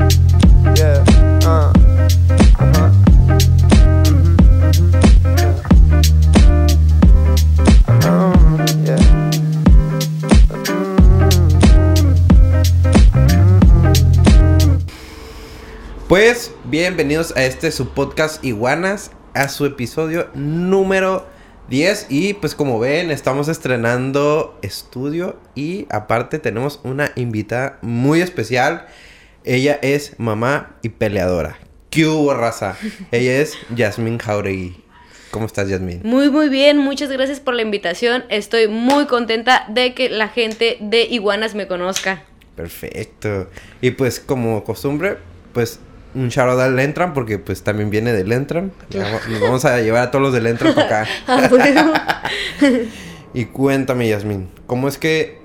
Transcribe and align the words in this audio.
Uh. 0.00 0.06
Uh-huh. 7.88 8.56
Yeah. 8.82 8.96
Pues 16.08 16.52
bienvenidos 16.64 17.36
a 17.36 17.44
este 17.44 17.70
su 17.70 17.90
podcast 17.90 18.42
Iguanas, 18.42 19.10
a 19.34 19.48
su 19.50 19.66
episodio 19.66 20.30
número 20.34 21.26
10 21.68 22.06
y 22.08 22.32
pues 22.34 22.54
como 22.54 22.78
ven 22.78 23.10
estamos 23.10 23.48
estrenando 23.48 24.58
estudio 24.62 25.38
y 25.54 25.86
aparte 25.90 26.38
tenemos 26.38 26.80
una 26.84 27.12
invitada 27.16 27.78
muy 27.82 28.22
especial. 28.22 28.86
Ella 29.44 29.78
es 29.82 30.14
mamá 30.18 30.76
y 30.82 30.90
peleadora. 30.90 31.58
¿Qué 31.90 32.06
hubo, 32.06 32.34
raza? 32.34 32.76
Ella 33.12 33.38
es 33.40 33.54
Yasmin 33.74 34.18
Jauregui. 34.18 34.76
¿Cómo 35.30 35.46
estás, 35.46 35.68
Yasmin? 35.68 36.00
Muy, 36.02 36.28
muy 36.30 36.48
bien. 36.48 36.76
Muchas 36.78 37.08
gracias 37.10 37.38
por 37.40 37.54
la 37.54 37.62
invitación. 37.62 38.24
Estoy 38.30 38.66
muy 38.68 39.06
contenta 39.06 39.64
de 39.68 39.94
que 39.94 40.08
la 40.08 40.28
gente 40.28 40.76
de 40.80 41.02
Iguanas 41.04 41.54
me 41.54 41.66
conozca. 41.68 42.22
Perfecto. 42.56 43.48
Y 43.80 43.92
pues 43.92 44.18
como 44.20 44.64
costumbre, 44.64 45.18
pues 45.52 45.78
un 46.14 46.28
shout 46.28 46.48
out 46.50 46.60
al 46.60 46.78
Entram 46.80 47.14
porque 47.14 47.38
pues 47.38 47.62
también 47.62 47.90
viene 47.90 48.12
del 48.12 48.32
Entram. 48.32 48.72
Vamos- 48.92 49.28
Nos 49.28 49.40
vamos 49.40 49.64
a 49.64 49.80
llevar 49.80 50.02
a 50.02 50.10
todos 50.10 50.22
los 50.24 50.32
del 50.34 50.46
Entram 50.48 50.74
para 50.74 51.02
acá. 51.02 51.08
Y 53.32 53.44
cuéntame, 53.44 54.08
Yasmin, 54.08 54.48
¿cómo 54.66 54.88
es 54.88 54.98
que 54.98 55.38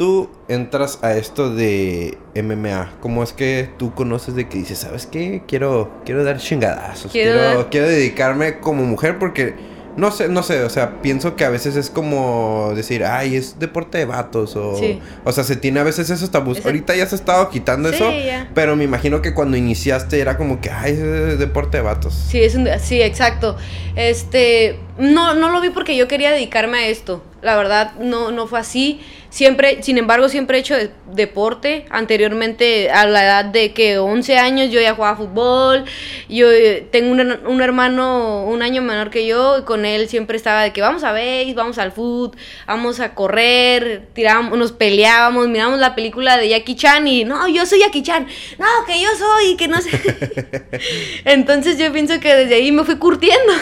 tú 0.00 0.30
entras 0.48 0.98
a 1.02 1.12
esto 1.14 1.54
de 1.54 2.16
MMA? 2.34 2.94
¿Cómo 3.02 3.22
es 3.22 3.34
que 3.34 3.68
tú 3.76 3.92
conoces 3.94 4.34
de 4.34 4.48
que 4.48 4.56
dices, 4.56 4.78
¿sabes 4.78 5.04
qué? 5.04 5.42
Quiero, 5.46 5.90
quiero 6.06 6.24
dar 6.24 6.38
chingadazos. 6.38 7.12
Quiero 7.12 7.32
Quiero, 7.38 7.54
dar- 7.58 7.68
quiero 7.70 7.86
dedicarme 7.86 8.60
como 8.60 8.82
mujer 8.84 9.18
porque... 9.18 9.68
No 9.96 10.12
sé, 10.12 10.28
no 10.28 10.44
sé, 10.44 10.62
o 10.62 10.70
sea, 10.70 11.02
pienso 11.02 11.34
que 11.34 11.44
a 11.44 11.50
veces 11.50 11.74
es 11.74 11.90
como 11.90 12.72
decir, 12.76 13.04
ay, 13.04 13.34
es 13.34 13.58
deporte 13.58 13.98
de 13.98 14.04
vatos, 14.04 14.54
o... 14.54 14.76
Sí. 14.78 15.00
O 15.24 15.32
sea, 15.32 15.42
se 15.42 15.56
tiene 15.56 15.80
a 15.80 15.82
veces 15.82 16.08
esos 16.08 16.30
tabús. 16.30 16.58
Ese- 16.58 16.68
Ahorita 16.68 16.94
ya 16.94 17.04
se 17.06 17.16
ha 17.16 17.18
estado 17.18 17.50
quitando 17.50 17.88
Sí, 17.90 17.96
eso, 17.96 18.10
ya. 18.24 18.48
pero 18.54 18.76
me 18.76 18.84
imagino 18.84 19.20
que 19.20 19.34
cuando 19.34 19.56
iniciaste 19.56 20.20
era 20.20 20.38
como 20.38 20.60
que, 20.60 20.70
ay, 20.70 20.92
es 20.92 21.38
deporte 21.40 21.78
de 21.78 21.82
vatos. 21.82 22.14
Sí, 22.14 22.40
es 22.40 22.54
un, 22.54 22.68
sí, 22.80 23.02
exacto. 23.02 23.56
Este, 23.96 24.78
no, 24.98 25.34
no 25.34 25.50
lo 25.50 25.60
vi 25.60 25.70
porque 25.70 25.96
yo 25.96 26.08
quería 26.08 26.30
dedicarme 26.30 26.78
a 26.78 26.86
esto. 26.88 27.24
La 27.42 27.56
verdad, 27.56 27.92
no, 27.98 28.30
no 28.30 28.46
fue 28.46 28.58
así. 28.60 29.00
Siempre, 29.30 29.82
sin 29.82 29.96
embargo, 29.96 30.28
siempre 30.28 30.58
he 30.58 30.60
hecho 30.60 30.76
de- 30.76 30.90
deporte. 31.12 31.86
Anteriormente, 31.88 32.90
a 32.90 33.06
la 33.06 33.24
edad 33.24 33.44
de 33.46 33.72
que 33.72 33.96
11 33.98 34.36
años, 34.38 34.70
yo 34.70 34.78
ya 34.80 34.94
jugaba 34.94 35.16
fútbol. 35.16 35.84
Yo 36.28 36.50
eh, 36.52 36.86
tengo 36.92 37.12
un, 37.12 37.20
un 37.46 37.62
hermano 37.62 38.44
un 38.44 38.60
año 38.60 38.82
menor 38.82 39.08
que 39.10 39.26
yo, 39.26 39.58
y 39.58 39.62
con 39.62 39.86
él 39.86 40.08
siempre 40.08 40.36
estaba 40.36 40.62
de 40.64 40.72
que 40.74 40.82
vamos 40.82 41.02
a 41.02 41.12
base, 41.12 41.54
vamos 41.56 41.78
al 41.78 41.92
foot, 41.92 42.36
vamos 42.66 43.00
a 43.00 43.14
correr, 43.14 44.08
tirábamos, 44.12 44.58
nos 44.58 44.72
peleábamos, 44.72 45.48
miramos 45.48 45.78
la 45.78 45.94
película 45.94 46.36
de 46.36 46.48
Jackie 46.50 46.74
Chan 46.76 47.06
y 47.08 47.24
no, 47.24 47.48
yo 47.48 47.64
soy 47.64 47.78
Jackie 47.80 48.02
Chan, 48.02 48.26
no, 48.58 48.66
que 48.86 49.00
yo 49.00 49.08
soy, 49.16 49.56
que 49.56 49.66
no 49.68 49.80
sé. 49.80 49.90
Entonces 51.24 51.78
yo 51.78 51.90
pienso 51.92 52.18
que 52.20 52.34
desde 52.34 52.56
ahí 52.56 52.72
me 52.72 52.84
fui 52.84 52.96
curtiendo. 52.96 53.52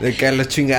De 0.00 0.14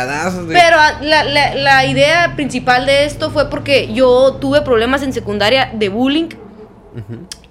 chingadazos. 0.10 0.48
de- 0.48 0.54
Pero 0.56 0.78
ah, 0.80 1.00
la, 1.02 1.24
la- 1.24 1.56
la 1.56 1.86
idea 1.86 2.34
principal 2.36 2.86
de 2.86 3.06
esto 3.06 3.32
fue 3.32 3.50
porque 3.50 3.94
yo 3.94 4.38
tuve 4.42 4.62
problemas 4.62 5.04
en 5.04 5.14
secundaria 5.14 5.72
de 5.74 5.90
bullying. 5.90 6.30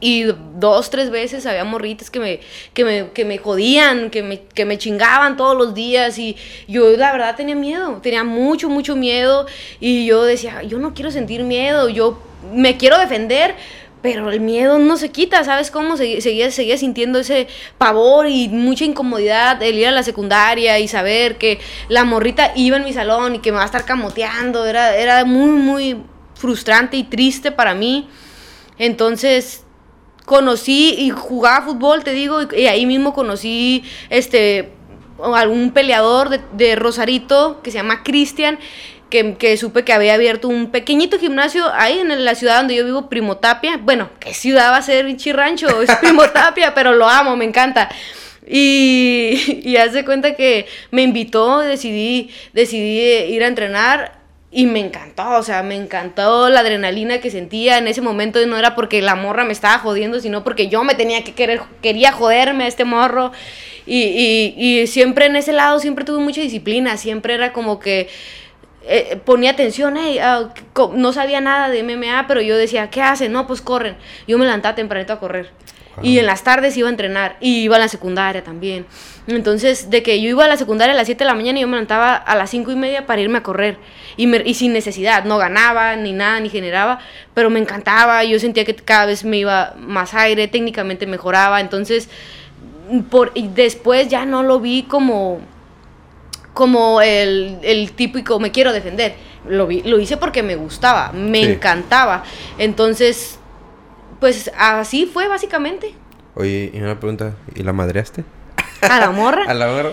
Y 0.01 0.25
dos, 0.56 0.91
tres 0.91 1.11
veces 1.11 1.47
había 1.47 1.64
morritas 1.64 2.11
que 2.11 2.20
me, 2.20 2.41
que 2.75 2.84
me, 2.84 3.11
que 3.11 3.25
me 3.25 3.39
jodían, 3.39 4.11
que 4.11 4.23
me, 4.23 4.41
que 4.42 4.64
me 4.64 4.79
chingaban 4.79 5.36
todos 5.36 5.56
los 5.56 5.75
días. 5.75 6.19
Y 6.19 6.36
yo 6.67 6.91
la 6.97 7.12
verdad 7.12 7.34
tenía 7.36 7.55
miedo, 7.56 7.98
tenía 8.03 8.25
mucho, 8.25 8.69
mucho 8.69 8.95
miedo. 8.95 9.46
Y 9.80 10.07
yo 10.07 10.25
decía, 10.25 10.63
yo 10.63 10.79
no 10.79 10.92
quiero 10.95 11.11
sentir 11.11 11.42
miedo, 11.45 11.89
yo 11.89 12.20
me 12.52 12.77
quiero 12.77 12.98
defender. 12.98 13.55
Pero 14.01 14.31
el 14.31 14.41
miedo 14.41 14.79
no 14.79 14.97
se 14.97 15.11
quita, 15.11 15.42
¿sabes 15.42 15.73
cómo? 15.73 15.97
Seguía, 15.97 16.51
seguía 16.53 16.79
sintiendo 16.79 17.19
ese 17.19 17.48
pavor 17.79 18.29
y 18.29 18.48
mucha 18.48 18.85
incomodidad 18.85 19.61
el 19.63 19.77
ir 19.77 19.89
a 19.89 19.91
la 19.91 20.05
secundaria 20.05 20.79
y 20.79 20.86
saber 20.86 21.36
que 21.36 21.59
la 21.89 22.05
morrita 22.05 22.53
iba 22.55 22.77
en 22.77 22.85
mi 22.85 22.92
salón 22.92 23.35
y 23.35 23.39
que 23.41 23.51
me 23.51 23.57
va 23.57 23.64
a 23.64 23.67
estar 23.67 23.85
camoteando. 23.85 24.67
Era, 24.67 24.97
era 24.97 25.25
muy, 25.25 25.51
muy 25.51 25.97
frustrante 26.35 26.97
y 26.97 27.05
triste 27.05 27.51
para 27.51 27.75
mí. 27.75 28.08
Entonces 28.79 29.64
conocí 30.25 30.95
y 30.97 31.11
jugaba 31.11 31.67
fútbol, 31.67 32.05
te 32.05 32.13
digo, 32.13 32.42
y, 32.42 32.61
y 32.61 32.67
ahí 32.69 32.87
mismo 32.87 33.13
conocí 33.13 33.83
este 34.11 34.73
algún 35.35 35.73
peleador 35.73 36.29
de, 36.29 36.41
de 36.53 36.77
Rosarito 36.77 37.61
que 37.63 37.73
se 37.73 37.79
llama 37.79 38.05
Cristian, 38.05 38.58
que, 39.11 39.35
que 39.35 39.57
supe 39.57 39.85
que 39.85 39.92
había 39.92 40.14
abierto 40.14 40.48
un 40.48 40.70
pequeñito 40.70 41.19
gimnasio 41.19 41.73
ahí 41.74 41.98
en 41.98 42.24
la 42.24 42.35
ciudad 42.35 42.58
donde 42.58 42.77
yo 42.77 42.85
vivo, 42.85 43.08
Primotapia. 43.08 43.79
Bueno, 43.79 44.11
¿qué 44.20 44.35
ciudad 44.35 44.73
va 44.73 44.77
a 44.79 44.83
ser 44.83 45.07
Rancho? 45.35 45.83
Es 45.83 45.95
Primotapia, 45.96 46.74
pero 46.74 46.95
lo 46.95 47.08
amo, 47.08 47.36
me 47.36 47.45
encanta. 47.45 47.89
Y, 48.46 49.61
y 49.64 49.77
haz 49.77 49.92
de 49.92 50.05
cuenta 50.05 50.35
que 50.35 50.67
me 50.91 51.02
invitó, 51.02 51.61
decidí, 51.61 52.30
decidí 52.52 53.01
ir 53.35 53.45
a 53.45 53.46
entrenar 53.46 54.19
y 54.51 54.64
me 54.64 54.80
encantó, 54.80 55.30
o 55.33 55.42
sea, 55.42 55.63
me 55.63 55.77
encantó 55.77 56.48
la 56.48 56.61
adrenalina 56.61 57.20
que 57.20 57.30
sentía 57.30 57.77
en 57.77 57.86
ese 57.86 58.01
momento. 58.01 58.45
No 58.46 58.57
era 58.57 58.75
porque 58.75 59.02
la 59.02 59.14
morra 59.14 59.45
me 59.45 59.52
estaba 59.52 59.79
jodiendo, 59.79 60.20
sino 60.20 60.42
porque 60.42 60.69
yo 60.69 60.85
me 60.85 60.95
tenía 60.95 61.23
que 61.23 61.35
querer, 61.35 61.61
quería 61.83 62.13
joderme 62.13 62.64
a 62.64 62.69
este 62.69 62.85
morro. 62.85 63.33
Y, 63.85 64.02
y, 64.02 64.55
y 64.57 64.86
siempre 64.86 65.27
en 65.27 65.36
ese 65.36 65.52
lado, 65.52 65.80
siempre 65.80 66.05
tuve 66.05 66.23
mucha 66.23 66.40
disciplina, 66.40 66.96
siempre 66.96 67.35
era 67.35 67.52
como 67.52 67.79
que 67.79 68.08
eh, 68.89 69.21
ponía 69.25 69.51
atención, 69.53 69.97
"Ey, 69.97 70.19
ah, 70.19 70.53
no 70.95 71.13
sabía 71.13 71.41
nada 71.41 71.69
de 71.69 71.83
MMA, 71.83 72.27
pero 72.27 72.41
yo 72.41 72.57
decía, 72.57 72.91
¿qué 72.91 73.03
hacen? 73.03 73.33
No, 73.33 73.47
pues 73.47 73.61
corren. 73.61 73.97
Yo 74.27 74.39
me 74.39 74.45
levantaba 74.45 74.75
tempranito 74.75 75.13
a 75.13 75.21
correr. 75.21 75.51
Y 76.01 76.21
en 76.21 76.27
las 76.27 76.45
tardes 76.45 76.77
iba 76.77 76.87
a 76.87 76.91
entrenar. 76.93 77.37
Y 77.41 77.63
iba 77.63 77.75
a 77.75 77.79
la 77.81 77.89
secundaria 77.89 78.45
también. 78.45 78.87
Entonces, 79.27 79.91
de 79.91 80.05
que 80.05 80.23
yo 80.23 80.29
iba 80.31 80.45
a 80.45 80.49
la 80.49 80.57
secundaria 80.57 80.95
a 80.95 80.97
las 80.97 81.07
7 81.07 81.25
de 81.25 81.29
la 81.29 81.35
mañana 81.35 81.59
y 81.59 81.63
yo 81.63 81.67
me 81.67 81.73
levantaba 81.77 82.15
a 82.15 82.37
las 82.37 82.51
5 82.51 82.71
y 82.71 82.77
media 82.77 83.05
para 83.05 83.21
irme 83.21 83.39
a 83.39 83.43
correr. 83.43 83.79
Y, 84.17 84.29
me- 84.29 84.43
y 84.45 84.55
sin 84.55 84.73
necesidad. 84.73 85.25
No 85.25 85.39
ganaba, 85.39 85.97
ni 85.97 86.13
nada, 86.13 86.39
ni 86.39 86.51
generaba. 86.51 87.01
Pero 87.35 87.51
me 87.51 87.59
encantaba. 87.59 88.23
Yo 88.23 88.39
sentía 88.39 88.65
que 88.65 88.77
cada 88.77 89.07
vez 89.07 89.25
me 89.25 89.39
iba 89.39 89.75
más 89.77 90.15
aire. 90.15 90.47
Técnicamente 90.47 91.05
mejoraba. 91.07 91.61
Entonces, 91.61 92.09
por, 93.11 93.33
y 93.35 93.49
después 93.49 94.07
ya 94.09 94.25
no 94.25 94.45
lo 94.45 94.61
vi 94.61 94.85
como 94.85 95.41
como 96.58 97.01
el, 97.01 97.58
el 97.63 97.92
típico 97.92 98.41
me 98.41 98.51
quiero 98.51 98.73
defender. 98.73 99.14
Lo, 99.48 99.69
vi- 99.69 99.83
lo 99.85 100.01
hice 100.01 100.17
porque 100.17 100.42
me 100.42 100.57
gustaba, 100.57 101.13
me 101.13 101.45
Sí. 101.45 101.52
encantaba. 101.52 102.24
Entonces, 102.58 103.39
pues 104.19 104.51
así 104.58 105.07
fue 105.07 105.29
básicamente. 105.29 105.95
Oye, 106.35 106.73
y 106.74 106.79
una 106.80 106.98
pregunta, 106.98 107.35
¿y 107.55 107.63
la 107.63 107.73
madreaste? 107.73 108.24
A 108.83 108.98
la 108.98 109.11
morra. 109.13 109.45
A 109.48 109.55
la 109.55 109.69
morra. 109.69 109.92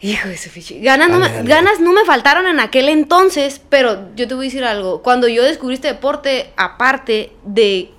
Hijo 0.00 0.28
de 0.28 0.36
su 0.36 0.50
fichi. 0.50 0.80
Ganas 0.80 1.08
no, 1.08 1.20
me, 1.20 1.42
ganas 1.44 1.78
no 1.78 1.92
me 1.92 2.04
faltaron 2.04 2.48
en 2.48 2.58
aquel 2.58 2.88
entonces, 2.88 3.60
pero 3.70 4.08
yo 4.16 4.26
te 4.26 4.34
voy 4.34 4.46
a 4.46 4.48
decir 4.48 4.64
algo. 4.64 5.02
Cuando 5.02 5.28
yo 5.28 5.44
descubrí 5.44 5.74
este 5.76 5.86
deporte, 5.88 6.50
aparte 6.56 7.30
de, 7.44 7.92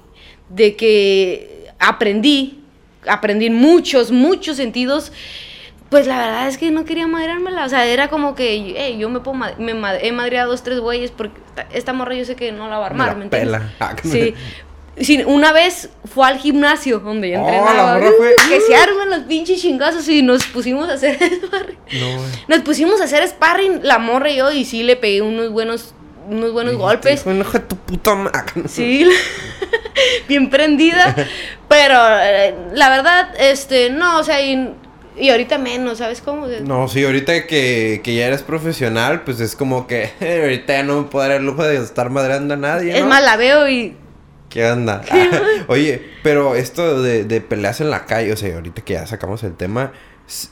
de 0.50 0.76
que 0.76 1.70
aprendí, 1.80 2.64
aprendí 3.08 3.46
en 3.46 3.56
muchos, 3.56 4.12
muchos 4.12 4.58
sentidos, 4.58 5.14
pues 5.90 6.06
la 6.08 6.18
verdad 6.18 6.48
es 6.48 6.58
que 6.58 6.70
no 6.72 6.86
quería 6.86 7.08
madreármela. 7.08 7.66
O 7.66 7.70
sea, 7.70 7.86
era 7.86 8.08
como 8.10 8.36
que, 8.36 8.74
hey, 8.78 8.98
yo 9.00 9.10
me, 9.10 9.20
puedo 9.22 9.38
me 9.58 9.72
he 10.02 10.12
madreado 10.12 10.52
dos, 10.52 10.64
tres 10.64 10.80
güeyes 10.80 11.12
porque 11.12 11.40
esta, 11.74 11.94
morra 11.94 12.14
yo 12.16 12.26
sé 12.26 12.36
que 12.36 12.52
no 12.52 12.70
la 12.70 12.78
va 12.78 12.86
a 12.86 12.88
armar, 12.88 13.08
la 13.10 13.16
¿me 13.16 13.24
entiendes? 13.26 13.60
pela. 13.60 13.74
Ah, 13.80 13.96
Sí. 14.04 14.34
Sí, 15.00 15.22
una 15.28 15.52
vez 15.54 15.92
fue 16.12 16.26
al 16.28 16.40
gimnasio 16.40 16.98
donde 16.98 17.30
yo 17.30 17.40
Oh, 17.40 17.48
entrenaba. 17.48 17.74
la 17.94 18.00
morra 18.00 18.12
fue- 18.18 18.34
Que 18.50 18.62
se 18.62 18.76
arman 18.76 19.12
los 19.12 19.20
pinches 19.22 19.62
chingazos 19.62 20.10
y 20.10 20.24
nos 20.24 20.44
pusimos 20.48 20.90
a 20.90 20.94
hacer 20.94 21.18
sparring. 21.46 21.78
No, 22.00 22.18
güey. 22.18 22.30
Nos 22.48 22.60
pusimos 22.62 23.00
a 23.00 23.04
hacer 23.04 23.28
sparring, 23.28 23.82
la 23.84 24.00
morra 24.00 24.32
y 24.32 24.38
yo, 24.38 24.52
y 24.52 24.66
sí 24.66 24.82
le 24.82 24.96
pegué 24.96 25.22
unos 25.22 25.52
buenos, 25.52 25.94
unos 26.28 26.52
buenos 26.52 26.78
golpes. 26.78 27.22
Hijo, 27.22 27.32
hijo 27.32 27.52
de 27.52 27.60
tu 27.60 27.76
puta 27.76 28.16
madre. 28.16 28.42
Sí, 28.68 29.08
bien 30.28 30.50
prendida. 30.50 31.16
Pero 31.68 31.96
eh, 32.22 32.56
la 32.74 32.90
verdad, 32.90 33.30
este, 33.40 33.92
no, 33.92 34.18
o 34.20 34.24
sea, 34.24 34.42
y, 34.42 34.74
y 35.20 35.30
ahorita 35.30 35.58
menos, 35.58 35.98
¿sabes 35.98 36.22
cómo? 36.22 36.48
No, 36.48 36.88
sí, 36.88 37.04
ahorita 37.04 37.48
que, 37.48 38.02
que 38.04 38.16
ya 38.16 38.28
eres 38.28 38.44
profesional, 38.44 39.22
pues 39.24 39.40
es 39.40 39.56
como 39.56 39.88
que 39.88 40.12
ahorita 40.22 40.74
ya 40.74 40.84
no 40.84 41.02
me 41.02 41.08
puedo 41.08 41.28
dar 41.28 41.38
el 41.38 41.46
lujo 41.46 41.64
de 41.64 41.78
estar 41.78 42.10
madreando 42.10 42.54
a 42.54 42.58
nadie, 42.58 42.98
Es 42.98 43.06
más, 43.06 43.24
la 43.24 43.38
veo 43.38 43.68
y 43.70 43.96
¿Qué 44.50 44.66
onda? 44.72 45.04
Oye, 45.68 46.02
pero 46.24 46.56
esto 46.56 47.02
de, 47.02 47.26
de 47.26 47.42
peleas 47.42 47.82
en 47.82 47.90
la 47.90 48.06
calle, 48.06 48.32
o 48.32 48.38
sea, 48.38 48.56
ahorita 48.56 48.82
que 48.82 48.94
ya 48.94 49.06
sacamos 49.06 49.44
el 49.44 49.56
tema, 49.56 49.92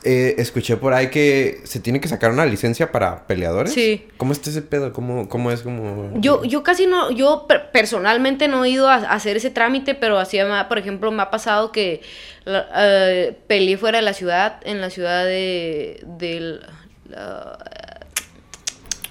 eh, 0.03 0.35
escuché 0.37 0.77
por 0.77 0.93
ahí 0.93 1.09
que 1.09 1.59
se 1.65 1.79
tiene 1.79 1.99
que 1.99 2.07
sacar 2.07 2.31
una 2.31 2.45
licencia 2.45 2.91
para 2.91 3.27
peleadores. 3.27 3.73
Sí. 3.73 4.07
¿Cómo 4.17 4.31
está 4.31 4.49
ese 4.49 4.61
pedo? 4.61 4.93
¿Cómo, 4.93 5.27
cómo 5.27 5.51
es 5.51 5.61
como...? 5.61 6.11
Yo, 6.19 6.43
yo 6.45 6.63
casi 6.63 6.87
no, 6.87 7.11
yo 7.11 7.45
per- 7.47 7.71
personalmente 7.71 8.47
no 8.47 8.63
he 8.63 8.69
ido 8.69 8.87
a, 8.89 8.95
a 8.95 9.13
hacer 9.13 9.35
ese 9.37 9.49
trámite, 9.49 9.93
pero 9.95 10.17
así, 10.17 10.37
por 10.69 10.77
ejemplo, 10.77 11.11
me 11.11 11.21
ha 11.23 11.29
pasado 11.29 11.71
que 11.71 12.01
eh, 12.45 13.37
peleé 13.47 13.77
fuera 13.77 13.97
de 13.97 14.03
la 14.05 14.13
ciudad, 14.13 14.59
en 14.63 14.79
la 14.79 14.89
ciudad 14.89 15.25
de, 15.25 16.01
del- 16.05 16.61
la- 17.09 17.57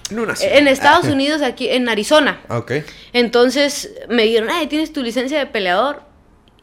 En 0.09 0.19
una 0.19 0.33
en 0.39 0.67
Estados 0.67 1.05
Unidos, 1.07 1.41
aquí 1.41 1.69
en 1.69 1.89
Arizona. 1.89 2.41
Ah, 2.47 2.57
ok. 2.59 2.71
Entonces 3.13 3.91
me 4.09 4.23
dijeron, 4.23 4.49
ay, 4.51 4.67
¿tienes 4.67 4.93
tu 4.93 5.01
licencia 5.01 5.39
de 5.39 5.45
peleador? 5.47 6.03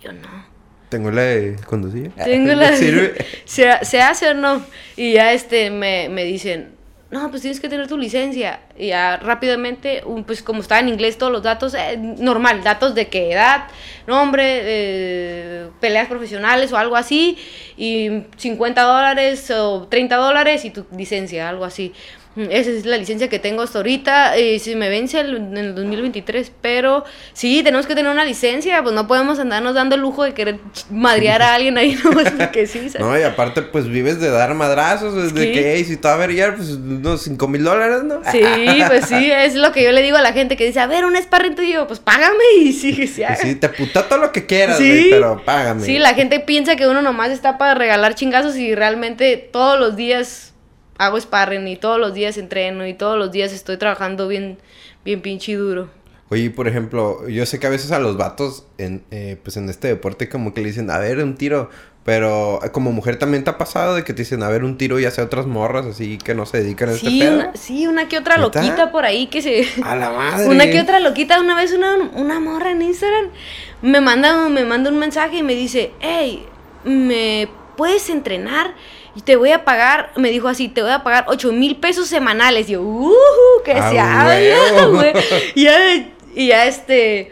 Yo 0.01 0.13
no. 0.13 0.52
Tengo 0.93 1.11
la 1.11 1.23
de 1.23 1.57
conducir. 1.67 2.13
Tengo 2.25 2.53
la... 2.53 2.77
¿Sirve? 2.77 3.15
¿Se, 3.45 3.69
se 3.85 4.01
hace 4.01 4.29
o 4.29 4.35
no? 4.35 4.63
Y 4.97 5.15
ya 5.15 5.33
este, 5.33 5.71
me, 5.71 6.09
me 6.09 6.23
dicen, 6.25 6.69
no, 7.11 7.29
pues 7.31 7.43
tienes 7.43 7.61
que 7.61 7.69
tener 7.69 7.89
tu 7.89 7.99
licencia. 7.99 8.61
Y 8.79 8.89
ya 8.89 9.17
rápidamente, 9.17 10.03
un- 10.07 10.25
pues 10.25 10.43
como 10.43 10.61
estaba 10.63 10.81
en 10.81 10.89
inglés 10.89 11.19
todos 11.19 11.33
los 11.33 11.43
datos, 11.43 11.75
eh, 11.75 11.97
normal, 11.99 12.63
datos 12.63 12.95
de 12.95 13.09
qué 13.09 13.33
edad, 13.33 13.65
nombre, 14.07 14.43
eh, 14.63 15.67
peleas 15.81 16.09
profesionales 16.09 16.73
o 16.73 16.77
algo 16.79 16.97
así, 16.97 17.37
y 17.77 18.23
50 18.37 18.83
dólares 18.83 19.51
o 19.51 19.87
30 19.91 20.17
dólares 20.17 20.65
y 20.65 20.71
tu 20.71 20.87
licencia, 20.97 21.49
algo 21.49 21.65
así. 21.65 21.93
Mm, 22.35 22.47
Esa 22.51 22.71
es 22.71 22.87
la 22.87 22.97
licencia 22.97 23.29
que 23.29 23.39
tengo 23.39 23.63
hasta 23.63 23.79
ahorita. 23.79 24.39
Y 24.39 24.59
si 24.59 24.75
me 24.75 24.89
vence 24.89 25.21
el- 25.21 25.37
en 25.37 25.57
el 25.57 25.75
2023. 25.75 26.51
Pero 26.63 27.05
sí, 27.33 27.63
tenemos 27.63 27.87
que 27.87 27.95
tener 27.95 28.11
una 28.11 28.25
licencia. 28.25 28.83
Pues 28.83 28.95
no 28.95 29.07
podemos 29.07 29.39
andarnos 29.39 29.75
dando 29.75 29.95
el 29.97 30.01
lujo 30.01 30.25
de 30.25 30.33
querer 30.35 30.59
madrear 30.91 31.43
a 31.43 31.55
alguien 31.55 31.77
ahí. 31.79 31.93
No, 32.05 32.11
porque 32.13 32.67
sí. 32.67 32.89
¿sabes? 32.89 33.01
No, 33.01 33.19
y 33.19 33.23
aparte, 33.23 33.63
pues 33.63 33.87
vives 33.89 34.21
de 34.21 34.31
dar 34.31 34.55
madrazos. 34.55 35.15
Desde 35.15 35.47
Sí. 35.47 35.53
que, 35.53 35.75
hey, 35.75 35.85
si 35.85 35.97
te 35.97 36.09
va 36.09 36.15
a 36.15 36.17
averiguar, 36.17 36.57
pues 36.57 36.71
unos 36.71 37.23
5 37.23 37.49
mil 37.49 37.63
dólares, 37.65 38.03
¿no? 38.05 38.21
Sí, 38.31 38.41
pues 38.87 39.07
sí, 39.07 39.31
es 39.31 39.55
lo 39.55 39.73
que 39.73 39.83
yo 39.85 39.93
le 39.93 40.03
digo 40.03 40.17
a 40.17 40.23
la 40.23 40.33
gente 40.33 40.57
que 40.57 40.65
dice, 40.67 40.81
a 40.81 40.87
ver, 40.87 41.05
un 41.05 41.17
sparring 41.17 41.55
tuyo, 41.55 41.87
pues 41.87 42.01
págame 42.01 42.43
y 42.61 42.73
sí, 42.73 42.95
que 42.97 43.07
se 43.07 43.25
haga. 43.25 43.37
Pues 43.37 43.49
sí, 43.49 43.55
te 43.57 43.69
puta 43.69 44.09
todo 44.09 44.19
lo 44.19 44.33
que 44.33 44.47
quieras, 44.47 44.79
Sí. 44.79 45.09
pero 45.11 45.43
págame. 45.45 45.85
Sí, 45.85 45.99
la 45.99 46.15
gente 46.15 46.41
piensa 46.41 46.77
que 46.77 46.87
uno 46.87 47.03
nomás 47.03 47.31
está 47.31 47.59
para 47.59 47.75
regalar 47.75 48.15
chingazos 48.15 48.57
y 48.57 48.75
realmente 48.75 49.37
todos 49.37 49.79
los 49.79 49.97
días 49.97 50.52
hago 50.99 51.21
sparring 51.21 51.67
y 51.69 51.77
todos 51.77 51.99
los 51.99 52.15
días 52.15 52.39
entreno 52.39 52.87
y 52.87 52.95
todos 52.95 53.19
los 53.19 53.33
días 53.33 53.53
estoy 53.53 53.77
trabajando 53.77 54.29
bien, 54.29 54.59
bien 55.05 55.21
pinche 55.21 55.55
duro. 55.55 55.89
Oye, 56.31 56.51
por 56.51 56.67
ejemplo, 56.67 57.29
yo 57.29 57.45
sé 57.45 57.59
que 57.59 57.67
a 57.67 57.71
veces 57.71 57.93
a 57.93 57.99
los 57.99 58.17
vatos, 58.17 58.65
en, 58.79 59.03
eh, 59.11 59.37
pues 59.43 59.59
en 59.59 59.69
este 59.69 59.89
deporte, 59.89 60.31
como 60.31 60.55
que 60.55 60.63
le 60.63 60.69
dicen, 60.69 60.91
a 60.91 60.99
ver, 60.99 61.19
un 61.19 61.37
tiro. 61.37 61.69
Pero 62.05 62.59
como 62.73 62.91
mujer 62.91 63.17
también 63.17 63.45
te 63.45 63.51
ha 63.51 63.59
pasado 63.59 63.95
de 63.95 64.03
que 64.03 64.13
te 64.13 64.23
dicen, 64.23 64.43
a 64.43 64.49
ver, 64.49 64.65
un 64.65 64.77
tiro 64.77 64.99
y 64.99 65.05
hace 65.05 65.23
otras 65.23 65.47
morras 65.47 65.87
así 65.87 66.19
que 66.19 66.35
no 66.35 66.47
se 66.47 66.61
dedican 66.61 66.89
a 66.89 66.93
este 66.95 67.09
Sí 67.09 67.21
pedo. 67.21 67.35
una, 67.35 67.55
sí, 67.55 67.87
una 67.87 68.09
que 68.09 68.19
otra 68.19 68.39
loquita 68.39 68.91
por 68.91 69.05
ahí 69.05 69.29
que 69.29 69.41
se... 69.41 69.69
A 69.85 69.95
la 69.95 70.11
madre. 70.11 70.49
Una 70.49 70.69
que 70.69 70.81
otra 70.81 70.99
loquita, 70.99 71.41
una 71.41 71.55
vez 71.55 71.73
una, 71.73 71.95
una 71.97 72.41
morra 72.41 72.73
en 72.73 72.83
Instagram 72.83 73.27
me 73.83 74.01
manda, 74.01 74.49
me 74.49 74.65
manda 74.65 74.91
un 74.91 74.99
mensaje 74.99 75.37
y 75.39 75.43
me 75.45 75.55
dice, 75.55 75.93
hey, 76.01 76.45
¿me 76.85 77.49
puedes 77.77 78.11
entrenar? 78.11 78.75
Y 79.15 79.21
te 79.21 79.37
voy 79.37 79.53
a 79.53 79.65
pagar, 79.65 80.11
me 80.17 80.31
dijo 80.31 80.49
así, 80.49 80.69
te 80.69 80.81
voy 80.83 80.91
a 80.91 81.03
pagar 81.03 81.27
8 81.29 81.53
mil 81.53 81.77
pesos 81.77 82.09
semanales. 82.09 82.69
Y 82.69 82.73
yo, 82.73 82.83
uh, 82.83 83.13
que 83.65 83.73
¡A 83.73 83.91
se 83.91 83.99
habla, 84.01 84.87
güey. 84.91 85.13
Y 85.55 85.65
ya, 85.65 85.77
y 86.35 86.47
ya 86.49 86.65
este, 86.67 87.31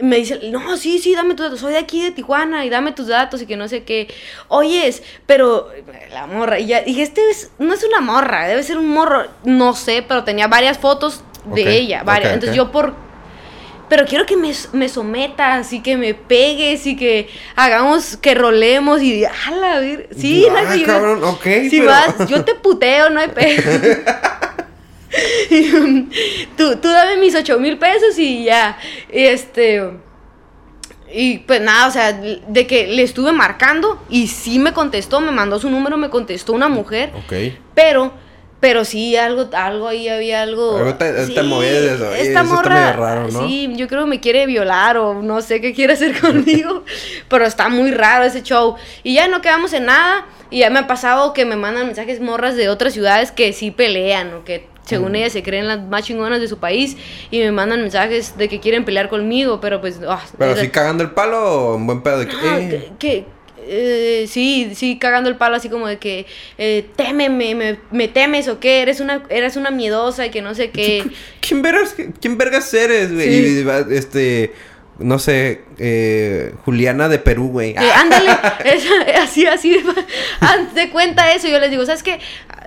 me 0.00 0.16
dice, 0.16 0.40
no, 0.50 0.76
sí, 0.76 0.98
sí, 0.98 1.14
dame 1.14 1.34
tus 1.34 1.46
datos, 1.46 1.60
soy 1.60 1.72
de 1.74 1.78
aquí 1.78 2.02
de 2.02 2.10
Tijuana 2.10 2.64
y 2.64 2.70
dame 2.70 2.90
tus 2.92 3.06
datos 3.06 3.40
y 3.42 3.46
que 3.46 3.56
no 3.56 3.68
sé 3.68 3.84
qué. 3.84 4.12
Oyes, 4.48 5.02
pero 5.26 5.68
la 6.12 6.26
morra, 6.26 6.58
y 6.58 6.66
ya 6.66 6.82
dije, 6.82 7.02
este 7.02 7.30
es- 7.30 7.50
no 7.60 7.74
es 7.74 7.84
una 7.84 8.00
morra, 8.00 8.48
debe 8.48 8.62
ser 8.64 8.78
un 8.78 8.88
morro, 8.88 9.26
no 9.44 9.74
sé, 9.76 10.04
pero 10.06 10.24
tenía 10.24 10.48
varias 10.48 10.78
fotos 10.78 11.22
de 11.44 11.62
ella, 11.76 12.02
varias. 12.02 12.30
Entonces 12.34 12.56
yo 12.56 12.72
por... 12.72 13.11
Pero 13.92 14.06
quiero 14.06 14.24
que 14.24 14.38
me, 14.38 14.52
me 14.72 14.88
sometas 14.88 15.70
y 15.74 15.80
que 15.80 15.98
me 15.98 16.14
pegues 16.14 16.86
y 16.86 16.96
que 16.96 17.28
hagamos, 17.56 18.16
que 18.16 18.34
rolemos 18.34 19.02
y... 19.02 19.22
¡Hala! 19.26 19.82
vir- 19.82 20.06
Sí, 20.16 20.46
Ah, 20.50 20.62
no, 20.64 20.70
que 20.72 20.78
yo- 20.80 20.86
cabrón, 20.86 21.22
ok, 21.22 21.42
Si 21.68 21.70
pero- 21.80 21.84
vas, 21.90 22.14
yo 22.26 22.42
te 22.46 22.54
puteo, 22.54 23.10
no 23.10 23.20
hay 23.20 23.28
pedo. 23.28 23.62
Tú, 26.56 26.76
tú 26.76 26.88
dame 26.88 27.18
mis 27.18 27.34
ocho 27.34 27.58
mil 27.58 27.76
pesos 27.76 28.18
y 28.18 28.44
ya. 28.44 28.78
Y 29.12 29.24
este. 29.24 29.90
Y 31.12 31.40
pues 31.40 31.60
nada, 31.60 31.88
o 31.88 31.90
sea, 31.90 32.12
de 32.14 32.66
que 32.66 32.86
le 32.86 33.02
estuve 33.02 33.32
marcando 33.32 34.02
y 34.08 34.28
sí 34.28 34.58
me 34.58 34.72
contestó, 34.72 35.20
me 35.20 35.32
mandó 35.32 35.58
su 35.58 35.68
número, 35.68 35.98
me 35.98 36.08
contestó 36.08 36.54
una 36.54 36.70
mujer, 36.70 37.12
Ok. 37.14 37.34
pero, 37.74 38.14
pero 38.62 38.84
sí, 38.84 39.16
algo, 39.16 39.50
algo 39.54 39.88
ahí 39.88 40.08
había 40.08 40.40
algo. 40.42 40.78
Algo 40.78 40.94
te- 40.94 41.12
te 41.12 41.26
sí, 41.26 41.34
movía 41.42 41.72
de 41.72 41.94
eso, 41.96 42.08
oye, 42.08 42.22
Esta 42.22 42.40
eso 42.42 42.54
está 42.54 42.54
morra, 42.54 42.74
medio 42.86 42.92
raro, 43.04 43.28
¿no? 43.28 43.46
sí, 43.48 43.68
yo 43.74 43.88
creo 43.88 44.04
que 44.04 44.08
me 44.10 44.20
quiere 44.20 44.46
violar 44.46 44.96
o 44.98 45.20
no 45.20 45.40
sé 45.42 45.60
qué 45.60 45.74
quiere 45.74 45.94
hacer 45.94 46.18
conmigo, 46.20 46.84
pero 47.28 47.44
está 47.44 47.68
muy 47.68 47.90
raro 47.90 48.24
ese 48.24 48.42
show. 48.44 48.76
Y 49.02 49.14
ya 49.14 49.26
no 49.26 49.40
quedamos 49.42 49.72
en 49.72 49.86
nada, 49.86 50.26
y 50.48 50.60
ya 50.60 50.70
me 50.70 50.78
ha 50.78 50.86
pasado 50.86 51.32
que 51.32 51.44
me 51.44 51.56
mandan 51.56 51.86
mensajes 51.86 52.20
morras 52.20 52.54
de 52.54 52.68
otras 52.68 52.92
ciudades 52.92 53.32
que 53.32 53.52
sí 53.52 53.70
pelean 53.72 54.32
o 54.34 54.44
que 54.44 54.70
Mm. 54.82 54.84
según 54.88 55.14
ellas 55.14 55.32
se 55.32 55.44
creen 55.44 55.68
las 55.68 55.80
más 55.80 56.02
chingonas 56.02 56.40
de 56.40 56.48
su 56.48 56.58
país 56.58 56.96
y 57.30 57.38
me 57.38 57.52
mandan 57.52 57.80
mensajes 57.82 58.36
de 58.36 58.48
que 58.48 58.58
quieren 58.58 58.84
pelear 58.84 59.08
conmigo, 59.08 59.60
pero 59.60 59.80
pues... 59.80 60.00
ah, 60.08 60.20
Pero 60.36 60.50
o 60.50 60.54
sea, 60.54 60.64
sí 60.64 60.70
cagando 60.70 61.04
el 61.04 61.12
palo 61.12 61.38
o 61.40 61.76
en 61.76 61.86
buen 61.86 62.02
pedo 62.02 62.18
de 62.18 62.26
que. 62.26 62.34
Eh, 62.34 62.68
que, 62.68 62.92
que, 62.98 63.26
eh, 63.66 64.26
sí, 64.28 64.72
sí, 64.74 64.98
cagando 64.98 65.28
el 65.30 65.36
palo 65.36 65.56
así 65.56 65.68
como 65.68 65.86
de 65.86 65.98
que 65.98 66.26
eh, 66.58 66.84
témeme, 66.96 67.54
me, 67.54 67.78
me 67.90 68.08
temes 68.08 68.48
o 68.48 68.60
qué, 68.60 68.82
eres 68.82 69.00
una, 69.00 69.22
eres 69.28 69.56
una 69.56 69.70
miedosa 69.70 70.26
y 70.26 70.30
que 70.30 70.42
no 70.42 70.54
sé 70.54 70.70
qué. 70.70 71.04
¿Quién 71.40 71.62
vergas, 71.62 71.94
quién 72.20 72.38
vergas 72.38 72.72
eres, 72.74 73.12
güey? 73.12 73.62
Sí. 73.62 73.66
Este, 73.90 74.52
no 74.98 75.18
sé, 75.18 75.62
eh, 75.78 76.52
Juliana 76.64 77.08
de 77.08 77.18
Perú, 77.18 77.48
güey. 77.48 77.70
Eh, 77.70 77.78
ándale, 77.94 78.30
esa- 78.64 79.22
así, 79.22 79.46
así, 79.46 79.82
de 80.74 80.90
cuenta 80.90 81.32
eso, 81.32 81.48
yo 81.48 81.58
les 81.58 81.70
digo, 81.70 81.84
¿sabes 81.86 82.02
qué? 82.02 82.20
Ah, 82.48 82.58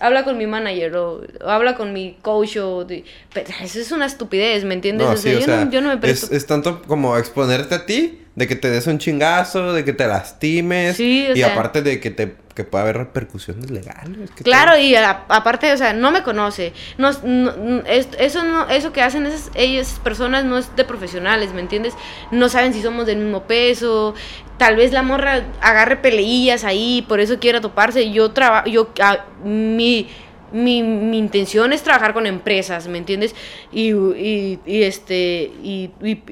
Habla 0.00 0.24
con 0.24 0.36
mi 0.38 0.46
manager 0.46 0.94
o, 0.96 1.22
o 1.44 1.48
habla 1.48 1.74
con 1.74 1.92
mi 1.92 2.16
coach 2.22 2.56
o... 2.58 2.84
de- 2.84 3.04
pero 3.32 3.48
eso 3.62 3.80
es 3.80 3.90
una 3.90 4.06
estupidez, 4.06 4.64
¿me 4.64 4.74
entiendes? 4.74 5.06
No, 5.06 5.12
O 5.14 5.16
sí, 5.16 5.22
sea, 5.30 5.36
o 5.36 5.40
yo, 5.40 5.44
sea, 5.46 5.64
no, 5.64 5.70
yo 5.70 5.80
no 5.80 5.88
me 5.88 5.94
es, 5.94 6.00
presto. 6.00 6.34
es 6.34 6.46
tanto 6.46 6.82
como 6.82 7.16
exponerte 7.18 7.74
a 7.74 7.86
ti, 7.86 8.21
de 8.34 8.48
que 8.48 8.56
te 8.56 8.70
des 8.70 8.86
un 8.86 8.98
chingazo, 8.98 9.72
de 9.74 9.84
que 9.84 9.92
te 9.92 10.06
lastimes. 10.06 10.96
Sí, 10.96 11.26
o 11.28 11.32
y 11.32 11.36
sea. 11.38 11.48
aparte 11.52 11.82
de 11.82 12.00
que 12.00 12.10
te 12.10 12.34
que 12.54 12.64
pueda 12.64 12.84
haber 12.84 12.98
repercusiones 12.98 13.70
legales. 13.70 14.30
que 14.36 14.44
Claro, 14.44 14.72
te- 14.74 14.82
y 14.82 14.94
a- 14.94 15.24
aparte, 15.28 15.72
o 15.72 15.76
sea, 15.78 15.94
no 15.94 16.10
me 16.10 16.22
conoce. 16.22 16.74
No, 16.98 17.08
es- 17.08 18.08
eso, 18.18 18.42
no, 18.44 18.68
eso 18.68 18.92
que 18.92 19.00
hacen 19.00 19.24
esas, 19.24 19.50
ellas 19.54 19.98
personas 20.04 20.44
no 20.44 20.58
es 20.58 20.76
de 20.76 20.84
profesionales, 20.84 21.54
¿me 21.54 21.62
entiendes? 21.62 21.94
No 22.30 22.50
saben 22.50 22.74
si 22.74 22.82
somos 22.82 23.06
del 23.06 23.16
mismo 23.18 23.44
peso. 23.44 24.14
Tal 24.58 24.76
vez 24.76 24.92
la 24.92 25.02
morra 25.02 25.44
agarre 25.62 25.96
peleillas 25.96 26.64
ahí, 26.64 27.02
por 27.08 27.20
eso 27.20 27.38
quiera 27.38 27.62
toparse. 27.62 28.10
Yo 28.12 28.32
trabajo, 28.32 28.68
yo, 28.68 28.90
mi, 29.42 30.08
mi, 30.52 30.82
mi 30.82 31.16
intención 31.18 31.72
es 31.72 31.82
trabajar 31.82 32.12
con 32.12 32.26
empresas, 32.26 32.86
¿me 32.86 32.98
entiendes? 32.98 33.34
Y, 33.72 33.92
y, 33.92 34.60
y 34.66 34.82
este, 34.82 35.50
y, 35.62 35.90
y 36.02 36.22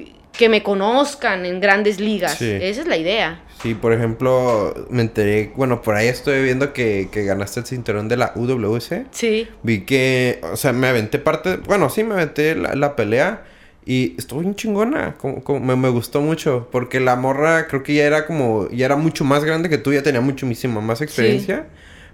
que 0.41 0.49
me 0.49 0.63
conozcan 0.63 1.45
en 1.45 1.59
grandes 1.59 1.99
ligas. 1.99 2.39
Sí. 2.39 2.49
Esa 2.49 2.81
es 2.81 2.87
la 2.87 2.97
idea. 2.97 3.43
Sí, 3.61 3.75
por 3.75 3.93
ejemplo, 3.93 4.73
me 4.89 5.03
enteré, 5.03 5.51
bueno, 5.55 5.83
por 5.83 5.93
ahí 5.93 6.07
estoy 6.07 6.41
viendo 6.43 6.73
que, 6.73 7.09
que 7.11 7.23
ganaste 7.25 7.59
el 7.59 7.67
cinturón 7.67 8.07
de 8.07 8.17
la 8.17 8.31
UWC. 8.35 9.05
Sí. 9.11 9.47
Vi 9.61 9.81
que, 9.81 10.41
o 10.51 10.55
sea, 10.57 10.73
me 10.73 10.87
aventé 10.87 11.19
parte, 11.19 11.57
bueno, 11.57 11.91
sí, 11.91 12.03
me 12.03 12.15
aventé 12.15 12.55
la, 12.55 12.73
la 12.73 12.95
pelea 12.95 13.43
y 13.85 14.15
estuvo 14.17 14.39
bien 14.39 14.55
chingona, 14.55 15.13
como, 15.19 15.43
como- 15.43 15.59
me, 15.59 15.75
me 15.75 15.89
gustó 15.89 16.21
mucho, 16.21 16.67
porque 16.71 16.99
la 16.99 17.15
morra 17.15 17.67
creo 17.67 17.83
que 17.83 17.93
ya 17.93 18.05
era 18.05 18.25
como, 18.25 18.67
ya 18.71 18.87
era 18.87 18.95
mucho 18.95 19.23
más 19.23 19.43
grande 19.43 19.69
que 19.69 19.77
tú, 19.77 19.93
ya 19.93 20.01
tenía 20.01 20.21
muchísima 20.21 20.81
más 20.81 21.01
experiencia, 21.01 21.67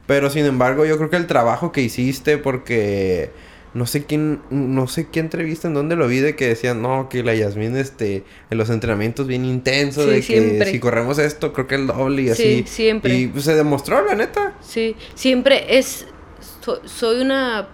pero 0.05 0.29
sin 0.29 0.45
embargo 0.45 0.85
yo 0.85 0.97
creo 0.97 1.09
que 1.09 1.15
el 1.15 1.27
trabajo 1.27 1.71
que 1.71 1.79
hiciste, 1.81 2.37
porque 2.37 3.29
no 3.77 3.85
sé 3.85 4.05
quién, 4.05 4.41
no 4.49 4.87
sé 4.87 5.07
qué 5.09 5.19
entrevista 5.19 5.67
en 5.67 5.73
donde 5.75 5.95
lo 5.95 6.07
vi 6.07 6.17
de 6.19 6.35
que 6.35 6.47
decían, 6.47 6.81
no, 6.81 7.09
que 7.09 7.21
la 7.23 7.35
Yasmín, 7.35 7.77
este, 7.77 8.23
en 8.49 8.57
los 8.57 8.69
entrenamientos 8.69 9.27
bien 9.27 9.45
intenso, 9.45 10.03
Sí, 10.03 10.09
de 10.09 10.21
que 10.21 10.65
si 10.65 10.79
corremos 10.79 11.19
esto, 11.19 11.53
creo 11.53 11.67
que 11.67 11.75
el 11.75 11.87
doble 11.87 12.23
y 12.23 12.25
Sí, 12.25 12.31
así. 12.31 12.63
siempre. 12.67 13.13
Y 13.15 13.27
pues 13.27 13.43
se 13.45 13.53
demostró, 13.55 14.03
la 14.05 14.15
neta. 14.15 14.55
Sí, 14.61 14.95
siempre 15.15 15.77
es. 15.77 16.05
so- 16.61 16.81
soy 16.85 17.21
una. 17.21 17.69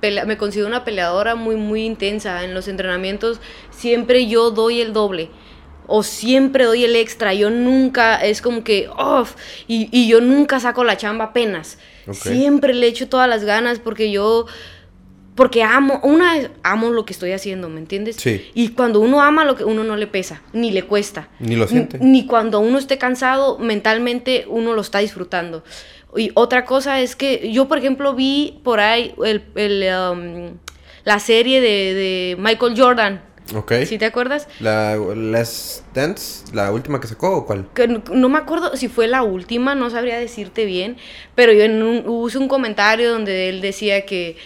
pelea- 0.00 0.24
me 0.26 0.36
considero 0.36 0.68
una 0.68 0.84
peleadora 0.84 1.34
muy, 1.34 1.56
muy 1.56 1.84
intensa. 1.84 2.44
En 2.44 2.54
los 2.54 2.68
entrenamientos 2.68 3.40
siempre 3.70 4.26
yo 4.28 4.50
doy 4.50 4.80
el 4.80 4.92
doble. 4.92 5.30
O 5.88 6.02
siempre 6.02 6.64
doy 6.64 6.84
el 6.84 6.94
extra. 6.94 7.32
Yo 7.34 7.48
nunca. 7.50 8.16
Es 8.16 8.40
como 8.42 8.62
que. 8.64 8.88
off 8.96 9.34
y, 9.66 9.88
y 9.90 10.06
yo 10.08 10.20
nunca 10.20 10.60
saco 10.60 10.84
la 10.84 10.96
chamba 10.98 11.24
apenas. 11.26 11.78
Siempre 12.12 12.74
le 12.74 12.86
echo 12.86 13.08
todas 13.08 13.28
las 13.28 13.44
ganas 13.44 13.78
porque 13.80 14.10
yo. 14.12 14.46
Porque 15.38 15.62
amo, 15.62 16.00
una 16.02 16.50
amo 16.64 16.90
lo 16.90 17.04
que 17.04 17.12
estoy 17.12 17.30
haciendo, 17.30 17.68
¿me 17.68 17.78
entiendes? 17.78 18.16
Sí. 18.16 18.50
Y 18.54 18.70
cuando 18.70 18.98
uno 18.98 19.22
ama 19.22 19.44
lo 19.44 19.54
que 19.54 19.62
uno 19.62 19.84
no 19.84 19.94
le 19.94 20.08
pesa, 20.08 20.42
ni 20.52 20.72
le 20.72 20.82
cuesta. 20.82 21.28
Ni 21.38 21.54
lo 21.54 21.68
siente. 21.68 21.96
Ni, 22.00 22.10
ni 22.10 22.26
cuando 22.26 22.58
uno 22.58 22.76
esté 22.76 22.98
cansado, 22.98 23.56
mentalmente 23.56 24.46
uno 24.48 24.74
lo 24.74 24.80
está 24.80 24.98
disfrutando. 24.98 25.62
Y 26.16 26.32
otra 26.34 26.64
cosa 26.64 27.00
es 27.00 27.14
que 27.14 27.52
yo, 27.52 27.68
por 27.68 27.78
ejemplo, 27.78 28.14
vi 28.14 28.58
por 28.64 28.80
ahí 28.80 29.14
el, 29.24 29.44
el, 29.54 29.86
um, 30.10 30.58
la 31.04 31.20
serie 31.20 31.60
de, 31.60 31.94
de 31.94 32.36
Michael 32.40 32.74
Jordan. 32.76 33.22
Ok. 33.54 33.74
¿Sí 33.86 33.96
te 33.96 34.06
acuerdas? 34.06 34.48
La 34.58 34.96
Last 34.96 35.84
Dance, 35.94 36.52
la 36.52 36.72
última 36.72 37.00
que 37.00 37.06
sacó 37.06 37.36
o 37.36 37.46
cuál? 37.46 37.68
que 37.74 37.86
no, 37.86 38.02
no 38.12 38.28
me 38.28 38.38
acuerdo 38.38 38.76
si 38.76 38.88
fue 38.88 39.06
la 39.06 39.22
última, 39.22 39.76
no 39.76 39.88
sabría 39.88 40.18
decirte 40.18 40.64
bien, 40.64 40.96
pero 41.36 41.52
yo 41.52 41.62
en 41.62 41.80
un, 41.80 42.02
un 42.08 42.48
comentario 42.48 43.12
donde 43.12 43.48
él 43.48 43.60
decía 43.60 44.04
que, 44.04 44.36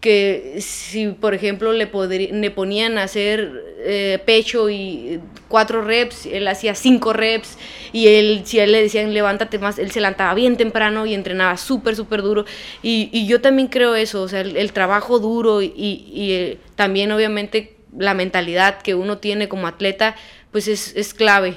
que 0.00 0.56
si, 0.60 1.08
por 1.08 1.34
ejemplo, 1.34 1.72
le, 1.72 1.88
le 2.32 2.50
ponían 2.52 2.98
a 2.98 3.02
hacer 3.02 3.64
eh, 3.80 4.20
pecho 4.24 4.70
y 4.70 5.20
cuatro 5.48 5.82
reps, 5.82 6.26
él 6.26 6.46
hacía 6.46 6.74
cinco 6.74 7.12
reps, 7.12 7.58
y 7.92 8.06
él, 8.06 8.42
si 8.44 8.60
a 8.60 8.64
él 8.64 8.72
le 8.72 8.82
decían 8.82 9.12
levántate 9.12 9.58
más, 9.58 9.78
él 9.78 9.90
se 9.90 10.00
levantaba 10.00 10.34
bien 10.34 10.56
temprano 10.56 11.04
y 11.04 11.14
entrenaba 11.14 11.56
súper, 11.56 11.96
súper 11.96 12.22
duro, 12.22 12.44
y, 12.82 13.08
y 13.12 13.26
yo 13.26 13.40
también 13.40 13.68
creo 13.68 13.96
eso, 13.96 14.22
o 14.22 14.28
sea, 14.28 14.42
el, 14.42 14.56
el 14.56 14.72
trabajo 14.72 15.18
duro 15.18 15.62
y, 15.62 15.72
y, 15.76 16.32
eh, 16.32 16.58
también 16.76 17.10
obviamente 17.10 17.76
la 17.96 18.14
mentalidad 18.14 18.80
que 18.82 18.94
uno 18.94 19.18
tiene 19.18 19.48
como 19.48 19.66
atleta, 19.66 20.14
pues 20.52 20.68
es, 20.68 20.94
es 20.94 21.12
clave. 21.12 21.56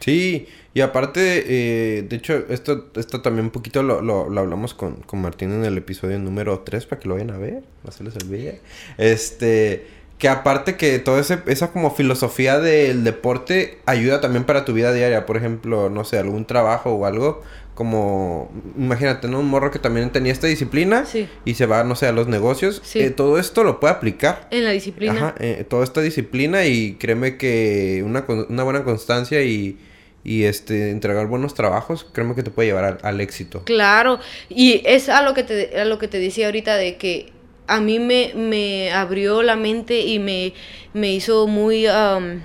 Sí, 0.00 0.46
y 0.76 0.82
aparte, 0.82 1.44
eh, 1.48 2.02
de 2.02 2.16
hecho, 2.16 2.44
esto, 2.50 2.88
esto 2.96 3.22
también 3.22 3.46
un 3.46 3.50
poquito 3.50 3.82
lo, 3.82 4.02
lo, 4.02 4.28
lo 4.28 4.40
hablamos 4.42 4.74
con, 4.74 4.96
con 4.96 5.22
Martín 5.22 5.50
en 5.52 5.64
el 5.64 5.78
episodio 5.78 6.18
número 6.18 6.58
3 6.60 6.84
para 6.84 7.00
que 7.00 7.08
lo 7.08 7.14
vayan 7.14 7.30
a 7.30 7.38
ver, 7.38 7.62
no 7.82 7.90
se 7.92 8.04
les 8.04 8.14
olvide. 8.16 8.60
Este, 8.98 9.86
que 10.18 10.28
aparte 10.28 10.76
que 10.76 10.98
toda 10.98 11.20
esa 11.20 11.72
como 11.72 11.94
filosofía 11.94 12.58
del 12.58 13.04
deporte 13.04 13.78
ayuda 13.86 14.20
también 14.20 14.44
para 14.44 14.66
tu 14.66 14.74
vida 14.74 14.92
diaria, 14.92 15.24
por 15.24 15.38
ejemplo, 15.38 15.88
no 15.88 16.04
sé, 16.04 16.18
algún 16.18 16.44
trabajo 16.44 16.90
o 16.92 17.06
algo, 17.06 17.42
como, 17.74 18.50
imagínate, 18.76 19.28
¿no? 19.28 19.40
Un 19.40 19.48
morro 19.48 19.70
que 19.70 19.78
también 19.78 20.10
tenía 20.10 20.32
esta 20.32 20.46
disciplina 20.46 21.06
Sí. 21.06 21.26
y 21.46 21.54
se 21.54 21.64
va, 21.64 21.84
no 21.84 21.96
sé, 21.96 22.06
a 22.06 22.12
los 22.12 22.28
negocios, 22.28 22.82
Sí. 22.84 23.00
eh, 23.00 23.10
todo 23.10 23.38
esto 23.38 23.64
lo 23.64 23.80
puede 23.80 23.94
aplicar. 23.94 24.46
En 24.50 24.64
la 24.64 24.72
disciplina. 24.72 25.12
Ajá, 25.14 25.34
eh, 25.38 25.64
toda 25.66 25.84
esta 25.84 26.02
disciplina 26.02 26.66
y 26.66 26.96
créeme 26.96 27.38
que 27.38 28.02
una, 28.04 28.26
una 28.50 28.62
buena 28.62 28.84
constancia 28.84 29.42
y, 29.42 29.78
y 30.26 30.42
este 30.42 30.90
entregar 30.90 31.28
buenos 31.28 31.54
trabajos, 31.54 32.04
créeme 32.12 32.34
que 32.34 32.42
te 32.42 32.50
puede 32.50 32.66
llevar 32.66 32.98
al, 33.00 33.20
éxito. 33.20 33.62
Claro, 33.62 34.18
y 34.48 34.82
es 34.84 35.08
a 35.08 35.22
lo 35.22 35.34
que 35.34 35.44
te, 35.44 35.80
a 35.80 35.84
lo 35.84 36.00
que 36.00 36.08
te 36.08 36.18
decía 36.18 36.46
ahorita 36.46 36.74
de 36.74 36.96
que 36.96 37.32
a 37.68 37.78
mí 37.78 38.00
me, 38.00 38.32
me 38.34 38.92
abrió 38.92 39.44
la 39.44 39.54
mente 39.54 40.00
y 40.00 40.18
me, 40.18 40.52
me 40.94 41.12
hizo 41.12 41.46
muy, 41.46 41.86
am, 41.86 42.42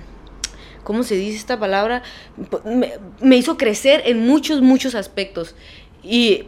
¿cómo 0.84 1.02
se 1.02 1.16
dice 1.16 1.36
esta 1.36 1.58
palabra? 1.58 2.04
Me, 2.64 2.92
me 3.20 3.36
hizo 3.36 3.56
crecer 3.56 4.02
en 4.06 4.24
muchos, 4.28 4.62
muchos 4.62 4.94
aspectos. 4.94 5.56
Y, 6.04 6.44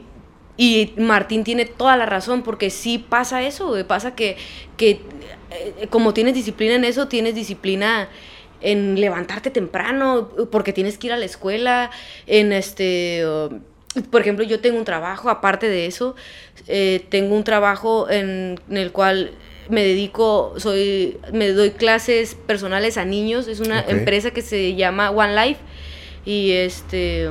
y 0.57 0.93
Martín 0.99 1.43
tiene 1.43 1.65
toda 1.65 1.97
la 1.97 2.07
razón, 2.07 2.45
porque 2.45 2.71
sí 2.71 2.99
pasa 2.99 3.43
eso, 3.43 3.75
pasa 3.89 4.15
que, 4.15 4.37
que 4.77 5.01
eh, 5.51 5.89
como 5.91 6.15
tienes 6.15 6.35
disciplina 6.35 6.77
en 6.77 6.85
eso, 6.85 7.09
tienes 7.09 7.35
disciplina 7.35 8.09
en 8.65 9.01
levantarte 9.01 9.51
temprano, 9.51 10.31
porque 10.51 10.73
tienes 10.73 10.99
que 10.99 11.07
ir 11.09 11.13
a 11.13 11.17
la 11.17 11.25
escuela, 11.27 11.91
en 12.27 12.53
este... 12.53 13.25
uh, 13.27 13.61
por 14.11 14.21
ejemplo, 14.23 14.45
yo 14.45 14.59
tengo 14.59 14.77
un 14.77 14.85
trabajo, 14.85 15.31
aparte 15.31 15.69
de 15.69 15.87
eso, 15.87 16.17
eh, 16.67 17.05
tengo 17.11 17.37
un 17.37 17.45
trabajo 17.45 18.11
en, 18.11 18.59
en 18.69 18.77
el 18.77 18.91
cual 18.91 19.31
me 19.69 19.85
dedico, 19.85 20.55
soy, 20.57 21.17
me 21.33 21.49
doy 21.53 21.71
clases 21.71 22.35
personales 22.35 22.97
a 22.97 23.05
niños, 23.05 23.47
es 23.47 23.61
una 23.61 23.81
empresa 23.87 24.33
que 24.33 24.43
se 24.43 24.75
llama 24.75 25.11
One 25.13 25.35
Life 25.37 25.61
y 26.27 26.51
este... 26.53 27.31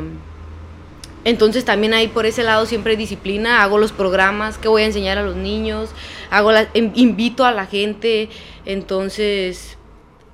Entonces 1.26 1.64
también 1.64 1.94
hay 1.94 2.08
por 2.10 2.26
ese 2.26 2.44
lado 2.44 2.66
siempre 2.66 2.98
disciplina, 2.98 3.64
hago 3.64 3.78
los 3.78 3.92
programas 3.94 4.58
que 4.58 4.68
voy 4.68 4.82
a 4.82 4.86
enseñar 4.86 5.18
a 5.18 5.24
los 5.24 5.36
niños, 5.38 5.90
hago 6.30 6.52
la- 6.52 6.68
in- 6.74 6.92
invito 6.96 7.46
a 7.46 7.52
la 7.54 7.66
gente, 7.66 8.30
entonces 8.66 9.78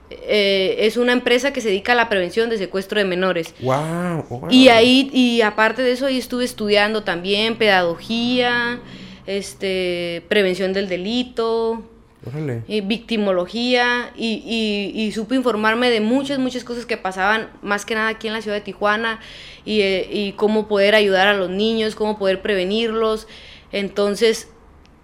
eh, 0.09 0.77
es 0.79 0.97
una 0.97 1.13
empresa 1.13 1.53
que 1.53 1.61
se 1.61 1.69
dedica 1.69 1.91
a 1.91 1.95
la 1.95 2.09
prevención 2.09 2.49
de 2.49 2.57
secuestro 2.57 2.99
de 2.99 3.05
menores. 3.05 3.53
Wow, 3.61 4.47
Y 4.49 4.69
ahí, 4.69 5.09
y 5.13 5.41
aparte 5.41 5.81
de 5.81 5.91
eso, 5.91 6.07
ahí 6.07 6.17
estuve 6.17 6.45
estudiando 6.45 7.03
también 7.03 7.57
pedagogía, 7.57 8.79
este, 9.27 10.23
prevención 10.27 10.73
del 10.73 10.89
delito, 10.89 11.83
Órale. 12.25 12.63
y 12.67 12.81
victimología, 12.81 14.11
y, 14.15 14.41
y, 14.45 14.99
y 14.99 15.11
supe 15.11 15.35
informarme 15.35 15.89
de 15.89 16.01
muchas, 16.01 16.39
muchas 16.39 16.63
cosas 16.63 16.85
que 16.85 16.97
pasaban, 16.97 17.49
más 17.61 17.85
que 17.85 17.95
nada 17.95 18.09
aquí 18.09 18.27
en 18.27 18.33
la 18.33 18.41
ciudad 18.41 18.57
de 18.57 18.61
Tijuana, 18.61 19.19
y, 19.65 19.81
eh, 19.81 20.09
y 20.11 20.31
cómo 20.33 20.67
poder 20.67 20.95
ayudar 20.95 21.27
a 21.27 21.33
los 21.33 21.49
niños, 21.49 21.95
cómo 21.95 22.17
poder 22.17 22.41
prevenirlos. 22.41 23.27
Entonces, 23.71 24.49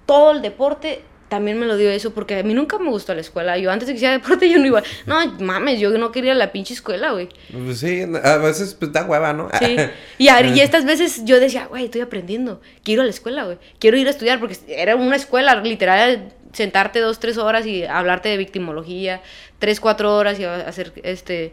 todo 0.08 0.32
el 0.32 0.42
deporte 0.42 1.04
también 1.36 1.60
me 1.60 1.66
lo 1.66 1.76
dio 1.76 1.90
eso, 1.90 2.14
porque 2.14 2.40
a 2.40 2.44
mí 2.44 2.54
nunca 2.54 2.80
me 2.80 2.90
gustó 2.90 3.14
la 3.14 3.20
escuela. 3.20 3.58
Yo 3.58 3.70
antes 3.72 3.88
de 3.88 3.94
que 3.94 3.98
hiciera 3.98 4.14
deporte, 4.14 4.50
yo 4.50 4.58
no 4.58 4.66
iba. 4.66 4.82
No, 5.06 5.20
mames, 5.42 5.82
yo 5.82 5.90
no 5.98 6.12
quería 6.14 6.34
la 6.34 6.54
pinche 6.54 6.74
escuela, 6.74 7.12
güey. 7.12 7.28
Pues 7.52 7.80
sí, 7.80 8.04
a 8.24 8.38
veces 8.38 8.74
pues 8.74 8.94
da 8.94 9.04
hueva, 9.06 9.34
¿no? 9.34 9.50
Sí. 9.60 9.76
Y, 10.18 10.30
a- 10.30 10.42
y 10.42 10.62
estas 10.62 10.86
veces 10.86 11.26
yo 11.26 11.40
decía, 11.42 11.66
güey, 11.66 11.86
estoy 11.86 12.00
aprendiendo. 12.00 12.62
Quiero 12.84 13.02
ir 13.02 13.04
a 13.04 13.06
la 13.06 13.10
escuela, 13.10 13.44
güey. 13.44 13.58
Quiero 13.80 13.98
ir 13.98 14.08
a 14.08 14.12
estudiar 14.12 14.40
porque 14.40 14.58
era 14.70 14.96
una 14.96 15.18
escuela, 15.18 15.56
literal, 15.62 16.32
sentarte 16.54 17.00
dos, 17.02 17.20
tres 17.20 17.38
horas 17.38 17.66
y 17.66 17.84
hablarte 17.84 18.30
de 18.30 18.38
victimología, 18.38 19.22
tres, 19.60 19.82
cuatro 19.82 20.16
horas 20.16 20.40
y 20.40 20.46
hacer 20.46 20.94
este 21.04 21.52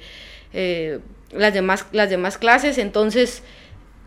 eh, 0.53 1.01
las, 1.33 1.53
demás, 1.53 1.87
las 1.91 2.09
demás 2.09 2.39
clases. 2.39 2.79
Entonces, 2.79 3.43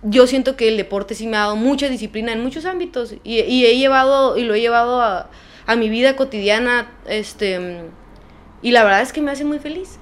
yo 0.04 0.28
siento 0.28 0.56
que 0.56 0.68
el 0.70 0.78
deporte 0.78 1.16
sí 1.16 1.28
me 1.28 1.36
ha 1.36 1.42
dado 1.42 1.56
mucha 1.56 1.90
disciplina 1.90 2.32
en 2.32 2.42
muchos 2.44 2.64
ámbitos 2.66 3.16
y, 3.24 3.42
y 3.42 3.66
he 3.66 3.76
llevado, 3.78 4.38
y 4.38 4.44
lo 4.44 4.54
he 4.54 4.62
llevado 4.62 5.02
a, 5.02 5.30
a 5.68 5.76
mi 5.76 5.90
vida 5.90 6.16
cotidiana, 6.16 6.92
este, 7.08 7.82
y 8.62 8.72
la 8.72 8.84
verdad 8.84 9.02
es 9.02 9.14
que 9.14 9.22
me 9.22 9.32
hace 9.32 9.46
muy 9.46 9.60
feliz. 9.60 10.00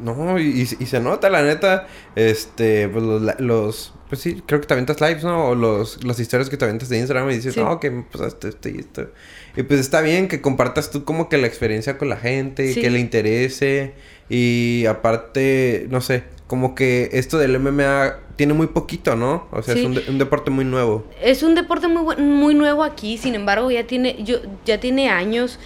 No, 0.00 0.38
y, 0.38 0.62
y- 0.78 0.86
se 0.86 1.00
nota, 1.00 1.30
la 1.30 1.42
neta, 1.42 1.86
este, 2.16 2.86
pues 2.88 3.02
los, 3.02 3.40
los- 3.40 3.92
pues 4.10 4.20
sí, 4.20 4.42
creo 4.46 4.60
que 4.60 4.66
te 4.66 4.74
aventas 4.74 5.00
lives, 5.00 5.24
¿no? 5.24 5.46
O 5.48 5.54
los, 5.54 6.04
las 6.04 6.20
historias 6.20 6.48
que 6.50 6.56
te 6.56 6.64
aventas 6.66 6.88
de 6.90 6.98
Instagram 6.98 7.30
y 7.30 7.36
dices, 7.36 7.54
Sí. 7.54 7.60
no, 7.60 7.80
que 7.80 7.90
pues 7.90 8.28
esto, 8.28 8.46
esto 8.46 8.68
y 8.68 8.78
esto. 8.78 9.10
Y 9.56 9.62
pues 9.64 9.80
está 9.80 10.00
bien 10.02 10.28
que 10.28 10.40
compartas 10.42 10.90
tú 10.90 11.04
como 11.04 11.28
que 11.28 11.38
la 11.38 11.46
experiencia 11.46 11.96
con 11.98 12.08
la 12.10 12.16
gente, 12.18 12.72
Sí. 12.74 12.80
que 12.82 12.90
le 12.90 13.00
interese. 13.00 13.94
Y 14.28 14.84
aparte, 14.86 15.86
no 15.90 16.00
sé, 16.02 16.24
como 16.46 16.74
que 16.74 17.08
esto 17.12 17.38
del 17.38 17.58
MMA 17.58 18.18
tiene 18.36 18.52
muy 18.54 18.68
poquito, 18.68 19.16
¿no? 19.16 19.48
O 19.50 19.62
sea, 19.62 19.74
Sí. 19.74 19.80
es 19.80 19.86
un, 19.86 19.94
de- 19.94 20.04
un 20.08 20.18
deporte 20.18 20.50
muy 20.50 20.64
nuevo. 20.64 21.04
Es 21.22 21.42
un 21.42 21.54
deporte 21.54 21.88
muy 21.88 22.16
muy 22.16 22.54
nuevo 22.54 22.84
aquí, 22.84 23.18
sin 23.18 23.34
embargo 23.34 23.70
ya 23.70 23.84
tiene 23.86 24.16
yo 24.22 24.36
ya 24.64 24.78
tiene 24.78 25.08
años. 25.10 25.58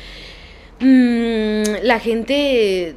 Mm, 0.81 1.63
la 1.83 1.99
gente 2.01 2.89
eh, 2.89 2.95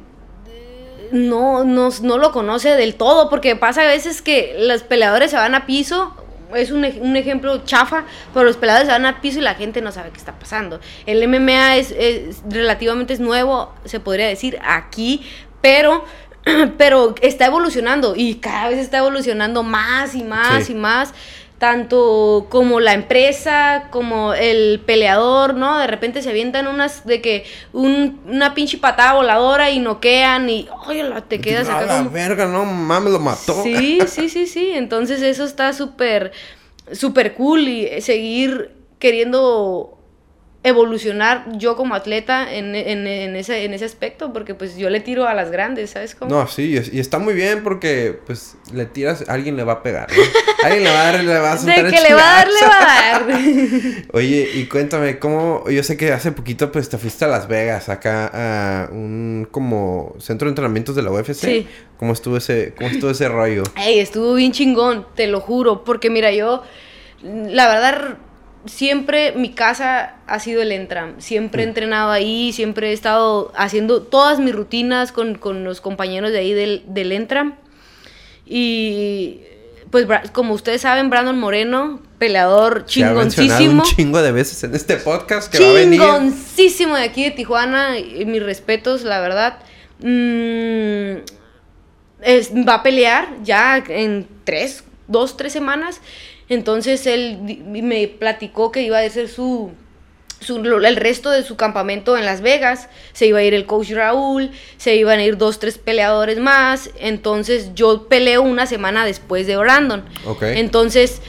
no, 1.12 1.64
no, 1.64 1.90
no 2.02 2.18
lo 2.18 2.32
conoce 2.32 2.70
del 2.70 2.94
todo 2.94 3.28
porque 3.28 3.56
pasa 3.56 3.82
a 3.82 3.86
veces 3.86 4.22
que 4.22 4.56
los 4.58 4.82
peleadores 4.82 5.30
se 5.30 5.36
van 5.36 5.54
a 5.54 5.66
piso. 5.66 6.14
Es 6.54 6.70
un, 6.70 6.84
un 6.84 7.16
ejemplo 7.16 7.64
chafa, 7.64 8.04
pero 8.32 8.44
los 8.46 8.56
peleadores 8.56 8.86
se 8.86 8.92
van 8.92 9.06
a 9.06 9.20
piso 9.20 9.40
y 9.40 9.42
la 9.42 9.54
gente 9.54 9.80
no 9.82 9.90
sabe 9.92 10.10
qué 10.10 10.18
está 10.18 10.38
pasando. 10.38 10.78
El 11.04 11.26
MMA 11.28 11.76
es, 11.78 11.90
es 11.90 12.42
relativamente 12.48 13.12
es 13.12 13.18
nuevo, 13.20 13.72
se 13.84 13.98
podría 13.98 14.28
decir, 14.28 14.58
aquí, 14.64 15.22
pero 15.60 16.04
pero 16.78 17.14
está 17.22 17.46
evolucionando 17.46 18.14
y 18.16 18.34
cada 18.36 18.68
vez 18.68 18.78
está 18.78 18.98
evolucionando 18.98 19.62
más 19.62 20.14
y 20.14 20.22
más 20.24 20.66
Sí. 20.66 20.72
y 20.72 20.74
más 20.74 21.12
tanto 21.58 22.46
como 22.50 22.80
la 22.80 22.92
empresa 22.92 23.84
como 23.90 24.34
el 24.34 24.80
peleador 24.84 25.54
no 25.54 25.78
de 25.78 25.86
repente 25.86 26.20
se 26.20 26.28
avientan 26.30 26.66
unas 26.66 27.06
de 27.06 27.22
que 27.22 27.44
un- 27.72 28.20
una 28.26 28.52
pinche 28.54 28.76
patada 28.76 29.14
voladora 29.14 29.70
y 29.70 29.78
noquean 29.78 30.50
y 30.50 30.68
oye 30.86 31.04
te 31.28 31.40
quedas 31.40 31.68
acá 31.68 31.86
la 31.86 31.98
como 31.98 32.10
verga, 32.10 32.46
no 32.46 32.64
mames, 32.64 33.12
lo 33.12 33.20
mató. 33.20 33.62
Sí, 33.62 34.00
sí, 34.08 34.28
sí, 34.28 34.46
sí. 34.46 34.72
Entonces 34.74 35.22
eso 35.22 35.44
está 35.44 35.72
súper, 35.72 36.32
súper 36.92 37.34
cool 37.34 37.66
y 37.68 38.00
seguir 38.02 38.72
queriendo 38.98 39.93
evolucionar 40.64 41.44
yo 41.58 41.76
como 41.76 41.94
atleta 41.94 42.52
en, 42.52 42.74
en, 42.74 43.06
en 43.06 43.36
ese, 43.36 43.64
en 43.64 43.74
ese 43.74 43.84
aspecto, 43.84 44.32
porque 44.32 44.54
pues 44.54 44.78
yo 44.78 44.88
le 44.88 45.00
tiro 45.00 45.28
a 45.28 45.34
las 45.34 45.50
grandes, 45.50 45.90
¿sabes 45.90 46.14
cómo? 46.14 46.34
No, 46.34 46.48
sí, 46.48 46.80
y 46.90 46.98
está 46.98 47.18
muy 47.18 47.34
bien 47.34 47.62
porque, 47.62 48.18
pues, 48.24 48.56
le 48.72 48.86
tiras, 48.86 49.28
alguien 49.28 49.58
le 49.58 49.64
va 49.64 49.74
a 49.74 49.82
pegar, 49.82 50.08
¿no? 50.10 50.22
Alguien 50.64 50.84
le 50.84 50.90
va 50.90 51.00
a 51.00 51.12
dar, 51.12 51.24
le 51.24 51.38
va 51.38 51.52
a 51.52 51.56
De 51.56 51.74
que 51.74 52.00
le 52.00 52.14
va 52.14 52.22
a 52.22 52.36
dar, 52.36 52.48
le 52.48 52.66
va 52.66 52.78
a 52.78 53.20
dar. 53.20 54.04
Oye, 54.12 54.48
y 54.54 54.64
cuéntame, 54.64 55.18
¿cómo? 55.18 55.68
Yo 55.68 55.82
sé 55.82 55.98
que 55.98 56.10
hace 56.10 56.32
poquito, 56.32 56.72
pues, 56.72 56.88
te 56.88 56.96
fuiste 56.96 57.26
a 57.26 57.28
Las 57.28 57.46
Vegas, 57.48 57.90
acá, 57.90 58.30
a 58.32 58.88
un, 58.90 59.46
como, 59.50 60.14
centro 60.18 60.46
de 60.46 60.52
entrenamientos 60.52 60.96
de 60.96 61.02
la 61.02 61.10
UFC. 61.10 61.34
Sí. 61.34 61.68
¿Cómo 61.98 62.14
estuvo 62.14 62.38
ese, 62.38 62.72
cómo 62.74 62.88
estuvo 62.88 63.10
ese 63.10 63.28
rollo? 63.28 63.64
Ey, 63.76 63.98
estuvo 63.98 64.32
bien 64.32 64.52
chingón, 64.52 65.06
te 65.14 65.26
lo 65.26 65.40
juro, 65.40 65.84
porque 65.84 66.08
mira, 66.08 66.32
yo, 66.32 66.62
la 67.22 67.68
verdad, 67.68 68.16
siempre 68.66 69.32
mi 69.32 69.50
casa 69.50 70.14
ha 70.26 70.38
sido 70.40 70.62
el 70.62 70.72
Entram. 70.72 71.20
Siempre 71.20 71.62
he 71.62 71.66
entrenado 71.66 72.10
ahí, 72.10 72.52
siempre 72.52 72.90
he 72.90 72.92
estado 72.92 73.52
haciendo 73.56 74.02
todas 74.02 74.38
mis 74.40 74.54
rutinas 74.54 75.12
con, 75.12 75.36
con 75.36 75.64
los 75.64 75.80
compañeros 75.80 76.30
de 76.32 76.38
ahí 76.38 76.52
del, 76.52 76.82
del 76.86 77.12
Entram. 77.12 77.54
Y 78.46 79.40
pues 79.90 80.06
como 80.32 80.54
ustedes 80.54 80.80
saben, 80.82 81.08
Brandon 81.08 81.38
Moreno, 81.38 82.00
peleador 82.18 82.84
Se 82.86 83.04
ha 83.04 83.08
chingoncísimo. 83.08 83.82
un 83.82 83.88
chingo 83.88 84.22
de 84.22 84.32
veces 84.32 84.62
en 84.64 84.74
este 84.74 84.96
podcast 84.96 85.50
que 85.52 85.62
va 85.62 85.70
a 85.70 85.72
venir. 85.72 86.00
Chingoncísimo 86.00 86.96
de 86.96 87.02
aquí 87.04 87.24
de 87.24 87.30
Tijuana. 87.30 87.98
Y 87.98 88.24
mis 88.26 88.42
respetos, 88.42 89.02
la 89.02 89.20
verdad. 89.20 89.58
Mm, 90.00 91.22
es- 92.22 92.52
va 92.68 92.74
a 92.74 92.82
pelear 92.82 93.28
ya 93.44 93.82
en 93.88 94.26
tres, 94.44 94.84
dos, 95.06 95.36
tres 95.36 95.52
semanas. 95.52 96.00
Entonces 96.48 97.06
él 97.06 97.38
me 97.66 98.06
platicó 98.08 98.70
que 98.72 98.82
iba 98.82 98.98
a 98.98 99.08
ser 99.10 99.28
su, 99.28 99.70
su- 100.40 100.56
el 100.58 100.96
resto 100.96 101.30
de 101.30 101.42
su 101.42 101.56
campamento 101.56 102.16
en 102.18 102.24
Las 102.26 102.40
Vegas. 102.42 102.88
Se 103.12 103.26
iba 103.26 103.38
a 103.38 103.42
ir 103.44 103.54
el 103.54 103.66
coach 103.66 103.90
Raúl, 103.92 104.50
se 104.76 104.94
iban 104.96 105.18
a 105.20 105.24
ir 105.24 105.36
dos, 105.38 105.58
tres 105.58 105.78
peleadores 105.78 106.38
más. 106.38 106.90
Entonces 106.98 107.70
yo 107.74 108.08
peleo 108.08 108.42
una 108.42 108.66
semana 108.66 109.06
después 109.06 109.46
de 109.46 109.56
Brandon. 109.56 110.04
Entonces, 110.58 111.22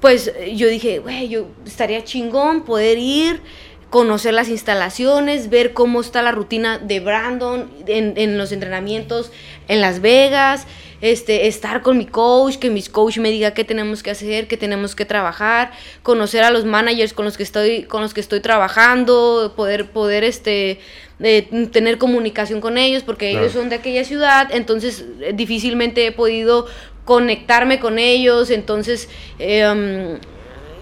pues 0.00 0.32
yo 0.54 0.68
dije, 0.68 0.98
güey, 0.98 1.28
yo 1.28 1.46
estaría 1.64 2.04
chingón 2.04 2.64
poder 2.64 2.98
ir, 2.98 3.40
conocer 3.88 4.34
las 4.34 4.48
instalaciones, 4.48 5.48
ver 5.50 5.72
cómo 5.72 6.00
está 6.00 6.20
la 6.20 6.32
rutina 6.32 6.78
de 6.78 6.98
Brandon 7.00 7.70
en, 7.86 8.14
en 8.16 8.36
los 8.36 8.50
entrenamientos 8.50 9.30
en 9.68 9.80
Las 9.80 10.00
Vegas, 10.00 10.66
este, 11.00 11.46
estar 11.48 11.82
con 11.82 11.98
mi 11.98 12.06
coach, 12.06 12.56
que 12.56 12.70
mi 12.70 12.82
coach 12.82 13.18
me 13.18 13.30
diga 13.30 13.52
qué 13.52 13.64
tenemos 13.64 14.02
que 14.02 14.10
hacer, 14.10 14.46
qué 14.46 14.56
tenemos 14.56 14.94
que 14.94 15.04
trabajar, 15.04 15.72
conocer 16.02 16.44
a 16.44 16.50
los 16.50 16.64
managers 16.64 17.12
con 17.12 17.24
los 17.26 17.36
que 17.36 17.42
estoy, 17.42 17.82
con 17.82 18.00
los 18.00 18.14
que 18.14 18.20
estoy 18.20 18.40
trabajando, 18.40 19.52
poder, 19.56 19.90
poder 19.90 20.24
este, 20.24 20.78
eh, 21.20 21.68
tener 21.72 21.98
comunicación 21.98 22.60
con 22.60 22.78
ellos, 22.78 23.02
porque 23.02 23.30
Claro. 23.30 23.44
ellos 23.44 23.54
son 23.54 23.68
de 23.68 23.76
aquella 23.76 24.04
ciudad, 24.04 24.48
entonces 24.50 25.04
eh, 25.20 25.32
difícilmente 25.34 26.06
he 26.06 26.12
podido 26.12 26.66
conectarme 27.04 27.80
con 27.80 27.98
ellos, 27.98 28.50
entonces 28.50 29.08
eh, 29.38 29.66
um, 29.68 30.18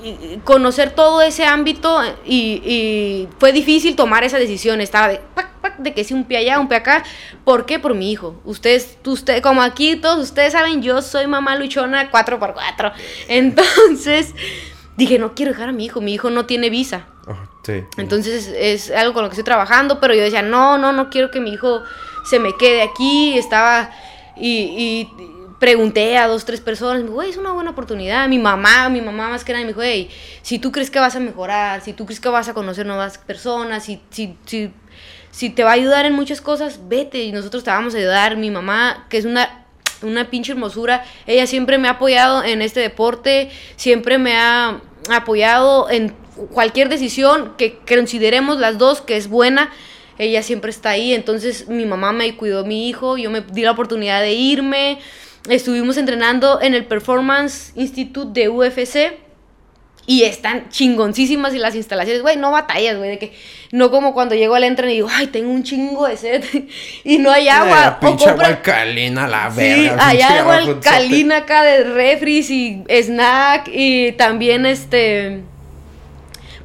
y 0.04 0.38
conocer 0.38 0.90
todo 0.90 1.22
ese 1.22 1.44
ámbito 1.44 2.00
y, 2.24 2.60
y 2.64 3.28
fue 3.38 3.52
difícil 3.52 3.94
tomar 3.94 4.24
esa 4.24 4.38
decisión, 4.38 4.80
estaba 4.80 5.08
de, 5.08 5.20
pac, 5.34 5.51
pac, 5.62 5.78
de 5.78 5.94
que 5.94 6.04
sí 6.04 6.12
un 6.12 6.24
pie 6.24 6.36
allá, 6.38 6.60
un 6.60 6.68
pie 6.68 6.76
acá, 6.78 7.02
¿por 7.44 7.64
qué? 7.64 7.78
Por 7.78 7.94
mi 7.94 8.12
hijo, 8.12 8.38
ustedes, 8.44 8.98
usted, 9.06 9.40
como 9.42 9.62
aquí 9.62 9.96
todos 9.96 10.18
ustedes 10.22 10.52
saben, 10.52 10.82
yo 10.82 11.00
soy 11.00 11.26
mamá 11.26 11.56
luchona 11.56 12.10
4x4, 12.10 12.92
entonces 13.28 14.34
dije, 14.96 15.18
no 15.18 15.34
quiero 15.34 15.52
dejar 15.52 15.70
a 15.70 15.72
mi 15.72 15.86
hijo, 15.86 16.00
mi 16.00 16.14
hijo 16.14 16.28
no 16.30 16.44
tiene 16.46 16.68
visa, 16.70 17.06
Ah, 17.26 17.48
sí. 17.64 17.84
entonces 17.96 18.52
es 18.54 18.90
algo 18.90 19.14
con 19.14 19.22
lo 19.22 19.28
que 19.30 19.34
estoy 19.34 19.44
trabajando, 19.44 20.00
pero 20.00 20.14
yo 20.14 20.22
decía, 20.22 20.42
no, 20.42 20.76
no, 20.78 20.92
no 20.92 21.08
quiero 21.08 21.30
que 21.30 21.40
mi 21.40 21.52
hijo 21.52 21.82
se 22.28 22.38
me 22.40 22.56
quede 22.56 22.82
aquí. 22.82 23.38
Estaba 23.38 23.90
y, 24.36 24.48
y 24.48 25.08
pregunté 25.60 26.18
a 26.18 26.26
dos, 26.26 26.44
tres 26.44 26.60
personas, 26.60 26.96
me 26.96 27.02
dijo, 27.04 27.14
güey, 27.14 27.30
es 27.30 27.36
una 27.36 27.52
buena 27.52 27.70
oportunidad. 27.70 28.26
Mi 28.28 28.38
mamá, 28.40 28.88
mi 28.88 29.00
mamá 29.00 29.28
más 29.28 29.44
que 29.44 29.52
nada 29.52 29.64
me 29.64 29.68
dijo, 29.68 29.82
hey, 29.82 30.10
si 30.42 30.58
tú 30.58 30.72
crees 30.72 30.90
que 30.90 30.98
vas 30.98 31.14
a 31.14 31.20
mejorar, 31.20 31.80
si 31.80 31.92
tú 31.92 32.04
crees 32.06 32.18
que 32.18 32.28
vas 32.28 32.48
a 32.48 32.54
conocer 32.54 32.84
nuevas 32.86 33.18
personas, 33.18 33.84
si, 33.84 34.00
si, 34.10 34.36
si, 34.46 34.72
si 35.32 35.50
te 35.50 35.64
va 35.64 35.70
a 35.70 35.74
ayudar 35.74 36.06
en 36.06 36.12
muchas 36.12 36.40
cosas, 36.40 36.78
vete 36.88 37.24
y 37.24 37.32
nosotros 37.32 37.64
te 37.64 37.70
vamos 37.70 37.96
a 37.96 37.98
ayudar. 37.98 38.36
Mi 38.36 38.50
mamá, 38.50 39.06
que 39.08 39.18
es 39.18 39.24
una 39.24 39.62
una 40.02 40.30
pinche 40.30 40.52
hermosura. 40.52 41.04
Ella 41.26 41.46
siempre 41.46 41.78
me 41.78 41.88
ha 41.88 41.92
apoyado 41.92 42.44
en 42.44 42.62
este 42.62 42.80
deporte, 42.80 43.50
siempre 43.76 44.18
me 44.18 44.36
ha 44.36 44.80
apoyado 45.10 45.90
en 45.90 46.14
cualquier 46.52 46.88
decisión 46.88 47.54
que 47.56 47.78
consideremos 47.78 48.58
las 48.58 48.78
dos 48.78 49.00
que 49.00 49.16
es 49.16 49.28
buena. 49.28 49.70
Ella 50.18 50.42
siempre 50.42 50.70
está 50.70 50.90
ahí, 50.90 51.14
entonces 51.14 51.68
mi 51.68 51.86
mamá 51.86 52.12
me 52.12 52.36
cuidó 52.36 52.60
a 52.60 52.64
mi 52.64 52.88
hijo, 52.88 53.16
yo 53.16 53.30
me 53.30 53.40
di 53.40 53.62
la 53.62 53.72
oportunidad 53.72 54.20
de 54.20 54.32
irme. 54.32 54.98
Estuvimos 55.48 55.96
entrenando 55.96 56.60
en 56.60 56.74
el 56.74 56.84
Performance 56.84 57.72
Institute 57.74 58.40
de 58.40 58.48
UFC. 58.48 59.21
Y 60.04 60.24
están 60.24 60.68
chingoncísimas 60.68 61.54
y 61.54 61.58
las 61.58 61.76
instalaciones, 61.76 62.22
güey, 62.22 62.36
no 62.36 62.50
batallas, 62.50 62.96
güey, 62.98 63.10
de 63.10 63.18
que 63.20 63.32
no 63.70 63.92
como 63.92 64.12
cuando 64.14 64.34
llego 64.34 64.56
al 64.56 64.64
entren 64.64 64.90
y 64.90 64.94
digo, 64.94 65.08
ay, 65.10 65.28
tengo 65.28 65.52
un 65.52 65.62
chingo 65.62 66.08
de 66.08 66.16
sed 66.16 66.42
y 67.04 67.18
no 67.18 67.30
hay 67.30 67.48
agua. 67.48 67.80
La 67.80 68.00
pinche 68.00 68.24
o 68.24 68.28
agua 68.30 68.44
compra- 68.44 68.56
alcalina, 68.56 69.28
la 69.28 69.48
Sí, 69.52 69.56
verga. 69.60 70.08
hay 70.08 70.20
agua 70.22 70.56
alcalina 70.56 71.36
acá 71.38 71.62
de 71.62 71.84
refris 71.84 72.50
y 72.50 72.82
snack 72.88 73.68
y 73.72 74.12
también 74.12 74.66
este 74.66 75.42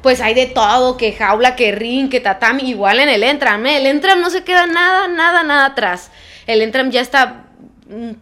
pues 0.02 0.20
hay 0.20 0.32
de 0.34 0.46
todo, 0.46 0.96
que 0.96 1.12
jaula, 1.12 1.56
que 1.56 1.72
ring, 1.72 2.08
que 2.08 2.20
tatami, 2.20 2.70
igual 2.70 3.00
en 3.00 3.08
el 3.08 3.22
Entram, 3.24 3.66
¿eh? 3.66 3.78
el 3.78 3.86
Entram 3.86 4.20
no 4.20 4.30
se 4.30 4.44
queda 4.44 4.66
nada, 4.66 5.08
nada, 5.08 5.42
nada 5.42 5.66
atrás. 5.66 6.10
El 6.46 6.62
Entram 6.62 6.90
ya 6.90 7.00
está 7.00 7.44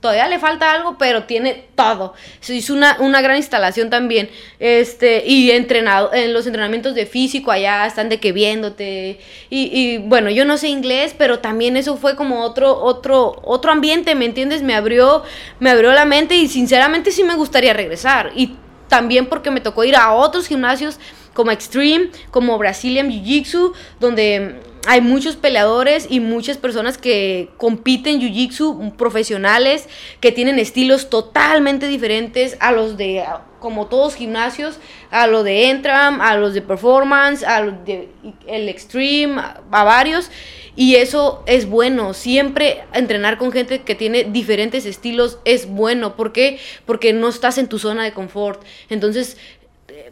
todavía 0.01 0.29
le 0.29 0.39
falta 0.39 0.73
algo, 0.73 0.97
pero 0.99 1.25
tiene 1.25 1.67
todo. 1.75 2.15
Se 2.41 2.55
hizo 2.55 2.73
una, 2.73 2.97
una 3.01 3.21
gran 3.21 3.37
instalación 3.37 3.91
también. 3.91 4.31
Este, 4.59 5.25
y 5.27 5.51
entrenado, 5.51 6.13
en 6.15 6.33
los 6.33 6.47
entrenamientos 6.47 6.95
de 6.95 7.07
físico 7.07 7.51
allá 7.51 7.87
están 7.87 8.09
de 8.09 8.21
que 8.21 8.33
viéndote. 8.33 9.19
Y, 9.51 9.71
y, 9.73 9.99
bueno, 9.99 10.31
yo 10.31 10.45
no 10.45 10.57
sé 10.57 10.69
inglés, 10.69 11.15
pero 11.17 11.41
también 11.41 11.77
eso 11.77 11.97
fue 11.97 12.15
como 12.17 12.43
otro, 12.43 12.77
otro, 12.77 13.41
otro 13.45 13.73
ambiente, 13.73 14.15
¿me 14.15 14.25
entiendes? 14.25 14.63
Me 14.63 14.75
abrió, 14.75 15.25
me 15.59 15.71
abrió 15.71 15.93
la 15.93 16.05
mente 16.05 16.37
y 16.37 16.49
sinceramente 16.49 17.11
sí 17.11 17.25
me 17.25 17.35
gustaría 17.35 17.73
regresar. 17.73 18.33
Y 18.37 18.57
también 18.89 19.27
porque 19.27 19.51
me 19.51 19.61
tocó 19.61 19.85
ir 19.85 19.97
a 19.97 20.13
otros 20.13 20.47
gimnasios 20.47 21.01
como 21.35 21.51
Extreme, 21.51 22.11
como 22.31 22.57
Brazilian 22.57 23.11
Jiu-Jitsu, 23.11 23.73
donde 24.01 24.61
hay 24.87 25.01
muchos 25.01 25.37
peleadores 25.37 26.07
y 26.09 26.21
muchas 26.21 26.59
personas 26.59 26.97
que 26.97 27.51
compiten 27.57 28.21
Jiu-Jitsu, 28.21 28.97
profesionales, 28.97 29.89
que 30.21 30.33
tienen 30.33 30.59
estilos 30.59 31.11
totalmente 31.11 31.89
diferentes 31.89 32.57
a 32.61 32.73
los 32.73 32.97
de, 32.97 33.25
como 33.59 33.87
todos 33.87 34.15
gimnasios, 34.15 34.79
a 35.11 35.27
los 35.27 35.45
de 35.45 35.71
Entram, 35.71 36.21
a 36.21 36.37
los 36.37 36.55
de 36.55 36.63
Performance, 36.63 37.43
a 37.43 37.61
los 37.61 37.85
de 37.85 38.09
el 38.47 38.69
Extreme, 38.69 39.41
a, 39.41 39.85
varios. 39.85 40.31
Y 40.77 40.97
eso 40.97 41.43
es 41.47 41.69
bueno. 41.69 42.15
Siempre 42.15 42.85
entrenar 42.93 43.39
con 43.39 43.51
gente 43.51 43.83
que 43.83 43.95
tiene 43.95 44.25
diferentes 44.25 44.87
estilos 44.87 45.39
es 45.45 45.67
bueno. 45.69 46.17
¿Por 46.17 46.33
qué? 46.33 46.61
Porque 46.85 47.13
no 47.13 47.29
estás 47.29 47.59
en 47.59 47.69
tu 47.69 47.79
zona 47.79 48.05
de 48.05 48.13
confort. 48.13 48.63
Entonces, 48.89 49.37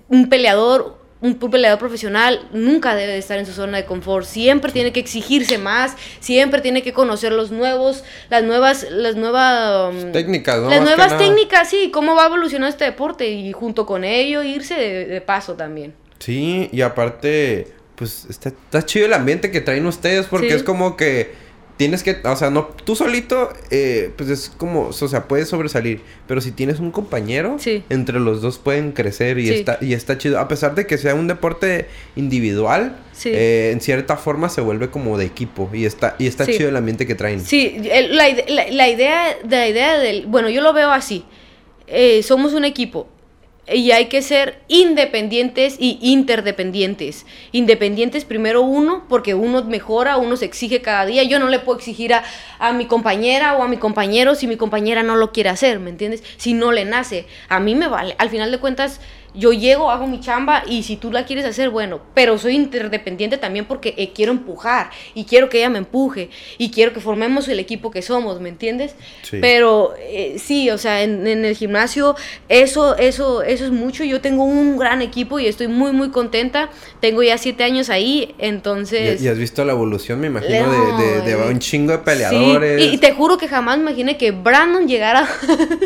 un 0.09 0.29
peleador, 0.29 1.04
un 1.25 1.39
peleador 1.51 1.79
profesional 1.79 2.47
nunca 2.53 2.95
debe 2.95 3.13
de 3.13 3.19
estar 3.19 3.39
en 3.39 3.47
su 3.47 3.53
zona 3.53 3.79
de 3.79 3.87
confort. 3.87 4.27
Siempre 4.27 4.71
tiene 4.73 4.93
que 4.93 5.01
exigirse 5.01 5.57
más. 5.57 5.97
Siempre 6.21 6.61
tiene 6.61 6.83
que 6.83 6.93
conocer 6.93 7.33
los 7.33 7.51
nuevos, 7.51 8.05
las 8.29 8.43
nuevas, 8.45 8.87
las 8.91 9.17
nuevas 9.17 9.95
um, 9.95 10.13
Técnicas, 10.13 10.61
¿no? 10.61 10.69
Las 10.69 10.81
Más 10.83 10.89
nuevas 10.91 11.17
técnicas, 11.19 11.71
sí. 11.71 11.91
Cómo 11.91 12.15
va 12.15 12.27
evolucionando 12.27 12.69
este 12.69 12.85
deporte 12.85 13.27
y 13.31 13.53
junto 13.53 13.87
con 13.87 14.05
ello 14.05 14.43
irse 14.43 14.75
de, 14.75 15.07
de 15.07 15.21
paso 15.23 15.55
también. 15.55 15.95
Sí, 16.19 16.69
y 16.73 16.83
aparte, 16.83 17.69
pues 17.97 18.27
está, 18.29 18.51
está 18.51 18.85
chido 18.85 19.07
el 19.07 19.15
ambiente 19.15 19.51
que 19.51 19.63
traen 19.63 19.87
ustedes 19.87 20.27
porque 20.27 20.51
Sí. 20.51 20.57
es 20.57 20.63
como 20.63 20.97
que 20.97 21.33
tienes 21.77 22.03
que, 22.05 22.17
o 22.25 22.37
sea, 22.37 22.51
no, 22.51 22.67
tú 22.85 22.95
solito, 22.95 23.53
eh, 23.71 24.13
pues 24.17 24.31
es 24.31 24.49
como, 24.57 24.89
o 24.89 24.93
sea, 24.93 25.25
puedes 25.27 25.49
sobresalir, 25.49 26.01
pero 26.29 26.41
si 26.41 26.53
tienes 26.53 26.79
un 26.79 26.91
compañero, 26.93 27.57
Sí. 27.59 27.83
entre 27.91 28.21
los 28.21 28.41
dos 28.43 28.59
pueden 28.59 28.93
crecer 28.93 29.39
y, 29.39 29.49
Sí. 29.49 29.55
está, 29.55 29.79
y 29.81 29.93
está 29.93 30.17
chido, 30.17 30.39
a 30.39 30.47
pesar 30.47 30.75
de 30.77 30.87
que 30.87 30.99
sea 30.99 31.15
un 31.17 31.27
deporte 31.27 31.87
individual, 32.15 32.97
Sí. 33.13 33.31
eh, 33.33 33.71
en 33.73 33.81
cierta 33.81 34.17
forma 34.17 34.49
se 34.49 34.61
vuelve 34.61 34.91
como 34.91 35.19
de 35.19 35.25
equipo 35.27 35.69
y 35.73 35.85
está, 35.85 36.15
y 36.19 36.27
está 36.27 36.47
chido 36.47 36.69
el 36.69 36.77
ambiente 36.77 37.07
que 37.07 37.15
traen. 37.15 37.41
Sí, 37.41 37.77
la- 37.83 38.69
la 38.71 38.89
idea, 38.89 39.37
la 39.49 39.69
idea 39.69 39.99
del... 39.99 40.27
Bueno, 40.27 40.49
yo 40.51 40.61
lo 40.63 40.73
veo 40.73 40.91
así. 40.93 41.25
Eh, 41.87 42.23
somos 42.23 42.55
un 42.55 42.65
equipo. 42.65 43.09
Y 43.73 43.93
hay 43.93 44.07
que 44.07 44.21
ser 44.21 44.61
independientes 44.69 45.77
y 45.79 45.99
interdependientes. 46.03 47.25
Independientes 47.53 48.25
primero 48.27 48.61
uno, 48.61 49.05
porque 49.09 49.35
uno 49.35 49.65
mejora, 49.65 50.19
uno 50.19 50.37
se 50.37 50.45
exige 50.45 50.83
cada 50.83 51.07
día. 51.07 51.23
Yo 51.23 51.39
no 51.39 51.49
le 51.49 51.61
puedo 51.61 51.79
exigir 51.79 52.13
a, 52.13 52.25
a 52.59 52.73
mi 52.73 52.85
compañera 52.87 53.57
o 53.57 53.63
a 53.63 53.69
mi 53.69 53.79
compañero 53.79 54.35
si 54.35 54.47
mi 54.47 54.57
compañera 54.57 55.03
no 55.03 55.17
lo 55.17 55.33
quiere 55.33 55.49
hacer, 55.49 55.81
¿me 55.81 55.91
entiendes? 55.91 56.23
Si 56.37 56.53
no 56.53 56.73
le 56.73 56.85
nace. 56.85 57.27
A 57.49 57.59
mí 57.59 57.75
me 57.75 57.89
vale. 57.89 58.15
Al 58.19 58.29
final 58.29 58.51
de 58.51 58.59
cuentas, 58.59 59.01
yo 59.35 59.53
llego, 59.53 59.91
hago 59.91 60.07
mi 60.07 60.21
chamba 60.21 60.63
y 60.67 60.85
si 60.85 60.97
tú 60.97 61.11
la 61.11 61.27
quieres 61.27 61.45
hacer, 61.45 61.69
bueno, 61.71 62.01
pero 62.15 62.39
soy 62.39 62.55
interdependiente 62.55 63.37
también 63.37 63.65
porque 63.65 63.93
eh, 63.97 64.13
quiero 64.15 64.31
empujar 64.31 64.91
y 65.15 65.25
quiero 65.25 65.49
que 65.49 65.59
ella 65.59 65.71
me 65.71 65.79
empuje 65.79 66.31
y 66.57 66.71
quiero 66.71 66.93
que 66.93 67.01
formemos 67.01 67.49
el 67.49 67.59
equipo 67.59 67.91
que 67.91 68.01
somos, 68.01 68.41
¿me 68.41 68.49
entiendes? 68.49 68.95
Sí. 69.23 69.39
Pero 69.41 69.95
eh, 69.99 70.37
sí, 70.39 70.71
o 70.71 70.79
sea, 70.79 71.03
en, 71.03 71.27
en 71.27 71.45
el 71.45 71.57
gimnasio 71.57 72.15
eso, 72.49 72.97
eso, 72.97 73.43
eso 73.43 73.65
es 73.65 73.73
mucho. 73.73 74.05
Yo 74.05 74.21
tengo 74.21 74.45
un 74.45 74.79
gran 74.79 75.03
equipo 75.03 75.41
y 75.41 75.47
estoy 75.49 75.67
muy, 75.67 75.91
muy 75.91 76.11
contenta. 76.11 76.71
Tengo 77.01 77.21
ya 77.25 77.37
siete 77.37 77.65
años 77.65 77.91
ahí, 77.91 78.37
entonces... 78.39 79.21
Y, 79.21 79.25
y 79.25 79.29
has 79.29 79.37
visto 79.39 79.65
la 79.65 79.73
evolución, 79.73 80.21
me 80.21 80.29
imagino, 80.29 80.67
No, 80.67 80.99
de, 80.99 81.23
de, 81.23 81.37
un 81.37 81.59
chingo 81.59 81.91
de 81.91 81.99
Sí, 81.99 82.05
peleadores. 82.05 82.81
y, 82.83 82.95
y 82.95 82.99
te 82.99 83.13
juro 83.13 83.37
que 83.37 83.49
jamás 83.49 83.79
imaginé 83.79 84.17
que 84.17 84.31
Brandon 84.31 84.87
llegara, 84.87 85.29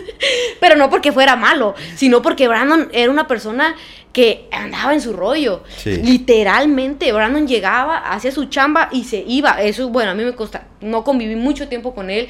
pero 0.60 0.76
no 0.76 0.90
porque 0.90 1.12
fuera 1.12 1.34
malo, 1.34 1.74
sino 1.96 2.20
porque 2.20 2.46
Brandon 2.46 2.88
era 2.92 3.10
una 3.10 3.26
persona 3.26 3.37
persona 3.38 3.76
que 4.12 4.48
andaba 4.50 4.92
en 4.94 5.00
su 5.00 5.12
rollo. 5.12 5.62
Sí. 5.76 5.96
Literalmente, 5.96 7.12
Brandon 7.12 7.46
llegaba, 7.46 7.98
hacía 7.98 8.32
su 8.32 8.46
chamba 8.46 8.88
y 8.90 9.04
se 9.04 9.24
iba. 9.26 9.62
Eso, 9.62 9.88
bueno, 9.90 10.10
a 10.10 10.14
mí 10.14 10.24
me 10.24 10.34
consta, 10.34 10.66
no 10.80 11.04
conviví 11.04 11.36
mucho 11.36 11.68
tiempo 11.68 11.94
con 11.94 12.10
él, 12.10 12.28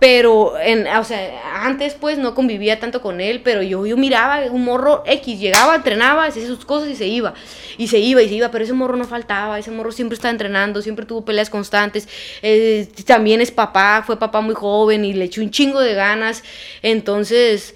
pero, 0.00 0.58
en, 0.58 0.86
o 0.88 1.04
sea, 1.04 1.66
antes 1.66 1.92
pues 1.92 2.16
no 2.16 2.34
convivía 2.34 2.80
tanto 2.80 3.02
con 3.02 3.20
él, 3.20 3.42
pero 3.44 3.62
yo, 3.62 3.84
yo 3.84 3.98
miraba 3.98 4.40
un 4.50 4.64
morro 4.64 5.04
X, 5.06 5.38
llegaba, 5.38 5.76
entrenaba, 5.76 6.24
hacía 6.24 6.46
sus 6.46 6.64
cosas 6.64 6.88
y 6.88 6.96
se 6.96 7.06
iba. 7.06 7.34
Y 7.76 7.88
se 7.88 7.98
iba 7.98 8.22
y 8.22 8.28
se 8.28 8.34
iba, 8.34 8.50
pero 8.50 8.64
ese 8.64 8.72
morro 8.72 8.96
no 8.96 9.04
faltaba, 9.04 9.58
ese 9.58 9.70
morro 9.70 9.92
siempre 9.92 10.14
estaba 10.14 10.32
entrenando, 10.32 10.80
siempre 10.80 11.04
tuvo 11.04 11.24
peleas 11.24 11.50
constantes. 11.50 12.08
Eh, 12.40 12.88
también 13.06 13.42
es 13.42 13.50
papá, 13.50 14.02
fue 14.04 14.18
papá 14.18 14.40
muy 14.40 14.54
joven 14.54 15.04
y 15.04 15.12
le 15.12 15.26
echó 15.26 15.42
un 15.42 15.50
chingo 15.50 15.80
de 15.80 15.94
ganas. 15.94 16.42
Entonces, 16.80 17.74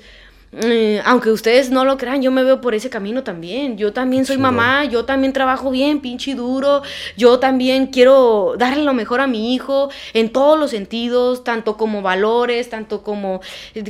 eh, 0.62 1.02
aunque 1.04 1.30
ustedes 1.30 1.70
no 1.70 1.84
lo 1.84 1.96
crean, 1.96 2.22
yo 2.22 2.30
me 2.30 2.44
veo 2.44 2.60
por 2.60 2.74
ese 2.74 2.90
camino 2.90 3.24
también. 3.24 3.76
Yo 3.76 3.92
también 3.92 4.24
soy 4.24 4.38
mamá, 4.38 4.84
yo 4.84 5.04
también 5.04 5.32
trabajo 5.32 5.70
bien, 5.70 6.00
pinche 6.00 6.32
y 6.32 6.34
duro. 6.34 6.82
Yo 7.16 7.38
también 7.38 7.88
quiero 7.88 8.54
darle 8.58 8.84
lo 8.84 8.94
mejor 8.94 9.20
a 9.20 9.26
mi 9.26 9.54
hijo 9.54 9.90
en 10.12 10.30
todos 10.30 10.58
los 10.58 10.70
sentidos, 10.70 11.44
tanto 11.44 11.76
como 11.76 12.02
valores, 12.02 12.68
tanto 12.70 13.02
como, 13.02 13.40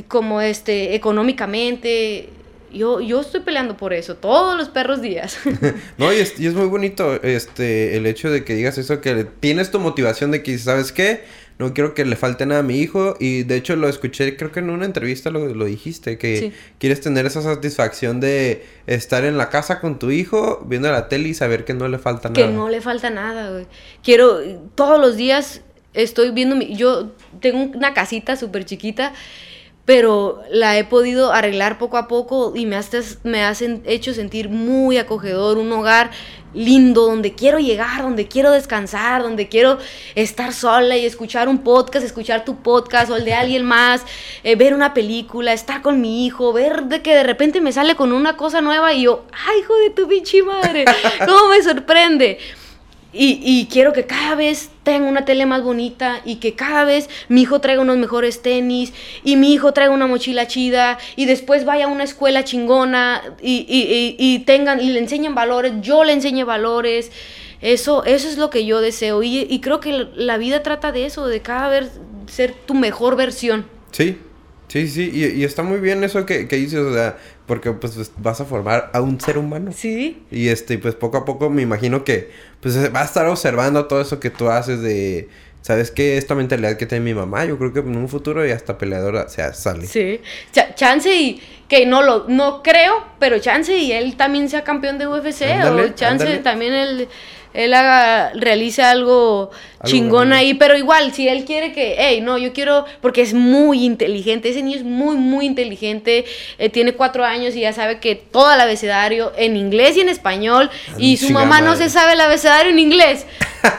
como 0.07 0.41
este, 0.41 0.95
económicamente. 0.95 2.29
Yo, 2.73 2.99
yo 2.99 3.21
estoy 3.21 3.39
peleando 3.39 3.77
por 3.77 3.93
eso 3.93 4.15
todos 4.15 4.57
los 4.57 4.69
perros 4.69 5.01
días. 5.01 5.37
No, 5.97 6.11
y 6.11 6.17
es, 6.17 6.39
y 6.39 6.47
es 6.47 6.53
muy 6.53 6.67
bonito 6.67 7.21
este 7.23 7.95
el 7.95 8.05
hecho 8.05 8.29
de 8.29 8.43
que 8.43 8.55
digas 8.55 8.77
eso, 8.77 9.01
que 9.01 9.25
tienes 9.39 9.71
tu 9.71 9.79
motivación 9.79 10.31
de 10.31 10.43
que, 10.43 10.57
¿sabes 10.57 10.91
qué? 10.91 11.23
No 11.57 11.73
quiero 11.73 11.93
que 11.93 12.03
le 12.03 12.15
falte 12.15 12.45
nada 12.45 12.59
a 12.59 12.63
mi 12.63 12.79
hijo. 12.79 13.15
Y 13.19 13.43
de 13.43 13.55
hecho 13.55 13.75
lo 13.75 13.87
escuché, 13.87 14.35
creo 14.35 14.51
que 14.51 14.59
en 14.59 14.69
una 14.69 14.85
entrevista 14.85 15.29
lo, 15.29 15.47
lo 15.53 15.65
dijiste, 15.65 16.17
que 16.17 16.37
Sí. 16.37 16.53
quieres 16.79 16.99
tener 17.01 17.25
esa 17.25 17.41
satisfacción 17.41 18.19
de 18.19 18.65
estar 18.87 19.23
en 19.23 19.37
la 19.37 19.49
casa 19.49 19.79
con 19.79 19.97
tu 19.99 20.11
hijo, 20.11 20.63
viendo 20.67 20.91
la 20.91 21.07
tele 21.07 21.29
y 21.29 21.33
saber 21.33 21.63
que 21.65 21.73
no 21.73 21.87
le 21.87 21.97
falta 21.97 22.33
que 22.33 22.41
nada. 22.41 22.53
no 22.53 22.69
le 22.69 22.81
falta 22.81 23.09
nada, 23.09 23.51
güey. 23.51 23.67
Quiero, 24.03 24.39
todos 24.75 24.99
los 24.99 25.15
días 25.15 25.61
estoy 25.93 26.31
viendo, 26.31 26.57
mi, 26.57 26.75
yo 26.75 27.13
tengo 27.39 27.71
una 27.77 27.93
casita 27.93 28.35
súper 28.35 28.65
chiquita, 28.65 29.13
pero 29.85 30.41
la 30.51 30.77
he 30.77 30.83
podido 30.83 31.31
arreglar 31.31 31.77
poco 31.77 31.97
a 31.97 32.07
poco 32.07 32.53
y 32.55 32.65
me, 32.65 32.75
has- 32.75 33.19
me 33.23 33.43
hacen 33.43 33.83
hecho 33.85 34.13
sentir 34.13 34.49
muy 34.49 34.97
acogedor, 34.97 35.57
un 35.59 35.71
hogar 35.71 36.09
lindo, 36.55 37.05
donde 37.05 37.33
quiero 37.35 37.59
llegar, 37.59 38.01
donde 38.01 38.27
quiero 38.27 38.49
descansar, 38.51 39.21
donde 39.21 39.49
quiero 39.49 39.77
estar 40.15 40.53
sola 40.53 40.95
y 40.95 41.05
escuchar 41.05 41.49
un 41.49 41.59
podcast, 41.59 42.05
escuchar 42.05 42.45
tu 42.45 42.63
podcast 42.63 43.11
o 43.11 43.15
el 43.17 43.25
de 43.25 43.33
alguien 43.35 43.63
más, 43.65 44.01
eh, 44.43 44.55
ver 44.55 44.73
una 44.73 44.93
película, 44.93 45.53
estar 45.53 45.81
con 45.81 45.99
mi 46.01 46.25
hijo, 46.25 46.53
ver 46.53 46.83
de 46.85 47.01
que 47.01 47.13
de 47.13 47.23
repente 47.23 47.59
me 47.61 47.71
sale 47.73 47.95
con 47.95 48.11
una 48.13 48.37
cosa 48.37 48.61
nueva 48.61 48.93
y 48.93 49.03
yo, 49.03 49.25
ay, 49.47 49.59
hijo 49.59 49.75
de 49.77 49.89
tu 49.91 50.07
pinche 50.07 50.41
madre, 50.43 50.85
cómo 51.25 51.49
me 51.49 51.61
sorprende. 51.61 52.39
Y, 53.17 53.39
y 53.41 53.67
quiero 53.71 53.93
que 53.93 54.05
cada 54.05 54.35
vez 54.35 54.69
tenga 54.83 55.07
una 55.07 55.23
tele 55.23 55.45
más 55.45 55.63
bonita 55.63 56.19
y 56.25 56.35
que 56.35 56.53
cada 56.53 56.83
vez 56.83 57.09
mi 57.29 57.43
hijo 57.43 57.61
traiga 57.61 57.81
unos 57.81 57.95
mejores 57.97 58.41
tenis 58.41 58.91
y 59.23 59.37
mi 59.37 59.53
hijo 59.53 59.71
traiga 59.71 59.93
una 59.93 60.05
mochila 60.05 60.47
chida 60.47 60.97
y 61.15 61.25
después 61.25 61.63
vaya 61.63 61.85
a 61.85 61.87
una 61.87 62.03
escuela 62.03 62.43
chingona 62.43 63.21
y, 63.41 63.65
y- 63.69 64.15
y- 64.19 64.39
tengan 64.39 64.81
y 64.81 64.89
le 64.89 64.99
enseñen 64.99 65.33
valores, 65.33 65.71
yo 65.81 66.03
le 66.03 66.11
enseñe 66.11 66.43
valores. 66.43 67.11
Eso, 67.61 68.03
eso 68.03 68.27
es 68.27 68.37
lo 68.37 68.49
que 68.49 68.65
yo 68.65 68.81
deseo 68.81 69.23
y, 69.23 69.59
creo 69.61 69.79
que 69.79 70.07
la 70.13 70.37
vida 70.37 70.61
trata 70.61 70.91
de 70.91 71.05
eso, 71.05 71.25
de 71.25 71.41
cada 71.41 71.69
vez 71.69 71.89
ser 72.27 72.53
tu 72.53 72.73
mejor 72.73 73.15
versión. 73.15 73.65
Sí, 73.91 74.17
sí, 74.67 74.87
sí. 74.87 75.09
Y, 75.13 75.25
y 75.39 75.43
está 75.43 75.63
muy 75.63 75.79
bien 75.79 76.03
eso 76.03 76.25
que, 76.25 76.47
que 76.47 76.55
dices, 76.55 76.79
o 76.79 76.93
sea, 76.93 77.17
porque 77.45 77.71
pues 77.71 78.11
vas 78.17 78.41
a 78.41 78.45
formar 78.45 78.89
a 78.93 79.01
un 79.01 79.19
ser 79.19 79.37
humano. 79.37 79.71
Sí. 79.75 80.23
Y 80.31 80.47
este, 80.49 80.77
pues 80.77 80.95
poco 80.95 81.17
a 81.17 81.25
poco 81.25 81.49
me 81.49 81.61
imagino 81.61 82.03
que 82.03 82.31
pues 82.61 82.93
va 82.93 83.01
a 83.01 83.05
estar 83.05 83.25
observando 83.27 83.85
todo 83.85 84.01
eso 84.01 84.19
que 84.19 84.29
tú 84.31 84.49
haces 84.49 84.81
de, 84.81 85.29
¿sabes 85.61 85.91
qué? 85.91 86.17
Esta 86.17 86.33
mentalidad 86.35 86.77
que 86.77 86.85
tiene 86.85 87.03
mi 87.05 87.13
mamá, 87.13 87.45
yo 87.45 87.57
creo 87.57 87.73
que 87.73 87.79
en 87.79 87.95
un 87.95 88.09
futuro 88.09 88.45
ya 88.45 88.55
hasta 88.55 88.77
peleadora 88.77 89.29
se 89.29 89.53
sale. 89.53 89.85
Sí. 89.87 90.19
Cha- 90.51 90.73
chance 90.75 91.13
y 91.15 91.41
que 91.67 91.85
no 91.85 92.01
lo 92.03 92.25
no 92.27 92.61
creo, 92.63 93.03
pero 93.19 93.39
chance 93.39 93.75
y 93.75 93.91
él 93.91 94.15
también 94.17 94.49
sea 94.49 94.63
campeón 94.63 94.97
de 94.99 95.07
UFC 95.07 95.43
Ándale, 95.43 95.81
o 95.83 95.87
chance 95.89 96.23
ándale. 96.23 96.37
también 96.39 96.73
él 96.73 97.07
él 97.55 97.73
haga 97.73 98.31
realice 98.35 98.81
algo, 98.83 99.51
Algo 99.79 99.85
chingón 99.89 100.33
ahí, 100.33 100.53
pero 100.55 100.77
igual 100.77 101.13
si 101.13 101.27
él 101.27 101.45
quiere 101.45 101.71
que, 101.73 101.95
hey, 101.97 102.21
no, 102.21 102.37
yo 102.37 102.53
quiero 102.53 102.85
porque 103.01 103.21
es 103.21 103.33
muy 103.33 103.83
inteligente, 103.85 104.49
ese 104.49 104.61
niño 104.61 104.77
es 104.77 104.83
muy 104.83 105.15
muy 105.17 105.45
inteligente, 105.45 106.25
eh, 106.57 106.69
tiene 106.69 106.93
cuatro 106.93 107.23
años 107.25 107.55
y 107.55 107.61
ya 107.61 107.73
sabe 107.73 107.99
que 107.99 108.15
todo 108.15 108.51
el 108.53 108.59
abecedario 108.61 109.31
en 109.37 109.55
inglés 109.57 109.95
y 109.97 110.01
en 110.01 110.09
español 110.09 110.69
y 110.97 111.17
su 111.17 111.27
mamá 111.33 111.61
no 111.61 111.75
se 111.75 111.89
sabe 111.89 112.13
el 112.13 112.21
abecedario 112.21 112.71
en 112.71 112.79
inglés. 112.79 113.25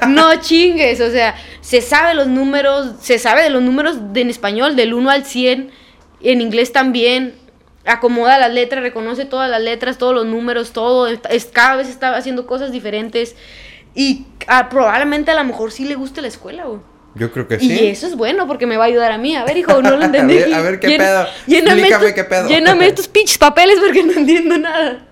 No 0.09 0.35
chingues, 0.41 1.01
o 1.01 1.11
sea, 1.13 1.37
se 1.61 1.81
sabe 1.81 2.15
los 2.15 2.27
números, 2.27 2.95
se 3.01 3.21
sabe 3.21 3.43
de 3.43 3.51
los 3.51 3.63
números 3.63 4.13
de, 4.13 4.23
en 4.23 4.31
español 4.31 4.75
del 4.75 4.93
1 4.95 5.11
al 5.11 5.25
100, 5.25 5.71
en 6.23 6.41
inglés 6.41 6.73
también. 6.73 7.35
Acomoda 7.85 8.37
las 8.39 8.53
letras, 8.53 8.83
reconoce 8.83 9.27
todas 9.27 9.49
las 9.49 9.61
letras, 9.63 9.97
todos 9.97 10.13
los 10.13 10.27
números, 10.27 10.73
todo. 10.73 11.07
es- 11.07 11.21
es- 11.31 11.45
cada 11.47 11.77
vez 11.77 11.89
está 11.89 12.17
haciendo 12.17 12.45
cosas 12.49 12.73
diferentes. 12.73 13.37
Y 13.97 14.27
ah, 14.47 14.69
probablemente 14.69 15.31
a 15.33 15.35
lo 15.35 15.43
mejor 15.45 15.73
sí 15.73 15.85
le 15.87 15.95
guste 15.97 16.21
la 16.23 16.29
escuela, 16.29 16.65
güey. 16.67 16.79
Yo 17.15 17.33
creo 17.33 17.49
que 17.49 17.59
sí. 17.59 17.73
Y 17.73 17.87
eso 17.87 18.07
es 18.07 18.15
bueno 18.15 18.47
porque 18.47 18.67
me 18.67 18.77
va 18.77 18.85
a 18.85 18.89
ayudar 18.89 19.11
a 19.11 19.17
mí. 19.19 19.35
A 19.35 19.45
ver, 19.45 19.57
hijo, 19.57 19.81
no 19.83 19.97
lo 19.97 20.03
entendí. 20.05 20.37
A 20.37 20.45
ver- 20.47 20.55
a 20.55 20.61
ver 20.61 20.79
qué 20.81 20.89
Llen- 20.89 20.99
pedo. 20.99 21.27
Lléname, 21.47 21.81
Explícame 21.81 22.15
qué 22.15 22.25
pedo. 22.25 22.49
lléname 22.49 22.87
estos 22.89 23.09
pinches 23.09 23.39
papeles 23.39 23.79
porque 23.85 24.03
no 24.05 24.13
entiendo 24.13 24.59
nada. 24.59 25.07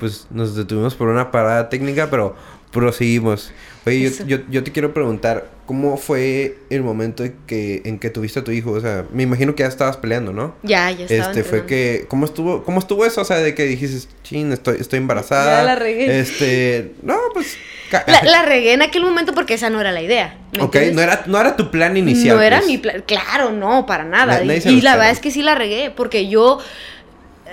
Pues 0.00 0.26
nos 0.30 0.54
detuvimos 0.56 0.94
por 0.94 1.08
una 1.08 1.30
parada 1.30 1.68
técnica, 1.68 2.08
pero 2.10 2.34
proseguimos. 2.70 3.52
Oye, 3.86 4.10
yo, 4.10 4.24
yo, 4.26 4.38
yo 4.50 4.64
te 4.64 4.70
quiero 4.72 4.92
preguntar, 4.92 5.48
¿cómo 5.64 5.96
fue 5.96 6.58
el 6.68 6.82
momento 6.82 7.24
en 7.24 7.34
que, 7.46 7.80
en 7.86 7.98
que 7.98 8.10
tuviste 8.10 8.40
a 8.40 8.44
tu 8.44 8.50
hijo? 8.50 8.72
O 8.72 8.80
sea, 8.80 9.04
me 9.12 9.22
imagino 9.22 9.54
que 9.54 9.62
ya 9.62 9.68
estabas 9.68 9.96
peleando, 9.96 10.32
¿no? 10.32 10.54
Ya, 10.62 10.90
ya 10.90 11.06
estaba 11.06 11.30
Este, 11.30 11.42
fue 11.44 11.64
que, 11.64 12.04
¿cómo 12.08 12.26
estuvo, 12.26 12.64
cómo 12.64 12.80
estuvo 12.80 13.06
eso? 13.06 13.22
O 13.22 13.24
sea, 13.24 13.38
de 13.38 13.54
que 13.54 13.64
dijiste, 13.64 14.08
chin, 14.22 14.52
estoy, 14.52 14.76
estoy 14.80 14.98
embarazada. 14.98 15.60
Ya 15.60 15.64
la 15.64 15.74
regué. 15.76 16.20
Este, 16.20 16.92
no, 17.02 17.16
pues... 17.32 17.56
La, 17.90 18.22
la 18.22 18.42
regué 18.46 18.74
en 18.74 18.82
aquel 18.82 19.02
momento 19.02 19.32
porque 19.32 19.54
esa 19.54 19.70
no 19.70 19.80
era 19.80 19.92
la 19.92 20.02
idea. 20.02 20.36
¿me 20.52 20.58
ok, 20.62 20.74
entiendes? 20.74 20.94
no 20.94 21.02
era, 21.02 21.22
no 21.26 21.40
era 21.40 21.56
tu 21.56 21.70
plan 21.70 21.96
inicial. 21.96 22.36
No 22.36 22.42
era 22.42 22.58
pues. 22.58 22.68
mi 22.68 22.76
plan. 22.76 23.02
Claro, 23.06 23.50
no, 23.52 23.86
para 23.86 24.04
nada. 24.04 24.44
Na- 24.44 24.54
y 24.56 24.62
y 24.68 24.80
la 24.82 24.96
verdad 24.96 25.12
es 25.12 25.20
que 25.20 25.30
sí 25.30 25.40
la 25.40 25.54
regué, 25.54 25.90
porque 25.90 26.28
yo 26.28 26.58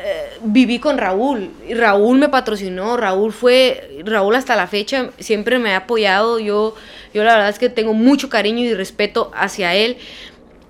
eh, 0.08 0.38
viví 0.44 0.78
con 0.78 1.00
Raúl. 1.00 1.50
Y 1.68 1.74
Raúl 1.74 2.20
me 2.20 2.30
patrocinó. 2.30 2.96
Raúl 2.96 3.34
fue. 3.34 4.04
Raúl 4.06 4.36
hasta 4.36 4.56
la 4.56 4.68
fecha 4.68 5.10
siempre 5.18 5.58
me 5.58 5.72
ha 5.74 5.78
apoyado. 5.78 6.38
Yo, 6.38 6.76
yo 7.12 7.24
la 7.24 7.34
verdad 7.34 7.50
es 7.50 7.58
que 7.58 7.70
tengo 7.70 7.94
mucho 7.94 8.30
cariño 8.30 8.60
y 8.60 8.76
respeto 8.76 9.32
hacia 9.34 9.74
él. 9.74 9.98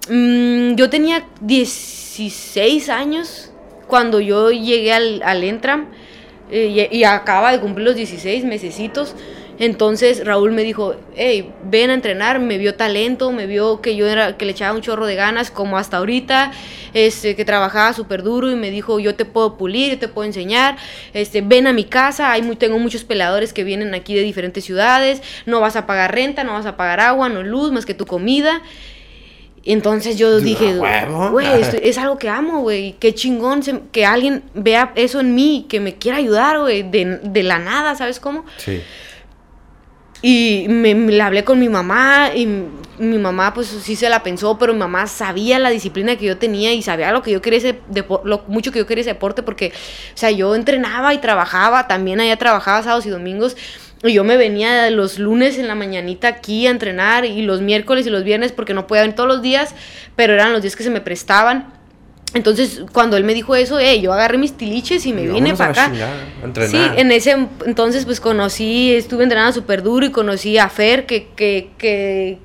Mm, 0.08 0.76
yo 0.76 0.90
tenía 0.90 1.26
16 1.42 2.88
años 2.88 3.52
cuando 3.88 4.22
yo 4.22 4.52
llegué 4.52 4.94
al, 4.94 5.22
al 5.22 5.44
Entram 5.44 5.88
eh, 6.50 6.90
y, 6.90 7.00
y 7.00 7.04
acaba 7.04 7.52
de 7.52 7.60
cumplir 7.60 7.88
los 7.88 7.96
16 7.98 8.46
mesecitos. 8.46 9.16
Entonces 9.58 10.26
Raúl 10.26 10.52
me 10.52 10.64
dijo, 10.64 10.96
hey, 11.16 11.52
ven 11.64 11.90
a 11.90 11.94
entrenar, 11.94 12.40
me 12.40 12.58
vio 12.58 12.76
talento, 12.76 13.32
me 13.32 13.46
vio 13.48 13.80
que 13.82 13.96
yo 13.96 14.06
era, 14.08 14.36
que 14.38 14.46
le 14.46 14.52
echaba 14.52 14.76
un 14.76 14.82
chorro 14.82 15.06
de 15.06 15.16
ganas, 15.16 15.50
como 15.50 15.78
hasta 15.78 15.98
ahorita, 15.98 16.52
este, 16.94 17.36
que 17.38 17.46
trabajaba 17.46 17.94
súper 17.94 18.22
duro 18.22 18.52
y 18.52 18.56
me 18.56 18.70
dijo, 18.70 19.00
yo 19.00 19.16
te 19.16 19.24
puedo 19.24 19.58
pulir, 19.58 19.92
yo 19.94 20.00
te 20.00 20.08
puedo 20.10 20.26
enseñar, 20.26 20.76
este, 21.14 21.40
ven 21.42 21.68
a 21.68 21.74
mi 21.74 21.86
casa, 21.86 22.32
hay 22.32 22.42
muy, 22.42 22.58
tengo 22.58 22.80
muchos 22.80 23.06
peleadores 23.06 23.54
que 23.54 23.64
vienen 23.64 23.94
aquí 23.94 24.14
de 24.14 24.24
diferentes 24.24 24.66
ciudades, 24.66 25.22
no 25.46 25.62
vas 25.62 25.76
a 25.78 25.86
pagar 25.86 26.14
renta, 26.14 26.44
no 26.44 26.52
vas 26.54 26.66
a 26.66 26.76
pagar 26.76 27.00
agua, 27.00 27.30
no 27.30 27.42
luz, 27.42 27.72
más 27.72 27.86
que 27.86 27.94
tu 27.94 28.06
comida. 28.06 28.62
Entonces 29.68 30.18
yo 30.18 30.40
dije, 30.42 30.74
güey, 31.32 31.48
es 31.82 31.98
algo 31.98 32.20
que 32.20 32.30
amo, 32.30 32.62
güey. 32.62 32.94
Qué 33.00 33.16
chingón 33.16 33.64
se- 33.64 33.82
que 33.92 34.06
alguien 34.06 34.44
vea 34.54 34.92
eso 34.96 35.20
en 35.20 35.34
mí, 35.34 35.66
que 35.68 35.80
me 35.80 35.96
quiera 35.96 36.20
ayudar, 36.20 36.60
güey, 36.60 36.84
de, 36.84 37.20
de 37.24 37.42
la 37.44 37.58
nada, 37.58 37.96
¿sabes 37.96 38.20
cómo? 38.20 38.46
Sí. 38.58 38.82
Y 40.22 40.66
me, 40.70 40.96
me- 40.96 41.12
le 41.12 41.22
hablé 41.22 41.44
con 41.44 41.60
mi 41.60 41.70
mamá 41.70 42.32
y 42.36 42.48
mi 42.98 43.18
mamá 43.20 43.54
pues 43.54 43.68
sí 43.68 43.96
se 43.96 44.10
la 44.10 44.24
pensó, 44.24 44.58
pero 44.58 44.74
mi 44.74 44.80
mamá 44.80 45.06
sabía 45.08 45.60
la 45.60 45.70
disciplina 45.70 46.16
que 46.16 46.26
yo 46.26 46.38
tenía 46.38 46.74
y 46.74 46.82
sabía 46.82 47.12
lo 47.12 47.22
que 47.22 47.32
yo 47.32 47.42
quería 47.42 47.60
ese 47.60 47.80
lo 48.24 48.44
mucho 48.48 48.72
que 48.72 48.80
yo 48.80 48.88
quería 48.88 49.02
ese 49.02 49.12
deporte 49.14 49.44
porque, 49.44 49.74
o 50.14 50.18
sea, 50.18 50.32
yo 50.32 50.56
entrenaba 50.56 51.14
y 51.14 51.20
trabajaba, 51.20 51.88
también 51.88 52.20
allá 52.22 52.38
trabajaba 52.38 52.82
sábados 52.82 53.06
y 53.06 53.10
domingos 53.10 53.56
y 54.04 54.14
yo 54.14 54.24
me 54.24 54.38
venía 54.38 54.90
los 54.92 55.20
lunes 55.20 55.58
en 55.60 55.68
la 55.68 55.76
mañanita 55.76 56.28
aquí 56.30 56.68
a 56.68 56.72
entrenar 56.72 57.26
y 57.26 57.42
los 57.42 57.62
miércoles 57.62 58.08
y 58.08 58.10
los 58.10 58.24
viernes 58.24 58.52
porque 58.52 58.74
no 58.74 58.88
podía 58.88 59.02
venir 59.04 59.16
todos 59.16 59.30
los 59.30 59.42
días, 59.42 59.76
pero 60.16 60.34
eran 60.34 60.54
los 60.54 60.62
días 60.62 60.76
que 60.76 60.84
se 60.84 60.90
me 60.90 61.02
prestaban. 61.02 61.75
Entonces, 62.36 62.84
cuando 62.92 63.16
él 63.16 63.24
me 63.24 63.34
dijo 63.34 63.56
eso, 63.56 63.80
eh, 63.80 64.02
yo 64.02 64.12
agarré 64.12 64.38
mis 64.38 64.58
tiliches 64.58 65.06
y 65.06 65.14
me 65.14 65.24
Y 65.24 65.28
vine 65.28 65.56
para 65.56 65.72
acá. 65.72 65.90
chingada. 65.90 66.68
Sí, 66.68 66.78
en 66.98 67.12
ese 67.14 67.32
entonces 67.66 68.04
pues 68.04 68.20
conocí, 68.20 68.94
estuve 68.94 69.24
entrenando 69.24 69.54
súper 69.54 69.82
duro 69.82 70.06
y 70.06 70.12
conocí 70.12 70.58
a 70.58 70.68
Fer, 70.68 71.06
que, 71.06 71.30
que, 71.34 71.70
que 71.78 72.38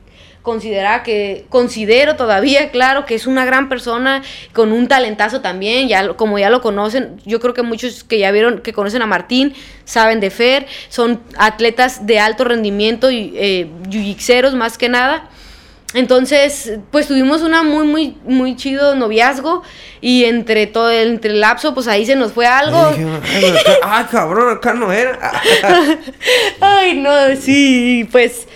considera 0.42 1.02
que 1.02 1.44
considero 1.48 2.14
todavía 2.14 2.70
claro 2.70 3.04
que 3.04 3.14
es 3.16 3.26
una 3.26 3.44
gran 3.44 3.68
persona 3.68 4.22
con 4.52 4.72
un 4.72 4.88
talentazo 4.88 5.42
también 5.42 5.86
ya 5.86 6.14
como 6.14 6.38
ya 6.38 6.48
lo 6.48 6.62
conocen 6.62 7.20
yo 7.26 7.40
creo 7.40 7.52
que 7.52 7.62
muchos 7.62 8.04
que 8.04 8.18
ya 8.18 8.30
vieron 8.30 8.60
que 8.60 8.72
conocen 8.72 9.02
a 9.02 9.06
Martín 9.06 9.52
saben 9.84 10.18
de 10.18 10.30
Fer 10.30 10.66
son 10.88 11.20
atletas 11.36 12.06
de 12.06 12.20
alto 12.20 12.44
rendimiento 12.44 13.10
y 13.10 13.34
eh, 13.36 13.68
más 14.54 14.78
que 14.78 14.88
nada 14.88 15.28
entonces, 15.92 16.74
pues 16.92 17.08
tuvimos 17.08 17.42
una 17.42 17.62
muy, 17.64 17.84
muy, 17.86 18.16
muy 18.24 18.54
chido 18.56 18.94
noviazgo 18.94 19.62
y 20.00 20.24
entre 20.24 20.66
todo 20.68 20.88
el, 20.90 21.08
entre 21.08 21.32
el 21.32 21.40
lapso, 21.40 21.74
pues 21.74 21.88
ahí 21.88 22.06
se 22.06 22.14
nos 22.16 22.32
fue 22.32 22.46
algo. 22.46 22.78
Ay, 23.82 24.04
cabrón, 24.10 24.56
acá 24.56 24.72
no 24.72 24.92
era. 24.92 25.18
Ay, 26.60 26.96
no, 26.96 27.10
sí, 27.40 28.08
pues 28.12 28.46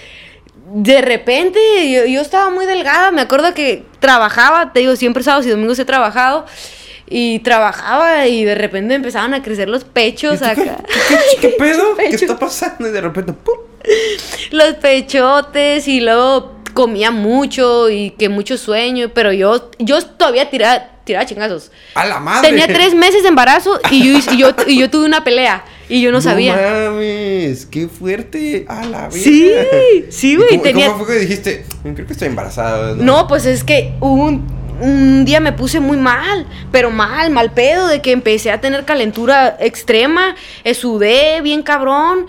de 0.77 1.01
repente 1.03 1.59
yo, 1.91 2.05
yo 2.07 2.21
estaba 2.21 2.51
muy 2.51 2.67
delgada, 2.67 3.11
me 3.13 3.21
acuerdo 3.21 3.53
que 3.55 3.85
trabajaba, 4.01 4.73
te 4.73 4.81
digo, 4.81 4.97
siempre 4.97 5.23
sábados 5.23 5.47
y 5.47 5.51
domingos 5.51 5.79
he 5.79 5.85
trabajado 5.85 6.47
y 7.09 7.41
trabajaba 7.41 8.27
y 8.27 8.45
de 8.45 8.55
repente 8.55 8.95
empezaban 8.95 9.35
a 9.35 9.43
crecer 9.43 9.69
los 9.69 9.85
pechos 9.85 10.37
¿Y 10.37 10.39
tú 10.39 10.45
qué- 10.45 10.51
acá. 10.71 10.77
¿Qué, 11.09 11.19
qué 11.41 11.49
pedo? 11.59 11.97
¿Qué 11.97 12.05
Pecho. 12.11 12.25
está 12.25 12.39
pasando? 12.39 12.89
Y 12.89 12.93
de 12.93 13.01
repente, 13.01 13.33
¡pum! 13.33 13.55
los 14.53 14.75
pechotes 14.77 15.87
y 15.89 16.01
luego 16.01 16.55
comía 16.75 17.11
mucho 17.11 17.89
y 17.89 18.11
que 18.11 18.29
mucho 18.29 18.59
sueño, 18.59 19.11
pero 19.15 19.33
yo, 19.33 19.71
yo 19.79 20.03
todavía 20.05 20.51
tiraba, 20.51 20.89
tiraba 21.05 21.25
chingazos. 21.25 21.71
¡A 21.95 22.05
la 22.05 22.21
madre! 22.21 22.51
Tenía 22.51 22.67
tres 22.67 22.95
meses 22.97 23.23
de 23.23 23.29
embarazo 23.29 23.81
y 23.91 24.13
yo, 24.13 24.33
y 24.33 24.37
yo, 24.37 24.49
y 24.67 24.79
yo 24.79 24.91
tuve 24.91 25.07
una 25.07 25.25
pelea 25.25 25.65
y 25.89 26.01
yo 26.03 26.11
no 26.13 26.21
sabía. 26.21 26.55
No 26.57 26.93
mames, 26.93 27.67
qué 27.67 27.89
fuerte. 27.89 28.65
A 28.69 28.85
la 28.87 29.09
vida. 29.09 29.23
Sí, 29.23 29.53
sí, 30.11 30.33
¿Y 30.33 30.37
güey, 30.37 30.49
cómo, 30.51 30.63
tenía- 30.63 30.87
¿Cómo 30.89 31.05
fue 31.05 31.15
que 31.15 31.21
dijiste? 31.21 31.65
Creo 31.83 32.07
que 32.07 32.13
estoy 32.13 32.29
embarazada. 32.29 32.95
No, 32.97 33.27
pues 33.29 33.45
es 33.47 33.63
que 33.65 33.93
un, 34.01 34.47
un 34.81 35.25
día 35.25 35.41
me 35.41 35.53
puse 35.53 35.81
muy 35.81 35.97
mal, 35.99 36.47
pero 36.73 36.91
mal, 36.91 37.31
mal 37.31 37.53
pedo, 37.53 37.87
de 37.87 38.01
que 38.03 38.13
empecé 38.13 38.51
a 38.51 38.61
tener 38.61 38.85
calentura 38.85 39.57
extrema, 39.61 40.35
eh, 40.65 40.75
sudé 40.75 41.41
bien 41.43 41.63
cabrón, 41.63 42.27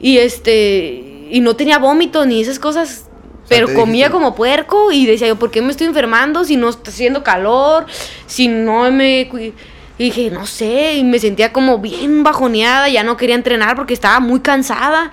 y 0.00 0.18
este, 0.18 1.26
y 1.30 1.40
no 1.40 1.56
tenía 1.56 1.78
vómito 1.78 2.24
ni 2.26 2.40
esas 2.42 2.58
cosas. 2.58 3.06
Pero 3.48 3.66
comía 3.74 4.06
dijiste- 4.06 4.12
como 4.12 4.34
puerco 4.34 4.92
y 4.92 5.06
decía 5.06 5.28
yo, 5.28 5.36
¿por 5.36 5.50
qué 5.50 5.62
me 5.62 5.70
estoy 5.70 5.86
enfermando 5.86 6.44
si 6.44 6.56
no 6.56 6.68
está 6.68 6.90
haciendo 6.90 7.22
calor? 7.22 7.86
Si 8.26 8.48
no 8.48 8.90
me... 8.90 9.28
cui-?" 9.30 9.52
Y 10.00 10.04
dije, 10.04 10.30
no 10.30 10.46
sé, 10.46 10.94
y 10.94 11.02
me 11.02 11.18
sentía 11.18 11.52
como 11.52 11.78
bien 11.78 12.22
bajoneada, 12.22 12.88
ya 12.88 13.02
no 13.02 13.16
quería 13.16 13.34
entrenar 13.34 13.74
porque 13.74 13.94
estaba 13.94 14.20
muy 14.20 14.38
cansada 14.38 15.10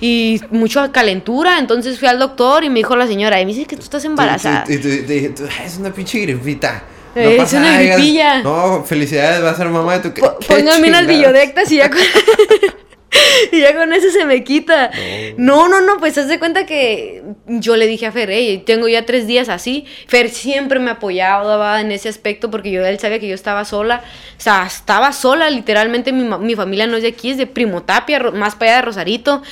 y 0.00 0.40
mucha 0.50 0.92
calentura. 0.92 1.58
Entonces 1.58 1.98
fui 1.98 2.06
al 2.06 2.20
doctor 2.20 2.62
y 2.62 2.68
me 2.70 2.76
dijo 2.78 2.94
la 2.94 3.08
señora, 3.08 3.40
y 3.40 3.46
me 3.46 3.52
dice 3.52 3.66
que 3.66 3.74
tú 3.74 3.82
estás 3.82 4.04
embarazada. 4.04 4.64
Y 4.68 4.76
te 4.76 5.02
dije, 5.02 5.34
"Ah, 5.58 5.64
es 5.64 5.78
una 5.78 5.92
pinche 5.92 6.20
gripita. 6.20 6.84
Eh, 7.16 7.32
es 7.32 7.38
pasa 7.42 7.58
una 7.58 7.72
nada, 7.72 7.82
gripilla. 7.96 8.42
No, 8.44 8.84
felicidades, 8.84 9.42
vas 9.42 9.54
a 9.54 9.56
ser 9.56 9.68
mamá 9.70 9.94
de 9.98 10.08
tu... 10.08 10.14
¿qué- 10.14 10.20
Po- 10.20 10.38
qué 10.38 10.46
Póngame 10.46 10.88
unas 10.88 11.06
billodectas 11.08 11.72
y 11.72 11.78
ya. 11.78 11.90
y 13.52 13.60
ya 13.60 13.74
con 13.74 13.92
eso 13.92 14.10
se 14.10 14.24
me 14.24 14.44
quita. 14.44 14.90
No, 15.36 15.68
no, 15.68 15.80
no, 15.80 15.98
pues 15.98 16.18
haz 16.18 16.28
de 16.28 16.38
cuenta 16.38 16.66
que 16.66 17.22
yo 17.46 17.76
le 17.76 17.86
dije 17.86 18.06
a 18.06 18.12
Fer, 18.12 18.30
hey, 18.30 18.62
tengo 18.64 18.88
ya 18.88 19.06
tres 19.06 19.26
días 19.26 19.48
así. 19.48 19.86
Fer 20.06 20.28
siempre 20.28 20.78
me 20.78 20.90
apoyaba 20.90 21.80
en 21.80 21.92
ese 21.92 22.08
aspecto 22.08 22.50
porque 22.50 22.70
yo, 22.70 22.84
él 22.84 22.98
sabía 22.98 23.18
que 23.18 23.28
yo 23.28 23.34
estaba 23.34 23.64
sola. 23.64 24.02
O 24.36 24.40
sea, 24.40 24.66
estaba 24.66 25.12
sola, 25.12 25.50
literalmente 25.50 26.12
mi, 26.12 26.24
mi 26.24 26.54
familia 26.54 26.86
no 26.86 26.96
es 26.96 27.02
de 27.02 27.08
aquí, 27.08 27.30
es 27.30 27.38
de 27.38 27.46
Primotapia, 27.46 28.18
más 28.32 28.54
para 28.54 28.72
allá 28.72 28.80
de 28.80 28.86
Rosarito. 28.86 29.42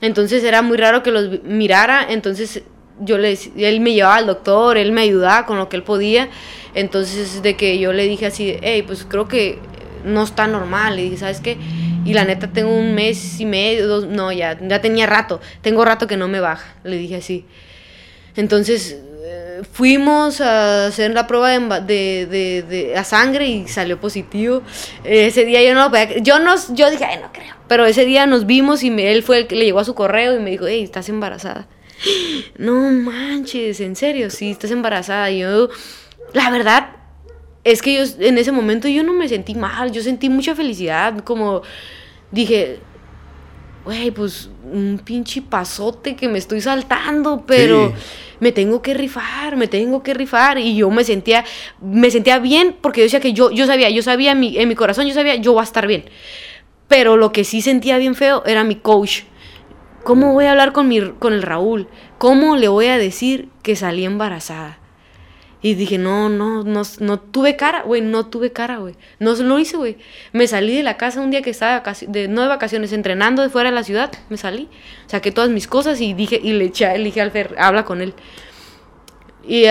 Entonces 0.00 0.44
era 0.44 0.62
muy 0.62 0.76
raro 0.76 1.02
que 1.02 1.10
los 1.10 1.42
mirara, 1.42 2.06
entonces 2.08 2.62
yo 3.00 3.18
le 3.18 3.38
él 3.56 3.80
me 3.80 3.92
llevaba 3.92 4.16
al 4.16 4.26
doctor, 4.26 4.76
él 4.76 4.92
me 4.92 5.02
ayudaba 5.02 5.46
con 5.46 5.58
lo 5.58 5.68
que 5.68 5.76
él 5.76 5.82
podía. 5.82 6.28
Entonces 6.74 7.42
de 7.42 7.56
que 7.56 7.78
yo 7.78 7.92
le 7.92 8.06
dije 8.06 8.26
así, 8.26 8.56
hey, 8.60 8.84
pues 8.86 9.06
creo 9.08 9.28
que 9.28 9.58
no 10.06 10.22
está 10.22 10.46
normal. 10.46 10.96
Le 10.96 11.02
dije, 11.02 11.16
¿sabes 11.18 11.40
qué? 11.40 11.58
Y 12.04 12.14
la 12.14 12.24
neta 12.24 12.48
tengo 12.52 12.74
un 12.74 12.94
mes 12.94 13.40
y 13.40 13.44
medio, 13.44 13.86
dos, 13.88 14.06
no, 14.06 14.32
ya, 14.32 14.56
ya 14.60 14.80
tenía 14.80 15.06
rato, 15.06 15.40
tengo 15.60 15.84
rato 15.84 16.06
que 16.06 16.16
no 16.16 16.28
me 16.28 16.40
baja, 16.40 16.74
le 16.84 16.96
dije 16.96 17.16
así. 17.16 17.44
Entonces 18.36 18.98
eh, 19.24 19.62
fuimos 19.72 20.40
a 20.40 20.86
hacer 20.86 21.10
la 21.12 21.26
prueba 21.26 21.50
de, 21.80 22.26
de, 22.26 22.62
de- 22.68 22.96
a 22.96 23.02
sangre 23.04 23.46
y 23.48 23.66
salió 23.68 23.98
positivo. 24.00 24.62
Ese 25.04 25.44
día 25.44 25.62
yo 25.62 25.74
no 25.74 25.84
lo 25.84 25.90
podía 25.90 26.18
yo 26.18 26.38
no, 26.38 26.54
yo 26.74 26.90
dije, 26.90 27.04
ay, 27.04 27.18
no 27.22 27.32
creo. 27.32 27.54
Pero 27.66 27.86
ese 27.86 28.04
día 28.04 28.26
nos 28.26 28.46
vimos 28.46 28.82
y 28.82 28.90
me- 28.90 29.10
él 29.12 29.22
fue 29.22 29.38
el 29.38 29.46
que 29.46 29.56
le 29.56 29.64
llegó 29.64 29.80
a 29.80 29.84
su 29.84 29.94
correo 29.94 30.36
y 30.36 30.40
me 30.40 30.50
dijo, 30.50 30.66
hey, 30.66 30.82
estás 30.82 31.08
embarazada. 31.08 31.66
No 32.58 32.74
manches, 32.90 33.80
en 33.80 33.96
serio, 33.96 34.30
sí, 34.30 34.50
estás 34.50 34.70
embarazada. 34.70 35.30
Y 35.30 35.40
yo, 35.40 35.68
la 36.34 36.50
verdad, 36.50 36.88
es 37.66 37.82
que 37.82 37.94
yo 37.94 38.04
en 38.20 38.38
ese 38.38 38.52
momento 38.52 38.86
yo 38.86 39.02
no 39.02 39.12
me 39.12 39.28
sentí 39.28 39.54
mal, 39.54 39.90
yo 39.90 40.00
sentí 40.00 40.28
mucha 40.28 40.54
felicidad, 40.54 41.18
como 41.24 41.62
dije, 42.30 42.78
güey, 43.84 44.12
pues 44.12 44.50
un 44.72 45.00
pinche 45.04 45.42
pasote 45.42 46.14
que 46.14 46.28
me 46.28 46.38
estoy 46.38 46.60
saltando, 46.60 47.42
pero 47.44 47.88
Sí. 47.88 48.02
me 48.40 48.52
tengo 48.52 48.82
que 48.82 48.94
rifar, 48.94 49.56
me 49.56 49.66
tengo 49.66 50.02
que 50.04 50.14
rifar 50.14 50.58
y 50.58 50.76
yo 50.76 50.90
me 50.90 51.02
sentía 51.02 51.44
me 51.80 52.10
sentía 52.12 52.38
bien 52.38 52.76
porque 52.80 53.00
yo 53.00 53.04
decía 53.04 53.20
que 53.20 53.32
yo 53.32 53.50
yo 53.50 53.66
sabía, 53.66 53.90
yo 53.90 54.02
sabía 54.02 54.32
en 54.32 54.40
mi, 54.40 54.56
en 54.58 54.68
mi 54.68 54.76
corazón, 54.76 55.06
yo 55.06 55.14
sabía, 55.14 55.34
yo 55.34 55.52
voy 55.52 55.60
a 55.60 55.64
estar 55.64 55.86
bien. 55.88 56.04
Pero 56.86 57.16
lo 57.16 57.32
que 57.32 57.42
sí 57.42 57.62
sentía 57.62 57.98
bien 57.98 58.14
feo 58.14 58.44
era 58.46 58.62
mi 58.62 58.76
coach. 58.76 59.22
¿Cómo 60.04 60.32
voy 60.34 60.44
a 60.44 60.52
hablar 60.52 60.72
con 60.72 60.86
mi 60.86 61.00
con 61.18 61.32
el 61.32 61.42
Raúl? 61.42 61.88
¿Cómo 62.18 62.54
le 62.54 62.68
voy 62.68 62.86
a 62.86 62.96
decir 62.96 63.48
que 63.64 63.74
salí 63.74 64.04
embarazada? 64.04 64.78
Y 65.66 65.74
dije, 65.74 65.98
no, 65.98 66.28
no, 66.28 66.62
no, 66.62 66.82
no 67.00 67.18
tuve 67.18 67.56
cara, 67.56 67.82
güey, 67.82 68.00
no 68.00 68.26
tuve 68.26 68.52
cara, 68.52 68.76
güey. 68.76 68.94
No 69.18 69.34
lo 69.34 69.58
hice, 69.58 69.76
güey. 69.76 69.96
Me 70.32 70.46
salí 70.46 70.76
de 70.76 70.84
la 70.84 70.96
casa 70.96 71.20
un 71.20 71.32
día 71.32 71.42
que 71.42 71.50
estaba 71.50 71.82
de, 72.06 72.28
no 72.28 72.42
de 72.42 72.46
vacaciones, 72.46 72.92
entrenando 72.92 73.42
de 73.42 73.48
fuera 73.48 73.70
de 73.70 73.74
la 73.74 73.82
ciudad. 73.82 74.12
Me 74.28 74.36
salí, 74.36 74.68
saqué 75.06 75.32
todas 75.32 75.50
mis 75.50 75.66
cosas 75.66 76.00
y 76.00 76.14
dije, 76.14 76.38
y 76.40 76.52
le 76.52 76.66
eché, 76.66 76.96
le 76.96 77.02
dije 77.02 77.20
al 77.20 77.32
Fer, 77.32 77.56
habla 77.58 77.84
con 77.84 78.00
él. 78.00 78.14
Y 79.42 79.64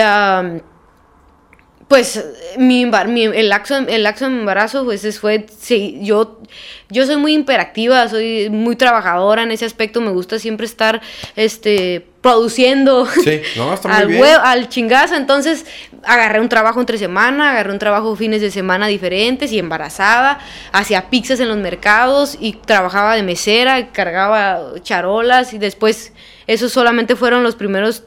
pues 1.88 2.22
mi, 2.58 2.82
el, 2.82 3.48
laxo, 3.48 3.76
el 3.78 4.02
laxo 4.02 4.26
de 4.26 4.32
mi 4.32 4.40
embarazo, 4.40 4.84
pues 4.84 5.02
es- 5.04 5.18
fue, 5.20 5.46
sí, 5.56 5.98
yo, 6.02 6.42
yo 6.90 7.06
soy 7.06 7.16
muy 7.16 7.32
imperativa, 7.32 8.06
soy 8.10 8.50
muy 8.50 8.76
trabajadora 8.76 9.44
en 9.44 9.50
ese 9.52 9.64
aspecto, 9.64 10.00
me 10.02 10.10
gusta 10.10 10.38
siempre 10.38 10.66
estar, 10.66 11.00
este, 11.36 12.08
produciendo 12.26 13.06
Sí, 13.06 13.40
no, 13.56 13.72
está 13.74 13.88
muy 13.88 13.96
al, 13.96 14.06
bien. 14.08 14.22
hue- 14.22 14.40
al 14.42 14.68
chingazo, 14.68 15.14
entonces 15.14 15.64
agarré 16.02 16.40
un 16.40 16.48
trabajo 16.48 16.80
entre 16.80 16.98
semana, 16.98 17.50
agarré 17.52 17.72
un 17.72 17.78
trabajo 17.78 18.14
fines 18.16 18.40
de 18.40 18.50
semana 18.50 18.86
diferentes 18.88 19.52
y 19.52 19.58
embarazada, 19.58 20.38
hacía 20.72 21.08
pizzas 21.08 21.40
en 21.40 21.48
los 21.48 21.56
mercados 21.58 22.36
y 22.40 22.52
trabajaba 22.54 23.14
de 23.14 23.22
mesera, 23.22 23.78
y 23.78 23.84
cargaba 23.86 24.72
charolas 24.82 25.52
y 25.52 25.58
después, 25.58 26.12
esos 26.46 26.72
solamente 26.72 27.16
fueron 27.16 27.42
los 27.42 27.54
primeros 27.56 28.04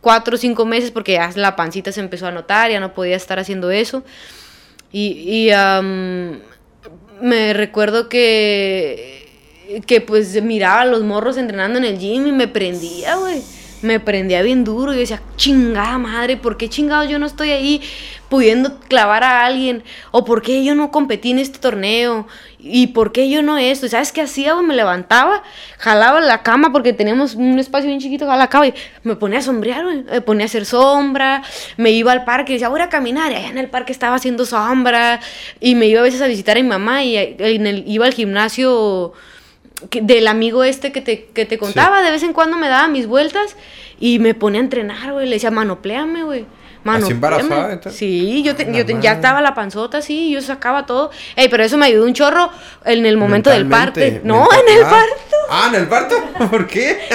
cuatro 0.00 0.34
o 0.34 0.38
cinco 0.38 0.64
meses 0.66 0.90
porque 0.90 1.12
ya 1.12 1.30
la 1.36 1.54
pancita 1.54 1.92
se 1.92 2.00
empezó 2.00 2.26
a 2.26 2.32
notar, 2.32 2.70
ya 2.70 2.80
no 2.80 2.92
podía 2.94 3.16
estar 3.16 3.38
haciendo 3.38 3.70
eso. 3.70 4.02
Y, 4.92 5.50
me 7.20 7.52
recuerdo 7.52 8.08
que, 8.08 9.21
que 9.86 10.00
pues 10.00 10.40
miraba 10.42 10.82
a 10.82 10.86
los 10.86 11.02
morros 11.02 11.36
entrenando 11.36 11.78
en 11.78 11.84
el 11.84 11.98
gym 11.98 12.26
y 12.26 12.32
me 12.32 12.48
prendía, 12.48 13.16
güey. 13.16 13.42
Me 13.82 13.98
prendía 13.98 14.42
bien 14.42 14.62
duro 14.62 14.94
y 14.94 14.98
decía, 14.98 15.20
chingada 15.36 15.98
madre, 15.98 16.36
¿por 16.36 16.56
qué 16.56 16.68
chingados 16.68 17.08
yo 17.10 17.18
no 17.18 17.26
estoy 17.26 17.50
ahí 17.50 17.82
pudiendo 18.28 18.78
clavar 18.78 19.24
a 19.24 19.44
alguien? 19.44 19.82
¿O 20.12 20.24
por 20.24 20.40
qué 20.40 20.62
yo 20.64 20.76
no 20.76 20.92
competí 20.92 21.32
en 21.32 21.40
este 21.40 21.58
torneo? 21.58 22.28
¿Y 22.60 22.86
por 22.88 23.10
qué 23.10 23.28
yo 23.28 23.42
no 23.42 23.58
esto? 23.58 23.86
¿Y 23.86 23.88
¿Sabes 23.88 24.12
qué 24.12 24.20
hacía, 24.22 24.52
güey? 24.52 24.64
Me 24.64 24.76
levantaba, 24.76 25.42
jalaba 25.78 26.20
la 26.20 26.44
cama 26.44 26.70
porque 26.70 26.92
teníamos 26.92 27.34
un 27.34 27.58
espacio 27.58 27.88
bien 27.88 27.98
chiquito, 27.98 28.24
jalaba 28.24 28.44
la 28.44 28.48
cama 28.50 28.68
y 28.68 28.74
me 29.02 29.16
ponía 29.16 29.40
a 29.40 29.42
sombrear, 29.42 29.82
güey. 29.82 30.04
Me 30.04 30.20
ponía 30.20 30.44
a 30.44 30.46
hacer 30.46 30.64
sombra, 30.64 31.42
me 31.76 31.90
iba 31.90 32.12
al 32.12 32.24
parque 32.24 32.52
y 32.52 32.54
decía, 32.56 32.68
voy 32.68 32.80
a 32.82 32.88
caminar. 32.88 33.32
Y 33.32 33.34
allá 33.34 33.48
en 33.48 33.58
el 33.58 33.68
parque 33.68 33.90
estaba 33.90 34.14
haciendo 34.14 34.46
sombra. 34.46 35.18
Y 35.58 35.74
me 35.74 35.86
iba 35.86 35.98
a 35.98 36.04
veces 36.04 36.22
a 36.22 36.28
visitar 36.28 36.56
a 36.56 36.62
mi 36.62 36.68
mamá 36.68 37.02
y 37.02 37.16
en 37.16 37.66
el- 37.66 37.82
iba 37.88 38.06
al 38.06 38.14
gimnasio 38.14 39.12
del 39.90 40.26
amigo 40.28 40.64
este 40.64 40.92
que 40.92 41.00
te, 41.00 41.24
que 41.26 41.44
te 41.46 41.58
contaba, 41.58 42.02
de 42.02 42.10
vez 42.10 42.22
en 42.22 42.32
cuando 42.32 42.56
me 42.56 42.68
daba 42.68 42.88
mis 42.88 43.06
vueltas 43.06 43.56
y 44.00 44.18
me 44.18 44.34
ponía 44.34 44.60
a 44.60 44.64
entrenar, 44.64 45.12
güey. 45.12 45.26
Le 45.28 45.36
decía, 45.36 45.50
manopléame, 45.50 46.24
güey. 46.24 46.46
Manopléame". 46.84 47.14
embarazada, 47.14 47.72
entonces? 47.74 47.98
Sí, 47.98 48.42
yo, 48.42 48.56
te- 48.56 48.66
La 48.66 48.72
yo 48.78 48.84
te- 48.84 48.98
ya 49.00 49.12
estaba 49.12 49.40
la 49.40 49.54
panzota, 49.54 50.02
sí, 50.02 50.30
yo 50.32 50.40
sacaba 50.40 50.84
todo. 50.84 51.10
Ey, 51.36 51.48
pero 51.48 51.62
eso 51.62 51.78
me 51.78 51.86
ayudó 51.86 52.04
un 52.04 52.12
chorro 52.12 52.50
en 52.84 53.06
el 53.06 53.16
momento 53.16 53.50
del 53.50 53.66
parte. 53.68 54.20
No, 54.24 54.48
en 54.52 54.76
el 54.76 54.82
ah. 54.84 54.90
parto. 54.90 55.36
Ah, 55.48 55.66
en 55.68 55.74
el 55.76 55.86
parto. 55.88 56.16
¿Por 56.50 56.66
qué? 56.66 56.98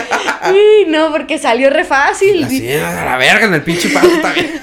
Sí, 0.48 0.86
no, 0.88 1.12
porque 1.12 1.38
salió 1.40 1.70
re 1.70 1.84
fácil. 1.84 2.44
Así, 2.46 2.72
a 2.72 3.04
la 3.04 3.18
verga, 3.18 3.48
en 3.48 3.54
el 3.56 3.64
pinche 3.64 3.90
parto 3.90 4.22
también. 4.22 4.62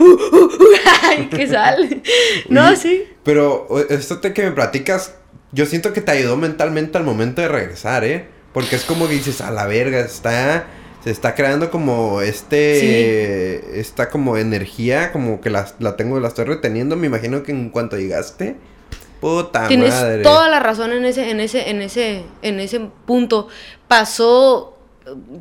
Ay, 1.02 1.28
que 1.28 1.46
sale. 1.46 2.02
No, 2.48 2.74
sí. 2.74 3.04
Pero 3.22 3.66
o- 3.68 3.78
esto 3.80 4.18
te 4.20 4.32
que 4.32 4.42
me 4.42 4.50
platicas, 4.52 5.14
yo 5.52 5.66
siento 5.66 5.92
que 5.92 6.00
te 6.00 6.12
ayudó 6.12 6.36
mentalmente 6.36 6.98
al 6.98 7.04
momento 7.04 7.40
de 7.42 7.48
regresar, 7.48 8.04
¿eh? 8.04 8.26
Porque 8.52 8.76
es 8.76 8.84
como 8.84 9.06
que 9.06 9.14
dices, 9.14 9.40
a 9.40 9.50
la 9.50 9.66
verga, 9.66 10.00
está... 10.00 10.66
se 11.04 11.10
está 11.10 11.34
creando 11.34 11.70
como 11.70 12.20
este, 12.20 13.78
esta 13.78 14.10
como 14.10 14.36
energía, 14.36 15.12
como 15.12 15.40
que 15.40 15.50
la, 15.50 15.66
la 15.78 15.96
tengo, 15.96 16.18
la 16.18 16.28
estoy 16.28 16.46
reteniendo. 16.46 16.96
Me 16.96 17.06
imagino 17.06 17.42
que 17.42 17.52
en 17.52 17.70
cuanto 17.70 17.96
llegaste, 17.96 18.56
puta 19.20 19.68
Tienes 19.68 19.94
madre. 19.94 20.22
toda 20.22 20.48
la 20.48 20.58
razón 20.58 20.92
en 20.92 21.04
ese, 21.04 21.30
en 21.30 21.40
ese, 21.40 21.70
en 21.70 21.80
ese, 21.82 22.24
en 22.42 22.60
ese 22.60 22.80
punto. 23.06 23.48
Pasó 23.88 24.75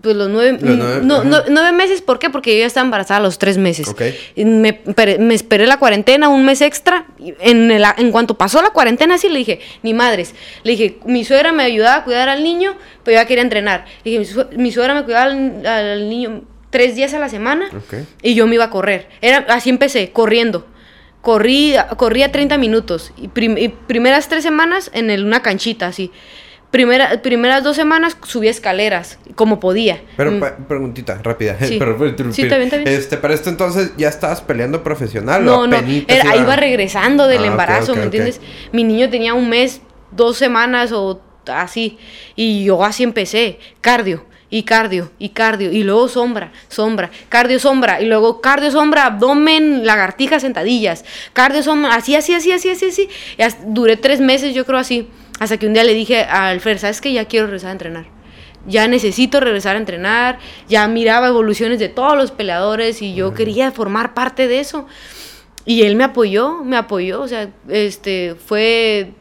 pues 0.01 0.15
los 0.15 0.29
nueve, 0.29 0.59
Los 0.61 0.77
nueve, 0.77 0.99
no, 1.03 1.15
ajá. 1.15 1.23
no- 1.23 1.43
nueve 1.49 1.71
meses, 1.71 2.01
¿por 2.01 2.19
qué? 2.19 2.29
Porque 2.29 2.53
yo 2.53 2.59
ya 2.59 2.65
estaba 2.67 2.85
embarazada 2.85 3.19
a 3.19 3.23
los 3.23 3.39
tres 3.39 3.57
meses. 3.57 3.87
Ok. 3.87 4.01
Y 4.35 4.45
Me, 4.45 4.81
me 5.19 5.33
esperé 5.33 5.65
la 5.65 5.77
cuarentena, 5.79 6.29
un 6.29 6.45
mes 6.45 6.61
extra. 6.61 7.07
En, 7.39 7.71
el- 7.71 7.83
en 7.97 8.11
cuanto 8.11 8.37
pasó 8.37 8.61
la 8.61 8.69
cuarentena, 8.69 9.17
sí 9.17 9.27
le 9.29 9.39
dije, 9.39 9.59
ni 9.81 9.93
madres. 9.93 10.35
Le 10.63 10.71
dije, 10.73 10.99
mi 11.05 11.25
suegra 11.25 11.51
me 11.51 11.63
ayudaba 11.63 11.95
a 11.97 12.03
cuidar 12.03 12.29
al 12.29 12.43
niño, 12.43 12.75
pero 13.03 13.15
yo 13.17 13.21
ya 13.23 13.27
quería 13.27 13.41
entrenar. 13.43 13.85
Le 14.03 14.11
dije, 14.11 14.19
mi, 14.19 14.25
sue- 14.25 14.47
mi 14.57 14.71
suegra 14.71 14.93
me 14.93 15.03
cuidaba 15.03 15.25
al, 15.31 15.65
al 15.65 16.09
niño 16.09 16.43
tres 16.69 16.95
días 16.95 17.13
a 17.13 17.19
la 17.19 17.29
semana 17.29 17.69
Ok. 17.75 17.95
y 18.21 18.35
yo 18.35 18.45
me 18.47 18.55
iba 18.55 18.65
a 18.65 18.69
correr. 18.69 19.07
Era, 19.21 19.45
así 19.49 19.69
empecé, 19.69 20.11
corriendo. 20.11 20.67
Corrí, 21.21 21.73
corría 21.97 22.31
30 22.31 22.57
minutos. 22.59 23.11
Y, 23.17 23.29
prim- 23.29 23.57
y 23.57 23.69
primeras 23.69 24.29
tres 24.29 24.43
semanas 24.43 24.91
en 24.93 25.09
el- 25.09 25.25
una 25.25 25.41
canchita, 25.41 25.87
así. 25.87 26.11
Primera, 26.71 27.21
primeras 27.21 27.63
dos 27.63 27.75
semanas 27.77 28.17
subí 28.25 28.49
escaleras, 28.49 29.17
como 29.35 29.59
podía. 29.61 30.01
Pero 30.17 30.31
Mm. 30.31 30.65
preguntita 30.67 31.19
rápida. 31.23 31.55
Sí. 31.65 31.77
Pero, 31.79 31.91
interrumpir. 32.05 32.33
Sí, 32.33 32.41
está 32.43 32.57
bien, 32.57 32.67
está 32.67 32.77
bien. 32.77 32.89
Este, 32.89 33.17
para 33.17 33.33
esto 33.33 33.49
entonces 33.49 33.91
ya 33.97 34.09
estabas 34.09 34.41
peleando 34.41 34.83
profesional 34.83 35.45
No, 35.45 35.59
o 35.61 35.67
no, 35.67 35.77
era- 35.77 35.87
iba- 35.87 36.35
iba 36.35 36.55
regresando 36.57 37.27
del 37.27 37.43
Ah, 37.43 37.47
embarazo, 37.47 37.95
¿me 37.95 38.03
entiendes? 38.03 38.41
Mi 38.73 38.83
niño 38.83 39.09
tenía 39.09 39.33
un 39.33 39.47
mes, 39.47 39.81
dos 40.11 40.37
semanas 40.37 40.91
o 40.91 41.21
así. 41.47 41.97
Y 42.35 42.65
yo 42.65 42.83
así 42.83 43.03
empecé, 43.03 43.59
cardio. 43.81 44.25
Y 44.49 44.63
cardio, 44.63 45.11
y 45.17 45.29
cardio, 45.29 45.71
y 45.71 45.83
luego 45.83 46.07
sombra, 46.07 46.51
sombra, 46.69 47.09
cardio, 47.29 47.59
sombra, 47.59 47.99
y 47.99 48.05
luego 48.05 48.41
cardio, 48.41 48.69
sombra, 48.71 49.07
abdomen, 49.07 49.85
lagartijas, 49.85 50.43
sentadillas, 50.43 51.03
cardio, 51.33 51.63
sombra, 51.63 51.95
así, 51.95 52.15
así, 52.15 52.33
así, 52.33 52.51
así, 52.51 52.69
así, 52.69 52.85
así. 52.85 53.09
Y 53.37 53.43
duré 53.73 53.97
tres 53.97 54.21
meses, 54.21 54.53
yo 54.53 54.63
creo 54.65 54.77
así, 54.77 55.09
hasta 55.39 55.57
que 55.57 55.67
un 55.67 55.73
día 55.73 55.83
le 55.83 55.93
dije 55.93 56.21
a 56.23 56.47
Alfer, 56.49 56.79
¿sabes 56.79 57.01
que 57.01 57.13
Ya 57.13 57.25
quiero 57.25 57.47
regresar 57.47 57.69
a 57.69 57.73
entrenar. 57.73 58.05
Ya 58.67 58.87
necesito 58.87 59.39
regresar 59.39 59.75
a 59.75 59.79
entrenar, 59.79 60.39
ya 60.67 60.87
miraba 60.87 61.27
evoluciones 61.27 61.77
de 61.77 61.87
todos 61.89 62.17
los 62.17 62.31
peleadores 62.31 63.01
y 63.03 63.13
yo 63.13 63.33
quería 63.35 63.71
formar 63.71 64.13
parte 64.15 64.47
de 64.47 64.59
eso. 64.59 64.87
Y 65.65 65.83
él 65.83 65.95
me 65.95 66.03
apoyó, 66.03 66.63
me 66.63 66.75
apoyó, 66.77 67.21
o 67.21 67.27
sea, 67.27 67.49
este, 67.69 68.35
fue, 68.35 69.11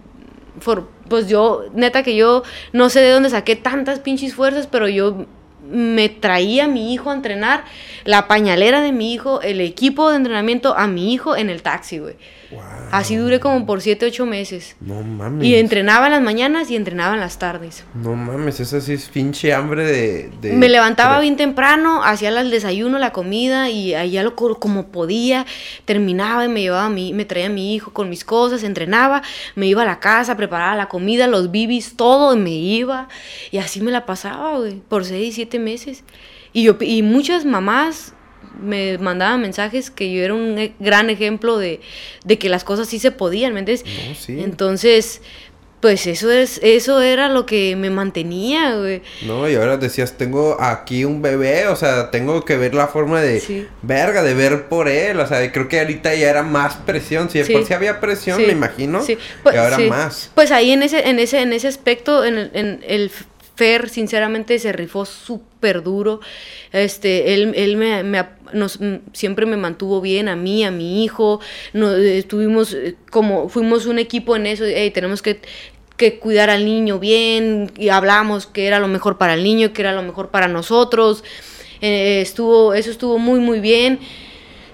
for- 0.61 0.88
pues 1.09 1.29
yo, 1.29 1.64
neta 1.74 2.03
que 2.03 2.16
yo 2.16 2.42
no 2.72 2.88
sé 2.88 3.00
de 3.00 3.11
dónde 3.11 3.29
saqué 3.29 3.55
tantas 3.57 3.98
pinches 3.98 4.35
fuerzas, 4.35 4.66
pero 4.66 4.88
yo 4.88 5.27
me 5.70 6.09
traía 6.09 6.64
a 6.64 6.68
mi 6.68 6.94
hijo 6.94 7.11
a 7.11 7.14
entrenar, 7.14 7.64
la 8.05 8.29
pañalera 8.29 8.81
de 8.81 8.92
mi 8.92 9.12
hijo, 9.12 9.42
el 9.42 9.61
equipo 9.61 10.11
de 10.11 10.16
entrenamiento 10.16 10.74
a 10.77 10.87
mi 10.87 11.12
hijo 11.12 11.37
en 11.37 11.50
el 11.50 11.62
taxi, 11.62 11.98
güey. 11.98 12.16
Wow. 12.55 12.62
Así 12.93 13.17
duré 13.17 13.40
como 13.40 13.67
por 13.67 13.81
7, 13.83 14.07
8 14.07 14.25
meses. 14.25 14.77
No 14.81 15.03
mames. 15.03 15.45
Y 15.47 15.57
entrenaba 15.57 16.07
en 16.07 16.12
las 16.12 16.23
mañanas 16.23 16.71
y 16.71 16.77
entrenaba 16.77 17.14
en 17.14 17.21
las 17.21 17.38
tardes. 17.38 17.85
No 17.95 18.14
mames, 18.14 18.61
eso 18.61 18.81
sí 18.81 18.93
es 18.93 19.09
pinche 19.09 19.53
hambre 19.53 19.85
de. 19.85 20.31
de- 20.40 20.53
Me 20.53 20.69
levantaba 20.69 21.19
bien 21.21 21.37
temprano, 21.37 22.05
hacía 22.05 22.29
el 22.29 22.51
desayuno, 22.51 22.99
la 22.99 23.12
comida 23.12 23.69
y 23.69 23.95
allá 23.95 24.23
lo 24.23 24.37
co- 24.37 24.59
como 24.61 24.87
podía, 24.88 25.45
terminaba 25.85 26.45
y 26.45 26.49
me 26.49 26.61
llevaba 26.62 26.87
a 26.87 26.90
mi, 26.90 27.12
me 27.12 27.25
traía 27.25 27.47
a 27.47 27.51
mi 27.51 27.75
hijo 27.75 27.93
con 27.93 28.09
mis 28.09 28.25
cosas, 28.25 28.62
entrenaba, 28.62 29.23
me 29.57 29.67
iba 29.67 29.83
a 29.83 29.87
la 29.87 29.99
casa, 30.01 30.37
preparaba 30.37 30.77
la 30.77 30.87
comida, 30.88 31.27
los 31.27 31.51
bibis, 31.51 31.97
todo 31.97 32.35
y 32.35 32.38
me 32.38 32.51
iba 32.53 33.09
y 33.51 33.59
así 33.59 33.81
me 33.81 33.90
la 33.90 34.07
pasaba, 34.07 34.57
güey, 34.59 34.75
por 34.88 35.05
seis, 35.05 35.35
siete 35.35 35.59
meses. 35.59 36.05
Y 36.53 36.62
yo 36.62 36.77
y 36.81 37.03
muchas 37.03 37.45
mamás 37.45 38.13
me 38.61 38.98
mandaban 38.98 39.40
mensajes 39.40 39.90
que 39.90 40.12
yo 40.12 40.22
era 40.22 40.35
un 40.35 40.59
e- 40.59 40.74
gran 40.78 41.11
ejemplo 41.11 41.59
de, 41.59 41.80
de 42.24 42.38
que 42.38 42.48
las 42.48 42.64
cosas 42.64 42.88
sí 42.88 42.98
se 42.98 43.11
podían, 43.11 43.52
¿me 43.54 43.61
entiendes? 43.61 43.85
No, 44.09 44.14
sí. 44.14 44.40
Entonces, 44.40 45.20
pues 45.80 46.07
eso 46.07 46.30
es 46.30 46.61
eso 46.62 47.02
era 47.02 47.28
lo 47.28 47.44
que 47.44 47.76
me 47.76 47.90
mantenía, 47.90 48.74
güey. 48.76 49.02
No, 49.26 49.46
y 49.50 49.54
ahora 49.54 49.76
decías, 49.76 50.16
tengo 50.16 50.57
aquí 50.59 51.04
un 51.04 51.20
bebé, 51.20 51.66
o 51.68 51.76
sea, 51.76 52.11
tengo 52.11 52.42
que 52.42 52.57
ver 52.57 52.74
la 52.74 52.87
forma 52.87 53.20
de. 53.20 53.38
Sí. 53.40 53.66
Verga, 53.83 54.22
de 54.22 54.33
ver 54.33 54.68
por 54.68 54.88
él. 54.88 55.20
O 55.20 55.26
sea, 55.26 55.52
creo 55.52 55.68
que 55.68 55.80
ahorita 55.80 56.14
ya 56.14 56.30
era 56.30 56.42
más 56.42 56.76
presión. 56.76 57.28
Si 57.28 57.38
de 57.38 57.44
Sí. 57.44 57.52
por 57.52 57.66
sí 57.66 57.74
había 57.74 58.00
presión, 58.00 58.38
Sí, 58.38 58.46
me 58.46 58.52
imagino. 58.52 59.02
sí. 59.02 59.18
Pues, 59.42 59.54
y 59.54 59.59
ahora 59.59 59.78
más. 59.80 60.30
Pues 60.35 60.52
ahí 60.52 60.70
en 60.70 60.83
ese, 60.83 61.07
en 61.07 61.18
ese, 61.18 61.42
en 61.42 61.52
ese 61.52 61.68
aspecto, 61.68 62.24
en 62.24 62.38
el, 62.38 62.50
en 62.54 62.85
el 62.88 63.11
Fer, 63.57 63.88
sinceramente, 63.88 64.59
se 64.59 64.73
rifó 64.73 65.05
súper 65.05 65.83
duro. 65.83 66.21
Este, 66.73 67.35
él, 67.35 67.53
él 67.55 67.77
me, 67.77 68.03
me 68.03 68.27
nos, 68.53 68.81
mm, 68.81 68.97
siempre 69.12 69.47
me 69.47 69.57
mantuvo 69.57 70.01
bien, 70.01 70.29
a 70.29 70.37
mí, 70.37 70.64
a 70.64 70.71
mi 70.71 71.05
hijo. 71.05 71.40
No, 71.73 71.93
eh, 71.95 72.19
estuvimos 72.19 72.75
eh, 72.75 72.97
como, 73.11 73.49
fuimos 73.49 73.87
un 73.87 73.99
equipo 73.99 74.35
en 74.37 74.47
eso, 74.47 74.64
"Ey, 74.64 74.90
tenemos 74.90 75.23
que 75.23 75.40
que 75.97 76.19
cuidar 76.19 76.51
al 76.51 76.64
niño 76.64 76.99
bien 76.99 77.71
y 77.77 77.88
hablamos 77.88 78.47
que 78.47 78.67
era 78.67 78.81
lo 78.81 78.88
mejor 78.88 79.17
para 79.17 79.35
el 79.35 79.45
niño, 79.45 79.73
que 79.73 79.83
era 79.83 79.93
lo 79.93 80.03
mejor 80.03 80.31
para 80.31 80.49
nosotros. 80.49 81.23
Eh, 81.81 82.21
estuvo, 82.21 82.75
eso 82.75 82.90
estuvo 82.90 83.19
muy, 83.19 83.38
muy 83.40 83.61
bien. 83.61 84.01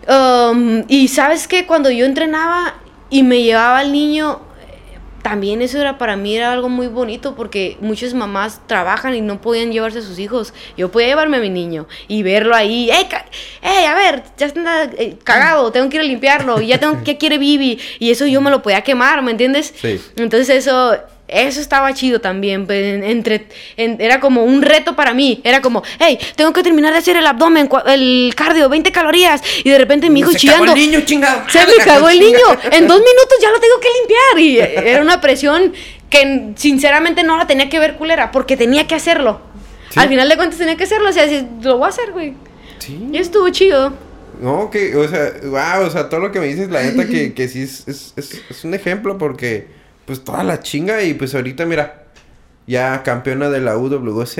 Um, 0.08 0.84
y 0.88 1.08
sabes 1.08 1.46
que 1.46 1.66
cuando 1.66 1.90
yo 1.90 2.06
entrenaba 2.06 2.74
y 3.10 3.22
me 3.22 3.42
llevaba 3.42 3.80
al 3.80 3.92
niño, 3.92 4.40
también 5.22 5.62
eso 5.62 5.78
era 5.78 5.98
para 5.98 6.16
mí 6.16 6.36
era 6.36 6.52
algo 6.52 6.68
muy 6.68 6.86
bonito 6.86 7.34
porque 7.34 7.76
muchas 7.80 8.14
mamás 8.14 8.60
trabajan 8.66 9.14
y 9.14 9.20
no 9.20 9.40
podían 9.40 9.72
llevarse 9.72 9.98
a 9.98 10.02
sus 10.02 10.18
hijos. 10.18 10.54
Yo 10.76 10.90
podía 10.90 11.08
llevarme 11.08 11.36
a 11.36 11.40
mi 11.40 11.50
niño 11.50 11.86
y 12.08 12.22
verlo 12.22 12.54
ahí, 12.54 12.90
¡Ey, 12.90 13.84
a 13.84 13.94
ver! 13.94 14.22
Ya 14.36 14.46
está 14.46 14.84
eh, 14.84 15.16
cagado, 15.22 15.70
tengo 15.72 15.88
que 15.88 15.96
ir 15.96 16.02
a 16.02 16.04
limpiarlo, 16.04 16.60
y 16.60 16.68
ya 16.68 16.78
tengo 16.78 16.98
que 17.04 17.18
quiere 17.18 17.38
Bibi. 17.38 17.78
Y 17.98 18.10
eso 18.10 18.26
yo 18.26 18.40
me 18.40 18.50
lo 18.50 18.62
podía 18.62 18.82
quemar, 18.82 19.22
¿me 19.22 19.30
entiendes? 19.30 19.74
Sí. 19.80 20.00
Entonces 20.16 20.48
eso, 20.50 20.96
eso 21.32 21.60
estaba 21.60 21.92
chido 21.94 22.20
también. 22.20 22.66
pues, 22.66 22.84
en- 22.84 23.04
entre, 23.04 23.46
en- 23.76 23.96
era 24.00 24.20
como 24.20 24.44
un 24.44 24.62
reto 24.62 24.94
para 24.96 25.14
mí. 25.14 25.40
Era 25.44 25.60
como, 25.62 25.82
hey, 25.98 26.18
tengo 26.36 26.52
que 26.52 26.62
terminar 26.62 26.92
de 26.92 26.98
hacer 26.98 27.16
el 27.16 27.26
abdomen, 27.26 27.68
el 27.86 28.32
cardio, 28.36 28.68
20 28.68 28.92
calorías. 28.92 29.42
Y 29.64 29.70
de 29.70 29.78
repente 29.78 30.10
mi 30.10 30.20
hijo 30.20 30.32
Se 30.32 30.38
chillando. 30.38 30.66
cagó 30.66 30.76
el 30.76 30.80
niño, 30.90 31.00
chingada 31.04 31.46
Se 31.48 31.58
me 31.66 31.72
cagó 31.84 32.08
el 32.08 32.20
niño. 32.20 32.38
En 32.72 32.86
dos 32.86 32.98
minutos 32.98 33.38
ya 33.40 33.50
lo 33.50 33.60
tengo 33.60 33.74
que 33.80 33.88
limpiar. 34.00 34.38
Y 34.38 34.88
era 34.88 35.02
una 35.02 35.20
presión 35.20 35.72
que 36.08 36.52
sinceramente 36.56 37.22
no 37.22 37.36
la 37.36 37.46
tenía 37.46 37.68
que 37.68 37.78
ver 37.78 37.96
culera, 37.96 38.30
porque 38.32 38.56
tenía 38.56 38.86
que 38.86 38.94
hacerlo. 38.94 39.40
Sí. 39.90 39.98
Al 40.00 40.08
final 40.08 40.28
de 40.28 40.36
cuentas 40.36 40.58
tenía 40.58 40.76
que 40.76 40.84
hacerlo. 40.84 41.08
O 41.08 41.12
sea, 41.12 41.28
sí, 41.28 41.46
lo 41.62 41.78
voy 41.78 41.86
a 41.86 41.88
hacer, 41.88 42.12
güey. 42.12 42.34
Sí. 42.78 43.08
Y 43.12 43.18
estuvo 43.18 43.48
chido. 43.50 43.92
No, 44.40 44.70
que, 44.70 44.96
o 44.96 45.06
sea, 45.06 45.32
wow, 45.44 45.86
o 45.86 45.90
sea, 45.90 46.08
todo 46.08 46.18
lo 46.20 46.32
que 46.32 46.40
me 46.40 46.46
dices, 46.46 46.70
la 46.70 46.82
neta, 46.82 47.06
que, 47.06 47.34
que 47.34 47.46
sí 47.46 47.60
es, 47.62 47.86
es, 47.86 48.14
es, 48.16 48.40
es 48.48 48.64
un 48.64 48.72
ejemplo 48.72 49.18
porque, 49.18 49.66
pues, 50.10 50.24
toda 50.24 50.42
la 50.42 50.58
chinga 50.58 51.04
y, 51.04 51.14
pues, 51.14 51.36
ahorita, 51.36 51.66
mira, 51.66 52.02
ya 52.66 53.04
campeona 53.04 53.48
de 53.48 53.60
la 53.60 53.76
UWC, 53.76 54.38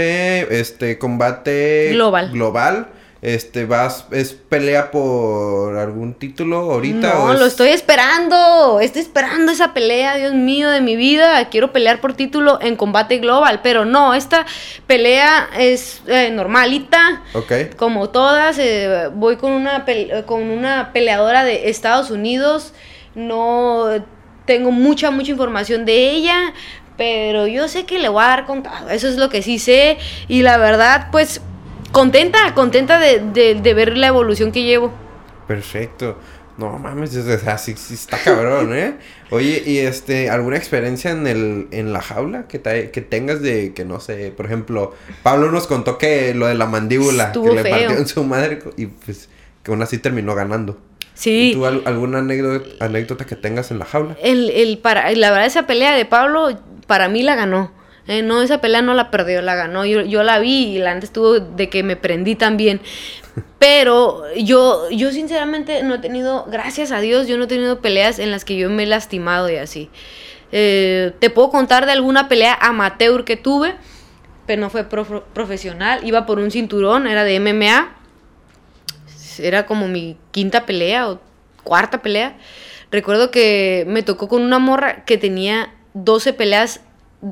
este, 0.51 0.99
combate... 0.99 1.91
Global. 1.93 2.33
Global, 2.33 2.89
este, 3.23 3.67
vas, 3.67 4.07
es 4.11 4.33
pelea 4.33 4.91
por 4.91 5.77
algún 5.77 6.15
título 6.15 6.73
ahorita 6.73 7.15
No, 7.15 7.25
o 7.27 7.33
es- 7.35 7.39
lo 7.39 7.47
estoy 7.47 7.69
esperando. 7.69 8.81
Estoy 8.81 9.03
esperando 9.03 9.53
esa 9.53 9.73
pelea, 9.73 10.17
Dios 10.17 10.35
mío, 10.35 10.71
de 10.71 10.81
mi 10.81 10.97
vida. 10.97 11.49
Quiero 11.51 11.71
pelear 11.71 12.01
por 12.01 12.15
título 12.15 12.59
en 12.61 12.75
combate 12.75 13.19
global. 13.19 13.61
Pero 13.63 13.85
no, 13.85 14.15
esta 14.15 14.45
pelea 14.89 15.49
es 15.57 16.03
eh, 16.09 16.33
normalita. 16.33 17.23
Ok, 17.35 17.77
Como 17.77 18.09
todas, 18.11 18.59
eh, 18.59 19.09
voy 19.15 19.37
con 19.37 19.53
una, 19.53 19.85
con 20.27 20.43
una 20.51 20.93
peleadora 20.93 21.45
de 21.45 21.69
Estados 21.71 22.11
Unidos. 22.11 22.73
No 23.15 23.89
tengo 24.51 24.71
mucha, 24.73 25.11
mucha 25.13 25.31
información 25.31 25.85
de 25.85 26.11
ella. 26.11 26.53
Pero 26.97 27.47
yo 27.47 27.69
sé 27.69 27.87
que 27.87 27.99
le 27.99 28.09
voy 28.09 28.23
a 28.23 28.27
dar 28.27 28.47
con 28.47 28.63
todo. 28.63 28.91
Eso 28.91 29.09
es 29.09 29.17
lo 29.17 29.29
que 29.31 29.43
sí 29.43 29.59
sé. 29.59 29.97
Y 30.29 30.43
la 30.43 30.59
verdad, 30.59 31.09
pues, 31.13 31.41
contenta, 31.93 32.39
contenta 32.55 32.99
de, 32.99 33.21
de- 33.21 33.55
de 33.55 33.75
ver 33.75 33.97
la 33.97 34.09
evolución 34.09 34.51
que 34.53 34.63
llevo. 34.65 34.93
perfecto. 35.47 36.19
No 36.59 36.79
mames, 36.79 37.17
o 37.17 37.39
sea, 37.39 37.57
sí, 37.57 37.75
sí 37.75 37.95
está 37.95 38.19
cabrón, 38.19 38.75
¿eh? 38.77 38.97
Oye, 39.31 39.63
y 39.65 39.79
este, 39.79 40.29
¿alguna 40.29 40.59
experiencia 40.59 41.11
en 41.13 41.27
el, 41.27 41.69
en 41.71 41.93
la 41.95 42.03
jaula 42.03 42.47
que, 42.49 42.59
te- 42.59 42.91
que 42.91 43.01
tengas 43.01 43.41
de, 43.41 43.73
que 43.73 43.87
no 43.87 43.99
sé, 43.99 44.31
por 44.37 44.45
ejemplo, 44.45 44.93
Pablo 45.23 45.51
nos 45.51 45.67
contó 45.67 45.97
que 45.97 46.35
lo 46.35 46.47
de 46.49 46.55
la 46.57 46.67
mandíbula, 46.67 47.29
Estuvo 47.29 47.45
que 47.49 47.55
le 47.55 47.63
partió 47.71 47.97
en 47.97 48.07
su 48.07 48.25
madre 48.25 48.59
y 48.77 48.87
pues 48.87 49.31
que 49.63 49.71
aún 49.71 49.81
así 49.81 49.97
terminó 49.97 50.35
ganando. 50.35 50.77
Sí. 51.21 51.51
¿Y 51.51 51.55
¿Tú 51.55 51.67
al- 51.67 51.83
alguna 51.85 52.21
anécdota, 52.21 52.67
anécdota 52.83 53.27
que 53.27 53.37
tengas 53.37 53.71
en 53.71 53.79
la 53.79 53.85
jaula? 53.85 54.17
El, 54.23 54.49
el 54.49 54.79
para, 54.79 55.11
la 55.13 55.31
verdad, 55.31 55.45
esa 55.47 55.67
pelea 55.67 55.95
de 55.95 56.07
Pablo, 56.07 56.59
para 56.87 57.09
mí 57.09 57.23
la 57.23 57.35
ganó. 57.35 57.73
Eh, 58.09 58.23
no, 58.23 58.41
esa 58.41 58.63
pelea 58.63 58.81
no 58.81 58.95
la 58.95 59.11
perdió, 59.11 59.43
la 59.43 59.55
ganó. 59.55 59.85
Yo, 59.85 60.01
yo 60.01 60.23
la 60.23 60.39
vi 60.39 60.69
y 60.75 60.79
la 60.79 60.93
antes 60.93 61.11
estuvo 61.11 61.39
de 61.39 61.69
que 61.69 61.83
me 61.83 61.97
prendí 61.97 62.37
también. 62.37 62.81
Pero 63.59 64.23
yo, 64.35 64.89
yo 64.91 65.13
sinceramente 65.13 65.83
no 65.83 65.97
he 65.97 65.99
tenido, 65.99 66.47
gracias 66.51 66.91
a 66.91 67.01
Dios, 67.01 67.27
yo 67.29 67.37
no 67.37 67.45
he 67.45 67.49
tenido 67.49 67.81
peleas 67.81 68.19
en 68.19 68.31
las 68.31 68.47
que 68.47 68.57
yo 68.57 68.71
me 68.71 68.85
he 68.85 68.87
lastimado 68.87 69.51
y 69.51 69.57
así. 69.57 69.91
Eh, 70.53 71.13
te 71.19 71.29
puedo 71.29 71.51
contar 71.51 71.85
de 71.85 71.93
alguna 71.93 72.29
pelea 72.29 72.55
amateur 72.61 73.25
que 73.25 73.37
tuve, 73.37 73.75
pero 74.47 74.63
no 74.63 74.71
fue 74.71 74.85
prof- 74.85 75.23
profesional. 75.35 76.01
Iba 76.03 76.25
por 76.25 76.39
un 76.39 76.51
cinturón, 76.51 77.07
era 77.07 77.25
de 77.25 77.39
MMA. 77.39 77.97
Era 79.43 79.67
como 79.67 79.89
mi 79.89 80.17
quinta 80.31 80.67
pelea 80.67 81.09
o 81.11 81.21
cuarta 81.65 82.03
pelea. 82.03 82.37
Recuerdo 82.91 83.31
que 83.31 83.85
me 83.89 84.03
tocó 84.03 84.29
con 84.29 84.43
una 84.43 84.59
morra 84.59 85.05
que 85.05 85.19
tenía 85.19 85.73
12 85.95 86.33
peleas 86.33 86.81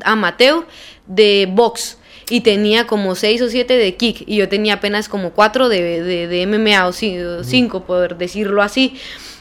amateur 0.05 0.67
de 1.07 1.49
box 1.51 1.99
y 2.31 2.43
tenía 2.43 2.87
como 2.87 3.15
6 3.15 3.41
o 3.43 3.49
7 3.49 3.77
de 3.77 3.97
kick 3.97 4.23
y 4.27 4.37
yo 4.37 4.49
tenía 4.49 4.75
apenas 4.75 5.09
como 5.09 5.31
4 5.33 5.69
de, 5.69 6.03
de, 6.03 6.27
de 6.29 6.47
MMA 6.47 6.87
o 6.87 6.93
5, 6.93 7.85
por 7.85 8.19
decirlo 8.19 8.63
así. 8.63 8.99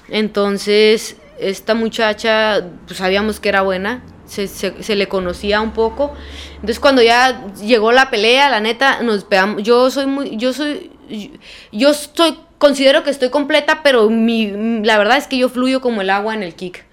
Entonces, 0.09 1.17
esta 1.39 1.73
muchacha, 1.75 2.63
pues 2.87 2.97
sabíamos 2.97 3.39
que 3.39 3.49
era 3.49 3.61
buena, 3.61 4.03
se, 4.25 4.47
se- 4.47 4.81
se 4.81 4.95
le 4.95 5.07
conocía 5.07 5.61
un 5.61 5.71
poco. 5.71 6.13
Entonces, 6.55 6.79
cuando 6.79 7.01
ya 7.01 7.45
llegó 7.63 7.91
la 7.91 8.09
pelea, 8.09 8.49
la 8.49 8.59
neta, 8.59 9.01
nos 9.03 9.23
pegamos. 9.25 9.61
Yo 9.63 9.91
soy 9.91 10.05
muy, 10.07 10.37
yo 10.37 10.53
soy, 10.53 10.91
yo, 11.09 11.29
yo 11.71 11.89
estoy, 11.89 12.37
considero 12.57 13.03
que 13.03 13.09
estoy 13.09 13.29
completa, 13.29 13.81
pero 13.83 14.09
mi, 14.09 14.81
la 14.83 14.97
verdad 14.97 15.17
es 15.17 15.27
que 15.27 15.37
yo 15.37 15.49
fluyo 15.49 15.81
como 15.81 16.01
el 16.01 16.09
agua 16.09 16.33
en 16.33 16.43
el 16.43 16.55
kick. 16.55 16.85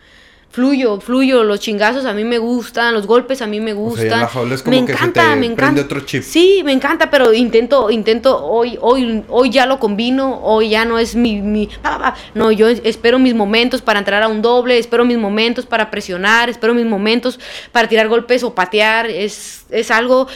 Fluyo, 0.51 1.01
fluyo, 1.01 1.43
los 1.43 1.59
chingazos 1.59 2.05
a 2.05 2.13
mí 2.13 2.23
me 2.23 2.39
gustan, 2.39 2.95
los 2.95 3.09
golpes 3.09 3.43
a 3.43 3.49
mí 3.49 3.59
me 3.59 3.73
gustan. 3.73 4.21
la 4.21 4.29
jaula 4.29 4.55
es 4.55 4.63
como 4.63 4.81
me 4.81 4.87
que 4.87 4.93
se 4.93 4.99
encanta, 4.99 5.31
te 5.31 5.37
me 5.37 5.47
encanta. 5.47 5.81
otro 5.81 5.99
chip. 6.03 6.23
Sí, 6.23 6.63
me 6.65 6.71
encanta, 6.71 7.11
pero 7.11 7.33
intento, 7.33 7.91
intento, 7.91 8.47
hoy, 8.47 8.79
hoy, 8.81 9.25
hoy 9.31 9.51
ya 9.51 9.67
lo 9.67 9.81
combino, 9.81 10.39
hoy 10.45 10.69
ya 10.69 10.85
no 10.85 11.01
es 11.01 11.17
mi, 11.17 11.43
mi, 11.43 11.69
no, 12.35 12.53
yo 12.53 12.69
espero 12.69 13.19
mis 13.19 13.35
momentos 13.35 13.83
para 13.83 13.99
entrar 13.99 14.23
a 14.23 14.29
un 14.29 14.43
doble, 14.43 14.79
espero 14.79 15.05
mis 15.05 15.19
momentos 15.19 15.67
para 15.67 15.91
presionar, 15.91 16.49
espero 16.49 16.73
mis 16.73 16.87
momentos 16.87 17.41
para 17.73 17.89
tirar 17.89 18.07
golpes 18.07 18.45
o 18.45 18.55
patear, 18.55 19.11
es, 19.11 19.65
es 19.71 19.91
algo 19.91 20.29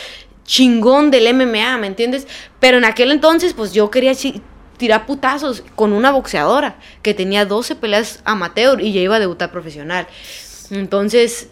chingón 0.44 1.12
del 1.12 1.32
MMA, 1.32 1.78
¿me 1.78 1.86
entiendes? 1.86 2.26
Pero 2.58 2.78
en 2.78 2.84
aquel 2.84 3.12
entonces, 3.12 3.54
pues 3.54 3.72
yo 3.72 3.88
quería 3.88 4.16
tirar 4.78 5.04
putazos 5.06 5.62
con 5.74 5.92
una 5.92 6.10
boxeadora 6.12 6.76
que 7.02 7.12
tenía 7.12 7.44
12 7.44 7.76
peleas 7.76 8.20
amateur 8.24 8.80
y 8.80 8.92
ya 8.92 9.00
iba 9.00 9.16
a 9.16 9.20
debutar 9.20 9.50
profesional. 9.50 10.06
Entonces, 10.70 11.48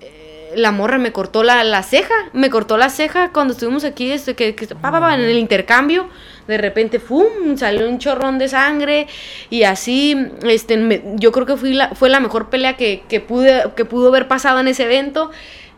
eh, 0.00 0.52
la 0.56 0.70
morra 0.72 0.98
me 0.98 1.12
cortó 1.12 1.42
la, 1.42 1.64
la 1.64 1.82
ceja, 1.82 2.14
me 2.32 2.50
cortó 2.50 2.76
la 2.76 2.90
ceja 2.90 3.30
cuando 3.32 3.52
estuvimos 3.52 3.84
aquí, 3.84 4.10
este, 4.12 4.34
que, 4.34 4.54
que- 4.54 4.66
pa, 4.66 4.90
pa, 4.90 5.00
pa, 5.00 5.14
en 5.14 5.20
el 5.20 5.38
intercambio, 5.38 6.08
de 6.46 6.58
repente, 6.58 6.98
¡fum!, 6.98 7.56
salió 7.56 7.88
un 7.88 7.98
chorrón 7.98 8.38
de 8.38 8.48
sangre 8.48 9.06
y 9.50 9.62
así, 9.64 10.16
este, 10.44 10.76
me- 10.76 11.02
yo 11.16 11.32
creo 11.32 11.46
que 11.46 11.56
la, 11.74 11.94
fue 11.94 12.08
la 12.08 12.20
mejor 12.20 12.48
pelea 12.50 12.76
que, 12.76 13.02
que, 13.08 13.20
pude, 13.20 13.64
que 13.76 13.84
pudo 13.84 14.08
haber 14.08 14.28
pasado 14.28 14.60
en 14.60 14.68
ese 14.68 14.84
evento, 14.84 15.30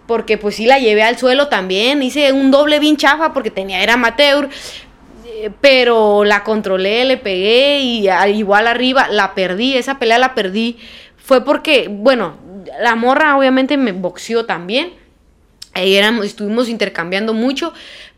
porque 0.07 0.39
pues 0.39 0.57
sí 0.57 0.67
la 0.67 0.79
llevé 0.79 1.03
al 1.05 1.19
suelo 1.19 1.49
también, 1.49 2.03
hice 2.03 2.33
un 2.33 2.51
doble 2.51 2.79
bien 2.81 2.97
chafa 2.97 3.33
porque 3.33 3.51
tenía, 3.51 3.83
era 3.83 3.95
amateur, 3.95 4.49
pero 5.61 6.25
la 6.25 6.45
controlé, 6.45 7.05
le 7.05 7.17
pegué 7.17 7.81
y 7.81 8.09
igual 8.35 8.67
arriba 8.67 9.09
la 9.09 9.35
perdí, 9.35 9.77
esa 9.77 9.99
pelea 9.99 10.19
la 10.19 10.35
perdí. 10.35 10.79
Fue 11.17 11.45
porque, 11.45 11.89
bueno, 11.91 12.37
la 12.81 12.97
morra 12.97 13.37
obviamente 13.37 13.77
me 13.77 13.93
boxeó 13.93 14.47
también. 14.47 15.00
Ahí 15.75 15.95
éramos, 15.97 16.27
estuvimos 16.27 16.69
intercambiando 16.69 17.33
mucho, 17.33 17.73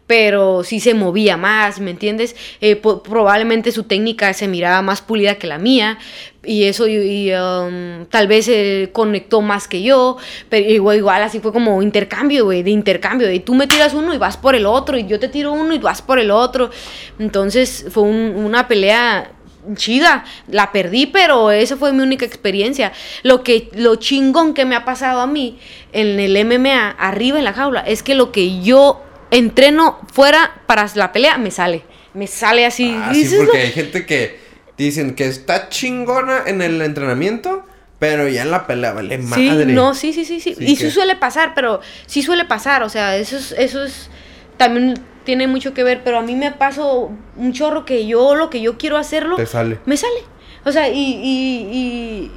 pero 0.07 0.65
sí 0.65 0.81
se 0.81 0.95
movía 0.95 1.37
más, 1.37 1.81
¿me 1.81 1.91
entiendes? 1.91 2.35
Eh, 2.61 2.77
probablemente 2.77 3.73
su 3.73 3.85
técnica 3.85 4.33
se 4.35 4.49
miraba 4.49 4.83
más 4.83 5.01
pulida 5.01 5.37
que 5.37 5.47
la 5.47 5.59
mía 5.59 5.99
y 6.45 6.65
eso 6.65 6.89
y, 6.89 7.33
um, 7.33 8.05
tal 8.07 8.27
vez 8.27 8.49
eh, 8.49 8.91
conectó 8.93 9.43
más 9.43 9.69
que 9.69 9.83
yo, 9.83 10.17
pero 10.49 10.93
igual, 10.93 11.23
así 11.23 11.39
fue 11.41 11.53
como 11.53 11.81
intercambio, 11.83 12.45
güey, 12.47 12.63
de 12.63 12.71
intercambio, 12.71 13.29
de 13.29 13.39
tú 13.41 13.55
me 13.55 13.67
tiras 13.67 13.95
uno 13.95 14.13
y 14.13 14.19
vas 14.19 14.37
por 14.37 14.55
el 14.55 14.67
otro 14.67 14.99
y 14.99 15.07
yo 15.07 15.21
te 15.21 15.29
tiro 15.29 15.53
uno 15.53 15.73
y 15.73 15.79
vas 15.79 16.03
por 16.03 16.19
el 16.19 16.31
otro. 16.31 16.71
Entonces 17.19 17.87
fue 17.91 18.03
un- 18.03 18.35
una 18.37 18.67
pelea 18.69 19.31
chida, 19.77 20.25
la 20.49 20.73
perdí, 20.73 21.07
pero 21.07 21.51
esa 21.51 21.77
fue 21.77 21.93
mi 21.93 22.03
única 22.03 22.25
experiencia. 22.25 22.93
Lo 23.23 23.43
que 23.43 23.69
lo 23.75 23.97
chingón 23.97 24.55
que 24.55 24.65
me 24.65 24.75
ha 24.77 24.85
pasado 24.85 25.21
a 25.21 25.27
mí 25.27 25.59
en 25.93 26.19
el 26.19 26.37
MMA 26.45 26.91
arriba 26.91 27.39
en 27.39 27.45
la 27.45 27.53
jaula 27.53 27.81
es 27.81 28.03
que 28.03 28.15
lo 28.15 28.33
que 28.33 28.61
yo 28.63 29.03
entreno 29.31 30.01
fuera 30.13 30.63
para 30.67 30.87
la 30.95 31.13
pelea 31.13 31.39
me 31.39 31.51
sale. 31.51 31.83
Me 32.15 32.27
sale 32.27 32.67
así. 32.67 32.93
Ah, 32.95 33.13
sí, 33.15 33.35
porque 33.39 33.59
hay 33.59 33.73
gente 33.73 34.05
que 34.05 34.39
dicen 34.77 35.15
que 35.15 35.27
está 35.27 35.69
chingona 35.69 36.43
en 36.47 36.61
el 36.61 36.83
entrenamiento, 36.83 37.65
pero 37.99 38.29
ya 38.29 38.43
en 38.43 38.51
la 38.51 38.67
pelea 38.67 38.93
vale 38.93 39.17
Sí, 39.17 39.23
madre. 39.49 39.67
no, 39.67 39.95
sí, 39.95 40.13
sí, 40.13 40.25
sí, 40.25 40.41
sí. 40.41 40.55
Sí 40.55 40.65
y 40.65 40.77
que- 40.77 40.85
sí 40.87 40.91
suele 40.91 41.17
pasar, 41.17 41.55
pero 41.55 41.81
sí 42.07 42.23
suele 42.23 42.45
pasar, 42.45 42.83
o 42.83 42.89
sea, 42.89 43.17
eso 43.17 43.37
es, 43.37 43.53
eso 43.57 43.85
es, 43.85 44.11
también 44.57 44.95
tiene 45.25 45.47
mucho 45.47 45.75
que 45.75 45.85
ver, 45.85 46.03
pero 46.05 46.19
a 46.19 46.23
mí 46.23 46.35
me 46.35 46.51
pasó 46.53 47.11
un 47.37 47.53
chorro 47.53 47.85
que 47.85 48.07
yo, 48.07 48.35
lo 48.35 48.51
que 48.51 48.61
yo 48.61 48.77
quiero 48.79 48.97
hacerlo, 48.97 49.37
Te 49.37 49.47
sale. 49.47 49.79
me 49.87 49.97
sale. 49.97 50.21
O 50.65 50.73
sea, 50.73 50.89
y, 50.89 50.95
y, 51.01 52.31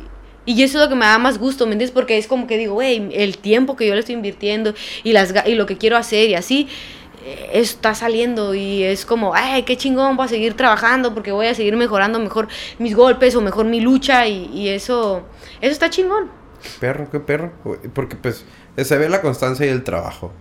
y, 0.45 0.53
y 0.53 0.63
eso 0.63 0.77
es 0.79 0.83
lo 0.85 0.89
que 0.89 0.95
me 0.95 1.05
da 1.05 1.17
más 1.17 1.37
gusto, 1.37 1.65
¿me 1.65 1.73
entiendes? 1.73 1.91
Porque 1.93 2.17
es 2.17 2.27
como 2.27 2.47
que 2.47 2.57
digo, 2.57 2.73
güey, 2.75 3.09
el 3.13 3.37
tiempo 3.37 3.75
que 3.75 3.87
yo 3.87 3.93
le 3.93 3.99
estoy 3.99 4.15
invirtiendo 4.15 4.73
y, 5.03 5.13
las, 5.13 5.33
ga- 5.33 5.47
y 5.47 5.55
lo 5.55 5.65
que 5.65 5.77
quiero 5.77 5.97
hacer 5.97 6.29
y 6.29 6.35
así, 6.35 6.67
eh, 7.25 7.49
está 7.53 7.93
saliendo 7.95 8.53
y 8.55 8.83
es 8.83 9.05
como, 9.05 9.33
ay, 9.35 9.63
qué 9.63 9.77
chingón, 9.77 10.15
voy 10.17 10.25
a 10.25 10.29
seguir 10.29 10.53
trabajando 10.55 11.13
porque 11.13 11.31
voy 11.31 11.47
a 11.47 11.55
seguir 11.55 11.75
mejorando 11.75 12.19
mejor 12.19 12.47
mis 12.79 12.95
golpes 12.95 13.35
o 13.35 13.41
mejor 13.41 13.65
mi 13.65 13.79
lucha 13.79 14.27
y, 14.27 14.45
y 14.53 14.69
eso, 14.69 15.23
eso 15.61 15.71
está 15.71 15.89
chingón. 15.89 16.29
Qué 16.63 16.69
perro, 16.79 17.09
qué 17.11 17.19
perro. 17.19 17.51
Porque 17.93 18.15
pues 18.15 18.43
se 18.77 18.97
ve 18.97 19.07
la 19.09 19.21
constancia 19.21 19.65
y 19.65 19.69
el 19.69 19.83
trabajo. 19.83 20.31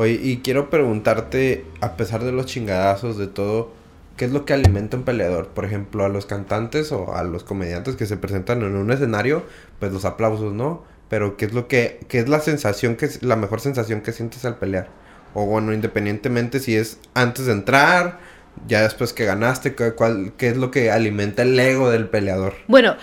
Oye, 0.00 0.18
y 0.22 0.38
quiero 0.38 0.70
preguntarte, 0.70 1.66
a 1.82 1.98
pesar 1.98 2.24
de 2.24 2.32
los 2.32 2.46
chingadazos, 2.46 3.18
de 3.18 3.26
todo, 3.26 3.70
¿qué 4.16 4.24
es 4.24 4.30
lo 4.30 4.46
que 4.46 4.54
alimenta 4.54 4.96
un 4.96 5.02
peleador? 5.02 5.48
Por 5.48 5.66
ejemplo, 5.66 6.06
a 6.06 6.08
los 6.08 6.24
cantantes 6.24 6.90
o 6.90 7.14
a 7.14 7.22
los 7.22 7.44
comediantes 7.44 7.96
que 7.96 8.06
se 8.06 8.16
presentan 8.16 8.62
en 8.62 8.76
un 8.76 8.90
escenario, 8.90 9.42
pues 9.78 9.92
los 9.92 10.06
aplausos, 10.06 10.54
¿no? 10.54 10.84
Pero 11.10 11.36
¿qué 11.36 11.44
es 11.44 11.52
lo 11.52 11.68
que, 11.68 12.00
qué 12.08 12.18
es 12.18 12.30
la 12.30 12.40
sensación, 12.40 12.96
que 12.96 13.04
es 13.04 13.22
la 13.22 13.36
mejor 13.36 13.60
sensación 13.60 14.00
que 14.00 14.12
sientes 14.12 14.46
al 14.46 14.56
pelear? 14.56 14.88
O 15.34 15.44
bueno, 15.44 15.74
independientemente 15.74 16.60
si 16.60 16.76
es 16.76 16.98
antes 17.12 17.44
de 17.44 17.52
entrar, 17.52 18.20
ya 18.66 18.80
después 18.80 19.12
que 19.12 19.26
ganaste, 19.26 19.74
¿qué, 19.74 20.48
es 20.48 20.56
lo 20.56 20.70
que 20.70 20.90
alimenta 20.90 21.42
el 21.42 21.60
ego 21.60 21.90
del 21.90 22.08
peleador? 22.08 22.54
Bueno, 22.68 22.96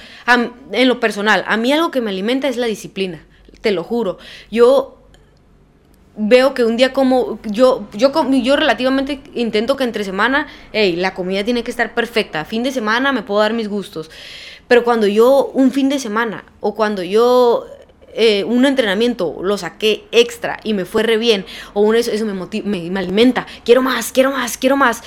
en 0.71 0.87
lo 0.87 0.99
personal, 0.99 1.43
a 1.45 1.57
mí 1.57 1.71
algo 1.71 1.91
que 1.91 2.01
me 2.01 2.09
alimenta 2.09 2.47
es 2.47 2.57
la 2.57 2.65
disciplina, 2.65 3.23
te 3.61 3.69
lo 3.69 3.83
juro. 3.83 4.17
Yo 4.49 4.96
veo 6.17 6.53
que 6.53 6.65
un 6.65 6.77
día 6.77 6.91
como 6.91 7.39
yo 7.45 7.87
yo 7.93 8.11
yo 8.31 8.55
relativamente 8.55 9.21
intento 9.35 9.77
que 9.77 9.83
entre 9.83 10.03
semana, 10.03 10.47
hey, 10.73 10.95
la 10.95 11.13
comida 11.13 11.43
tiene 11.43 11.63
que 11.63 11.71
estar 11.71 11.93
perfecta. 11.93 12.43
Fin 12.43 12.63
de 12.63 12.71
semana 12.71 13.13
me 13.13 13.21
puedo 13.21 13.39
dar 13.39 13.53
mis 13.53 13.69
gustos. 13.69 14.09
Pero 14.67 14.83
cuando 14.83 15.07
yo 15.07 15.51
un 15.53 15.71
fin 15.71 15.87
de 15.87 15.99
semana 15.99 16.43
o 16.59 16.75
cuando 16.75 17.03
yo 17.03 17.65
eh, 18.13 18.43
un 18.43 18.65
entrenamiento 18.65 19.37
lo 19.41 19.57
saqué 19.57 20.05
extra 20.11 20.59
y 20.63 20.73
me 20.73 20.85
fue 20.85 21.03
re 21.03 21.17
bien 21.17 21.45
o 21.73 21.81
un 21.81 21.95
eso, 21.95 22.11
eso 22.11 22.25
me, 22.25 22.33
motiva, 22.33 22.67
me 22.67 22.99
alimenta, 22.99 23.45
quiero 23.63 23.81
más, 23.81 24.11
quiero 24.11 24.31
más, 24.31 24.57
quiero 24.57 24.75
más. 24.75 25.03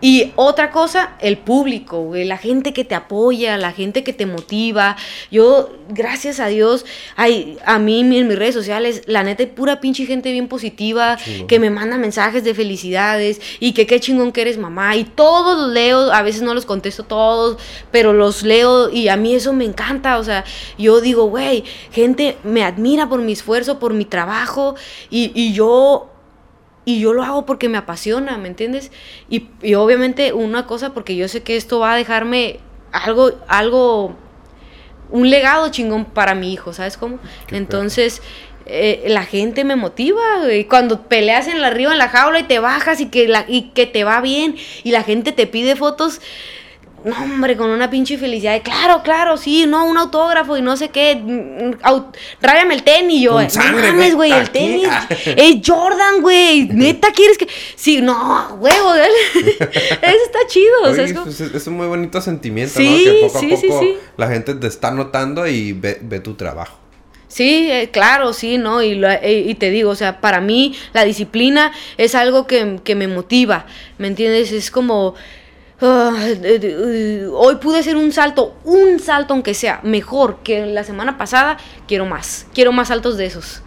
Y 0.00 0.32
otra 0.36 0.70
cosa, 0.70 1.14
el 1.20 1.36
público, 1.36 2.00
güey, 2.02 2.24
la 2.24 2.38
gente 2.38 2.72
que 2.72 2.84
te 2.84 2.94
apoya, 2.94 3.58
la 3.58 3.72
gente 3.72 4.02
que 4.02 4.12
te 4.12 4.24
motiva. 4.24 4.96
Yo, 5.30 5.70
gracias 5.90 6.40
a 6.40 6.46
Dios, 6.46 6.86
hay, 7.16 7.58
a 7.66 7.78
mí 7.78 8.00
en 8.00 8.28
mis 8.28 8.38
redes 8.38 8.54
sociales, 8.54 9.02
la 9.06 9.22
neta, 9.22 9.42
hay 9.42 9.50
pura 9.50 9.80
pinche 9.80 10.06
gente 10.06 10.32
bien 10.32 10.48
positiva, 10.48 11.18
que 11.48 11.58
me 11.58 11.70
manda 11.70 11.98
mensajes 11.98 12.44
de 12.44 12.54
felicidades 12.54 13.40
y 13.60 13.72
que 13.72 13.86
qué 13.86 14.00
chingón 14.00 14.32
que 14.32 14.40
eres 14.42 14.56
mamá. 14.56 14.96
Y 14.96 15.04
todos 15.04 15.58
los 15.58 15.72
leo, 15.72 16.12
a 16.12 16.22
veces 16.22 16.42
no 16.42 16.54
los 16.54 16.64
contesto 16.64 17.02
todos, 17.04 17.58
pero 17.90 18.12
los 18.12 18.42
leo 18.42 18.90
y 18.90 19.08
a 19.08 19.16
mí 19.16 19.34
eso 19.34 19.52
me 19.52 19.64
encanta. 19.64 20.18
O 20.18 20.24
sea, 20.24 20.44
yo 20.78 21.00
digo, 21.00 21.26
güey, 21.26 21.64
gente 21.92 22.38
me 22.42 22.64
admira 22.64 23.08
por 23.08 23.20
mi 23.20 23.32
esfuerzo, 23.32 23.78
por 23.78 23.92
mi 23.92 24.06
trabajo 24.06 24.76
y, 25.10 25.30
y 25.34 25.52
yo 25.52 26.10
y 26.84 27.00
yo 27.00 27.12
lo 27.12 27.22
hago 27.22 27.46
porque 27.46 27.68
me 27.68 27.78
apasiona, 27.78 28.38
¿me 28.38 28.48
entiendes? 28.48 28.90
Y, 29.28 29.48
y 29.62 29.74
obviamente 29.74 30.32
una 30.32 30.66
cosa 30.66 30.94
porque 30.94 31.16
yo 31.16 31.28
sé 31.28 31.42
que 31.42 31.56
esto 31.56 31.78
va 31.78 31.92
a 31.92 31.96
dejarme 31.96 32.60
algo, 32.92 33.32
algo, 33.48 34.16
un 35.10 35.30
legado 35.30 35.70
chingón 35.70 36.04
para 36.04 36.34
mi 36.34 36.52
hijo, 36.52 36.72
¿sabes 36.72 36.96
cómo? 36.96 37.18
Qué 37.46 37.56
Entonces, 37.56 38.22
eh, 38.66 39.04
la 39.08 39.24
gente 39.24 39.64
me 39.64 39.76
motiva, 39.76 40.22
güey. 40.42 40.64
Cuando 40.64 41.02
peleas 41.08 41.48
en 41.48 41.60
la 41.60 41.70
río 41.70 41.90
en 41.90 41.98
la 41.98 42.08
jaula 42.08 42.40
y 42.40 42.44
te 42.44 42.58
bajas 42.58 43.00
y 43.00 43.06
que, 43.06 43.26
la, 43.28 43.44
y 43.48 43.70
que 43.70 43.86
te 43.86 44.04
va 44.04 44.20
bien 44.20 44.56
y 44.84 44.92
la 44.92 45.02
gente 45.02 45.32
te 45.32 45.46
pide 45.46 45.76
fotos, 45.76 46.20
no, 47.04 47.16
hombre, 47.22 47.56
con 47.56 47.70
una 47.70 47.88
pinche 47.90 48.18
felicidad. 48.18 48.52
de, 48.52 48.62
claro, 48.62 49.02
claro, 49.02 49.36
sí, 49.36 49.64
no, 49.66 49.84
un 49.86 49.96
autógrafo 49.96 50.56
y 50.56 50.62
no 50.62 50.76
sé 50.76 50.88
qué. 50.90 51.16
mm, 51.16 51.82
au- 51.82 52.06
Ráyame 52.42 52.74
el 52.74 52.82
tenis. 52.82 53.22
Yo, 53.22 53.32
Con 53.32 53.44
no 53.44 53.50
sangre, 53.50 53.92
mames, 53.92 54.14
güey, 54.14 54.30
el 54.32 54.38
aquí". 54.40 54.50
tenis 54.52 54.88
Ah. 54.90 55.06
es 55.24 55.56
Jordan, 55.66 56.20
güey. 56.20 56.64
Neta, 56.72 57.12
¿quieres 57.12 57.38
que.? 57.38 57.48
Sí, 57.76 58.00
no, 58.02 58.56
huevo. 58.60 58.94
Eso 58.94 60.24
está 60.24 60.38
chido. 60.48 60.82
o 60.82 60.94
sea, 60.94 61.04
Oye, 61.04 61.12
es 61.12 61.12
como- 61.18 61.30
es, 61.30 61.40
es 61.40 61.66
un 61.66 61.74
muy 61.74 61.86
bonito 61.86 62.20
sentimiento, 62.20 62.78
Sí, 62.78 63.04
¿no? 63.06 63.12
Que 63.12 63.26
poco 63.28 63.40
sí, 63.40 63.52
a 63.52 63.56
sí, 63.56 63.66
poco 63.68 63.80
sí. 63.80 63.96
la 64.16 64.28
gente 64.28 64.54
te 64.54 64.66
está 64.66 64.90
notando 64.90 65.46
y 65.46 65.72
ve, 65.72 65.98
ve 66.02 66.20
tu 66.20 66.34
trabajo. 66.34 66.76
Sí, 67.28 67.70
eh, 67.70 67.90
claro, 67.92 68.32
sí, 68.32 68.58
¿no? 68.58 68.82
Y, 68.82 68.96
lo- 68.96 69.08
eh, 69.08 69.44
y 69.46 69.54
te 69.54 69.70
digo, 69.70 69.90
o 69.90 69.94
sea, 69.94 70.20
para 70.20 70.40
mí 70.40 70.74
la 70.92 71.04
disciplina 71.04 71.72
es 71.96 72.16
algo 72.16 72.46
que, 72.48 72.80
que 72.82 72.96
me 72.96 73.06
motiva, 73.06 73.66
¿me 73.98 74.08
entiendes? 74.08 74.50
Es 74.50 74.72
como, 74.72 75.14
uh, 75.80 77.32
hoy 77.34 77.56
pude 77.56 77.78
hacer 77.78 77.96
un 77.96 78.12
salto, 78.12 78.54
un 78.64 78.98
salto 79.00 79.34
aunque 79.34 79.54
sea 79.54 79.80
mejor 79.82 80.38
que 80.42 80.66
la 80.66 80.84
semana 80.84 81.18
pasada, 81.18 81.56
quiero 81.88 82.06
más, 82.06 82.46
quiero 82.54 82.72
más 82.72 82.88
saltos 82.88 83.16
de 83.16 83.26
esos. 83.26 83.62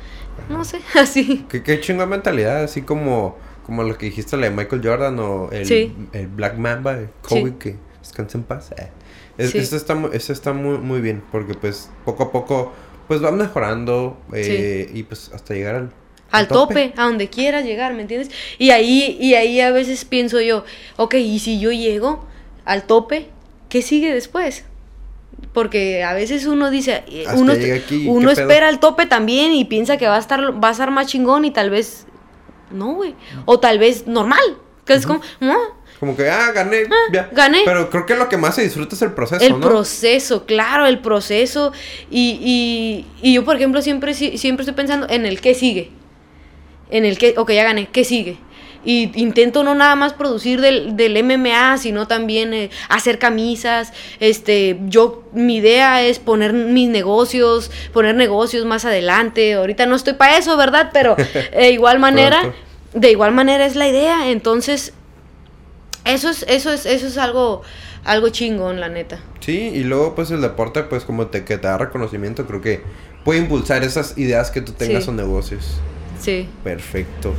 No 0.50 0.64
sé, 0.66 0.80
así. 1.00 1.46
Qué, 1.50 1.64
qué 1.64 1.80
chingón 1.80 2.10
mentalidad, 2.10 2.64
así 2.64 2.82
como, 2.82 3.38
como 3.66 3.84
lo 3.84 3.98
que 3.98 4.08
dijiste 4.08 4.38
la 4.38 4.50
de 4.50 4.56
Michael 4.56 4.82
Jordan 4.84 5.20
o 5.20 5.50
el, 5.52 5.66
Sí. 5.66 5.96
el 6.14 6.28
Black 6.28 6.58
Mamba, 6.58 6.96
de 6.96 7.10
Kobe, 7.22 7.50
Sí. 7.52 7.56
que 7.60 7.76
descansa 8.00 8.38
en 8.38 8.44
paz. 8.44 8.72
Eh. 8.78 8.90
Es- 9.38 9.52
Sí. 9.52 9.58
Esto 9.58 9.76
está, 9.76 9.98
esto 10.14 10.34
está 10.34 10.54
muy, 10.54 10.78
muy 10.78 11.02
bien, 11.02 11.24
porque 11.32 11.54
pues 11.56 11.90
poco 12.06 12.24
a 12.24 12.32
poco 12.32 12.72
pues 13.08 13.24
va 13.24 13.32
mejorando 13.32 14.18
eh, 14.34 14.90
y 14.94 15.04
pues 15.04 15.30
hasta 15.34 15.54
llegar 15.54 15.76
al, 15.76 15.90
Al 16.40 16.48
tope, 16.48 16.94
a 16.98 17.04
donde 17.06 17.30
quiera 17.30 17.62
llegar, 17.62 17.94
¿me 17.94 18.02
entiendes? 18.02 18.30
Y 18.58 18.72
ahí, 18.72 19.18
y 19.20 19.36
ahí 19.36 19.62
a 19.62 19.72
veces 19.72 20.04
pienso 20.06 20.42
yo, 20.42 20.66
ok, 20.98 21.14
¿y 21.16 21.40
si 21.40 21.60
yo 21.60 21.72
llego 21.72 22.26
al 22.66 22.84
tope, 22.84 23.30
qué 23.70 23.82
sigue 23.82 24.14
después? 24.14 24.66
Porque 25.54 26.04
a 26.04 26.14
veces 26.14 26.46
uno 26.46 26.72
dice, 26.72 27.04
eh, 27.08 27.26
Hasta 27.28 27.40
uno, 27.40 28.32
espera 28.32 28.68
al 28.68 28.80
tope 28.80 29.06
también 29.06 29.52
y 29.54 29.66
piensa 29.66 29.98
que 29.98 30.08
va 30.08 30.16
a 30.16 30.20
estar, 30.20 30.42
va 30.64 30.70
a 30.70 30.72
estar 30.72 30.90
más 30.92 31.08
chingón 31.08 31.46
y 31.46 31.52
tal 31.52 31.70
vez 31.70 32.06
no, 32.72 32.94
güey. 32.96 33.14
O 33.46 33.60
tal 33.60 33.78
vez 33.78 34.08
normal. 34.08 34.40
Que 34.86 34.94
es 34.96 35.06
como, 35.06 35.22
no, 35.40 35.56
Como 36.00 36.18
que, 36.18 36.30
ah, 36.30 36.52
gané, 36.54 36.84
ya. 37.14 37.30
gané. 37.32 37.62
Pero 37.64 37.90
creo 37.90 38.06
que 38.06 38.16
lo 38.16 38.28
que 38.28 38.36
más 38.36 38.56
se 38.56 38.64
disfruta 38.64 38.96
es 38.96 39.02
el 39.02 39.14
proceso, 39.14 39.46
el 39.46 39.60
¿no? 39.60 39.60
proceso, 39.62 40.46
claro, 40.46 40.86
el 40.88 41.00
proceso. 41.00 41.72
Y, 42.12 42.38
y, 42.42 43.06
y 43.30 43.34
yo, 43.36 43.46
por 43.46 43.56
ejemplo, 43.56 43.82
siempre, 43.82 44.14
si- 44.14 44.38
siempre 44.38 44.64
estoy 44.64 44.76
pensando 44.76 45.08
en 45.10 45.26
el 45.26 45.40
qué 45.40 45.54
sigue. 45.54 45.92
En 46.90 47.06
el 47.06 47.18
que, 47.18 47.34
ok, 47.38 47.52
ya 47.52 47.64
gané, 47.64 47.88
¿qué 47.92 48.04
sigue? 48.04 48.38
Y 48.86 49.12
intento 49.20 49.64
no 49.64 49.76
nada 49.76 49.96
más 49.96 50.12
producir 50.12 50.60
del, 50.60 50.98
del 50.98 51.24
MMA, 51.24 51.78
sino 51.78 52.06
también 52.06 52.54
eh, 52.54 52.70
hacer 52.90 53.18
camisas. 53.18 53.94
Este, 54.20 54.78
yo, 54.88 55.24
mi 55.32 55.56
idea 55.58 56.02
es 56.04 56.20
poner 56.20 56.52
mis 56.52 56.90
negocios, 56.90 57.72
poner 57.94 58.16
negocios 58.16 58.66
más 58.66 58.84
adelante. 58.84 59.54
Ahorita 59.54 59.86
no 59.86 59.96
estoy 59.96 60.14
para 60.14 60.38
eso, 60.38 60.58
¿verdad? 60.58 60.90
Pero 60.92 61.16
de 61.56 61.72
igual 61.72 62.00
manera, 62.00 62.54
de 62.94 63.12
igual 63.12 63.32
manera 63.32 63.66
es 63.66 63.78
la 63.78 63.88
idea. 63.88 64.30
Entonces, 64.30 64.94
eso 66.04 66.30
es, 66.30 66.44
eso 66.50 66.70
es, 66.70 66.86
eso 66.86 67.08
es 67.08 67.18
algo, 67.18 67.62
algo 68.04 68.28
chingón, 68.30 68.82
la 68.82 68.90
neta. 68.90 69.22
Sí, 69.40 69.72
y 69.74 69.84
luego 69.86 70.14
pues 70.14 70.30
el 70.32 70.42
deporte 70.42 70.84
pues 70.84 71.06
como 71.06 71.28
te, 71.28 71.46
que 71.46 71.58
te 71.58 71.68
da 71.68 71.78
reconocimiento, 71.78 72.46
creo 72.46 72.60
que 72.60 72.82
puede 73.24 73.40
impulsar 73.40 73.84
esas 73.86 74.18
ideas 74.18 74.52
que 74.52 74.60
tú 74.60 74.74
tengas 74.74 75.06
Sí. 75.06 75.10
o 75.10 75.14
negocios. 75.14 75.76
Sí. 76.24 76.48
Perfecto. 76.64 77.34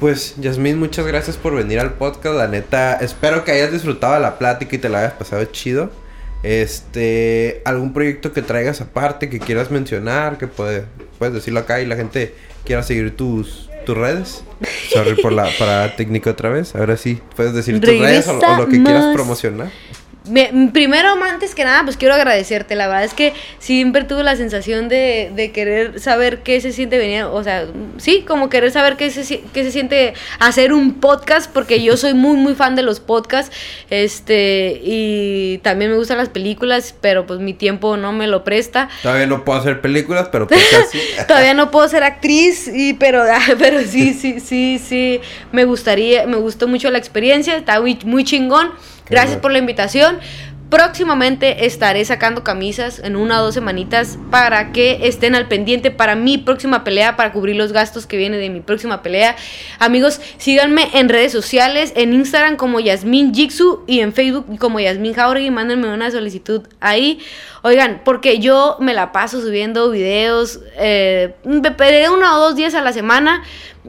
Pues, 0.00 0.36
Yasmín, 0.38 0.78
muchas 0.78 1.06
gracias 1.06 1.36
por 1.36 1.54
venir 1.54 1.80
al 1.80 1.94
podcast. 1.94 2.36
La 2.36 2.48
neta, 2.48 2.94
espero 2.94 3.44
que 3.44 3.52
hayas 3.52 3.72
disfrutado 3.72 4.14
de 4.14 4.20
la 4.20 4.38
plática 4.38 4.76
y 4.76 4.78
te 4.78 4.88
la 4.88 5.00
hayas 5.00 5.12
pasado 5.14 5.44
chido. 5.46 5.90
Este, 6.44 7.62
algún 7.64 7.92
proyecto 7.92 8.32
que 8.32 8.42
traigas 8.42 8.80
aparte 8.80 9.28
que 9.28 9.40
quieras 9.40 9.72
mencionar, 9.72 10.38
que 10.38 10.46
puede, 10.46 10.84
puedes 11.18 11.34
decirlo 11.34 11.60
acá 11.60 11.80
y 11.80 11.86
la 11.86 11.96
gente 11.96 12.32
quiera 12.64 12.84
seguir 12.84 13.16
tus, 13.16 13.68
tus 13.84 13.96
redes. 13.96 14.44
Sorry 14.92 15.20
por 15.20 15.32
la 15.32 15.48
parada 15.58 15.96
técnica 15.96 16.30
otra 16.30 16.50
vez. 16.50 16.76
Ahora 16.76 16.96
sí, 16.96 17.20
puedes 17.34 17.52
decir 17.52 17.80
tus 17.80 17.98
redes 17.98 18.28
o, 18.28 18.38
o 18.38 18.56
lo 18.56 18.68
que 18.68 18.82
quieras 18.82 19.12
promocionar. 19.12 19.70
Me- 20.28 20.70
primero, 20.72 21.10
antes 21.24 21.54
que 21.54 21.64
nada, 21.64 21.82
pues 21.84 21.96
quiero 21.96 22.14
agradecerte. 22.14 22.74
La 22.76 22.86
verdad 22.86 23.04
es 23.04 23.14
que 23.14 23.32
siempre 23.58 24.04
tuve 24.04 24.22
la 24.22 24.36
sensación 24.36 24.88
de, 24.88 25.30
de 25.34 25.50
querer 25.52 26.00
saber 26.00 26.40
qué 26.42 26.60
se 26.60 26.72
siente 26.72 26.98
venir, 26.98 27.24
o 27.24 27.42
sea, 27.42 27.66
sí, 27.98 28.24
como 28.26 28.48
querer 28.48 28.70
saber 28.70 28.96
qué 28.96 29.10
se, 29.10 29.40
qué 29.52 29.64
se 29.64 29.72
siente 29.72 30.14
hacer 30.38 30.72
un 30.72 30.94
podcast, 30.94 31.50
porque 31.52 31.82
yo 31.82 31.96
soy 31.96 32.14
muy, 32.14 32.36
muy 32.36 32.54
fan 32.54 32.76
de 32.76 32.82
los 32.82 33.00
podcasts, 33.00 33.54
este, 33.90 34.80
y 34.82 35.58
también 35.58 35.90
me 35.90 35.96
gustan 35.96 36.18
las 36.18 36.28
películas, 36.28 36.94
pero 37.00 37.26
pues 37.26 37.40
mi 37.40 37.54
tiempo 37.54 37.96
no 37.96 38.12
me 38.12 38.26
lo 38.26 38.44
presta. 38.44 38.88
Todavía 39.02 39.26
no 39.26 39.44
puedo 39.44 39.58
hacer 39.58 39.80
películas, 39.80 40.28
pero 40.30 40.46
pues 40.46 40.60
casi. 40.70 40.98
Todavía 41.26 41.54
no 41.54 41.70
puedo 41.70 41.88
ser 41.88 42.02
actriz, 42.04 42.68
y, 42.68 42.94
pero, 42.94 43.24
pero 43.58 43.80
sí, 43.82 44.14
sí, 44.14 44.40
sí, 44.40 44.78
sí, 44.78 45.20
me 45.52 45.64
gustaría, 45.64 46.26
me 46.26 46.36
gustó 46.36 46.68
mucho 46.68 46.90
la 46.90 46.98
experiencia, 46.98 47.56
está 47.56 47.80
muy, 47.80 47.98
muy 48.04 48.24
chingón. 48.24 48.70
Gracias 49.10 49.34
bueno. 49.34 49.42
por 49.42 49.52
la 49.52 49.58
invitación. 49.58 50.18
Próximamente 50.70 51.64
estaré 51.64 52.04
sacando 52.04 52.44
camisas 52.44 52.98
en 52.98 53.16
una 53.16 53.40
o 53.40 53.44
dos 53.46 53.54
semanitas 53.54 54.18
para 54.30 54.70
que 54.70 54.98
estén 55.04 55.34
al 55.34 55.48
pendiente 55.48 55.90
para 55.90 56.14
mi 56.14 56.36
próxima 56.36 56.84
pelea, 56.84 57.16
para 57.16 57.32
cubrir 57.32 57.56
los 57.56 57.72
gastos 57.72 58.06
que 58.06 58.18
vienen 58.18 58.38
de 58.38 58.50
mi 58.50 58.60
próxima 58.60 59.00
pelea. 59.00 59.34
Amigos, 59.78 60.20
síganme 60.36 60.90
en 60.92 61.08
redes 61.08 61.32
sociales, 61.32 61.94
en 61.96 62.12
Instagram 62.12 62.56
como 62.56 62.80
Yasmin 62.80 63.34
Jigsu 63.34 63.82
y 63.86 64.00
en 64.00 64.12
Facebook 64.12 64.58
como 64.58 64.78
Yasmin 64.78 65.14
Jauregui. 65.14 65.50
Mándenme 65.50 65.88
una 65.88 66.10
solicitud 66.10 66.60
ahí. 66.80 67.18
Oigan, 67.62 68.02
porque 68.04 68.38
yo 68.38 68.76
me 68.78 68.92
la 68.92 69.10
paso 69.10 69.40
subiendo 69.40 69.90
videos 69.90 70.60
eh, 70.76 71.34
de 71.44 72.08
uno 72.10 72.36
o 72.36 72.40
dos 72.40 72.56
días 72.56 72.74
a 72.74 72.82
la 72.82 72.92
semana 72.92 73.42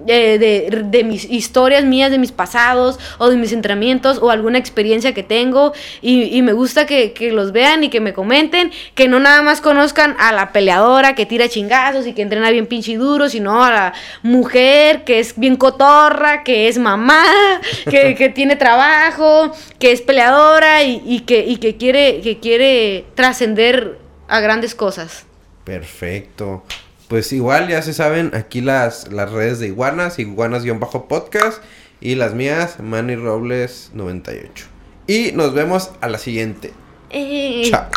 eh, 0.08 0.38
de, 0.38 0.84
de 0.84 1.04
mis 1.04 1.26
historias 1.30 1.84
mías, 1.84 2.12
de 2.12 2.18
mis 2.18 2.32
pasados 2.32 3.00
o 3.18 3.30
de 3.30 3.38
mis 3.38 3.52
entrenamientos 3.52 4.20
o 4.22 4.30
alguna 4.30 4.58
experiencia 4.58 5.14
que 5.14 5.24
tengo 5.24 5.74
y, 6.02 6.36
y 6.36 6.42
me 6.42 6.54
gusta 6.54 6.86
que, 6.86 7.14
que 7.14 7.32
los 7.32 7.52
vean 7.52 7.84
y 7.84 7.90
que 7.90 8.00
me 8.00 8.14
comenten, 8.14 8.72
que 8.96 9.08
no 9.08 9.20
nada 9.20 9.42
más 9.42 9.62
conozcan 9.62 10.16
a 10.20 10.32
la 10.32 10.52
peleadora 10.52 11.16
que 11.16 11.26
tira 11.26 11.50
chingazos 11.50 12.08
y 12.08 12.14
que 12.14 12.22
entrena 12.22 12.50
bien 12.52 12.68
pinche 12.68 12.92
y 12.92 12.96
duro, 12.96 13.30
sino 13.30 13.64
a 13.64 13.70
la 13.70 13.94
mujer 14.24 15.04
que 15.04 15.20
es 15.20 15.38
bien 15.38 15.56
cotorra, 15.56 16.44
que 16.44 16.68
es 16.68 16.78
mamá, 16.78 17.24
que, 17.90 18.16
que 18.16 18.30
tiene 18.30 18.56
trabajo, 18.56 19.52
que 19.80 19.92
es 19.92 20.02
peleadora 20.02 20.84
y, 20.84 21.02
y 21.06 21.22
que, 21.22 21.46
y 21.46 21.58
que 21.58 21.78
quiere, 21.78 22.22
que 22.22 22.40
quiere 22.40 23.06
trascender 23.16 24.00
a 24.28 24.40
grandes 24.40 24.76
cosas. 24.76 25.26
Perfecto. 25.64 26.64
Pues 27.10 27.34
igual 27.34 27.68
ya 27.68 27.82
se 27.82 27.94
saben 27.94 28.36
aquí 28.36 28.62
las, 28.62 29.12
las 29.12 29.32
redes 29.32 29.60
de 29.60 29.66
Iguanas, 29.66 30.20
Iguanas-podcast 30.20 31.64
y 32.00 32.14
las 32.14 32.36
mías, 32.36 32.80
Manny 32.80 33.16
Robles 33.16 33.90
98. 33.96 34.68
Y 35.08 35.32
nos 35.32 35.56
vemos 35.56 35.90
a 36.02 36.08
la 36.08 36.20
siguiente. 36.20 36.72
Eh, 37.10 37.64
Chao. 37.68 37.88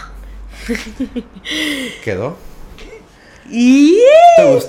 ¿Quedó? 2.05 2.39
¿Te 3.51 4.45
gustó? 4.47 4.69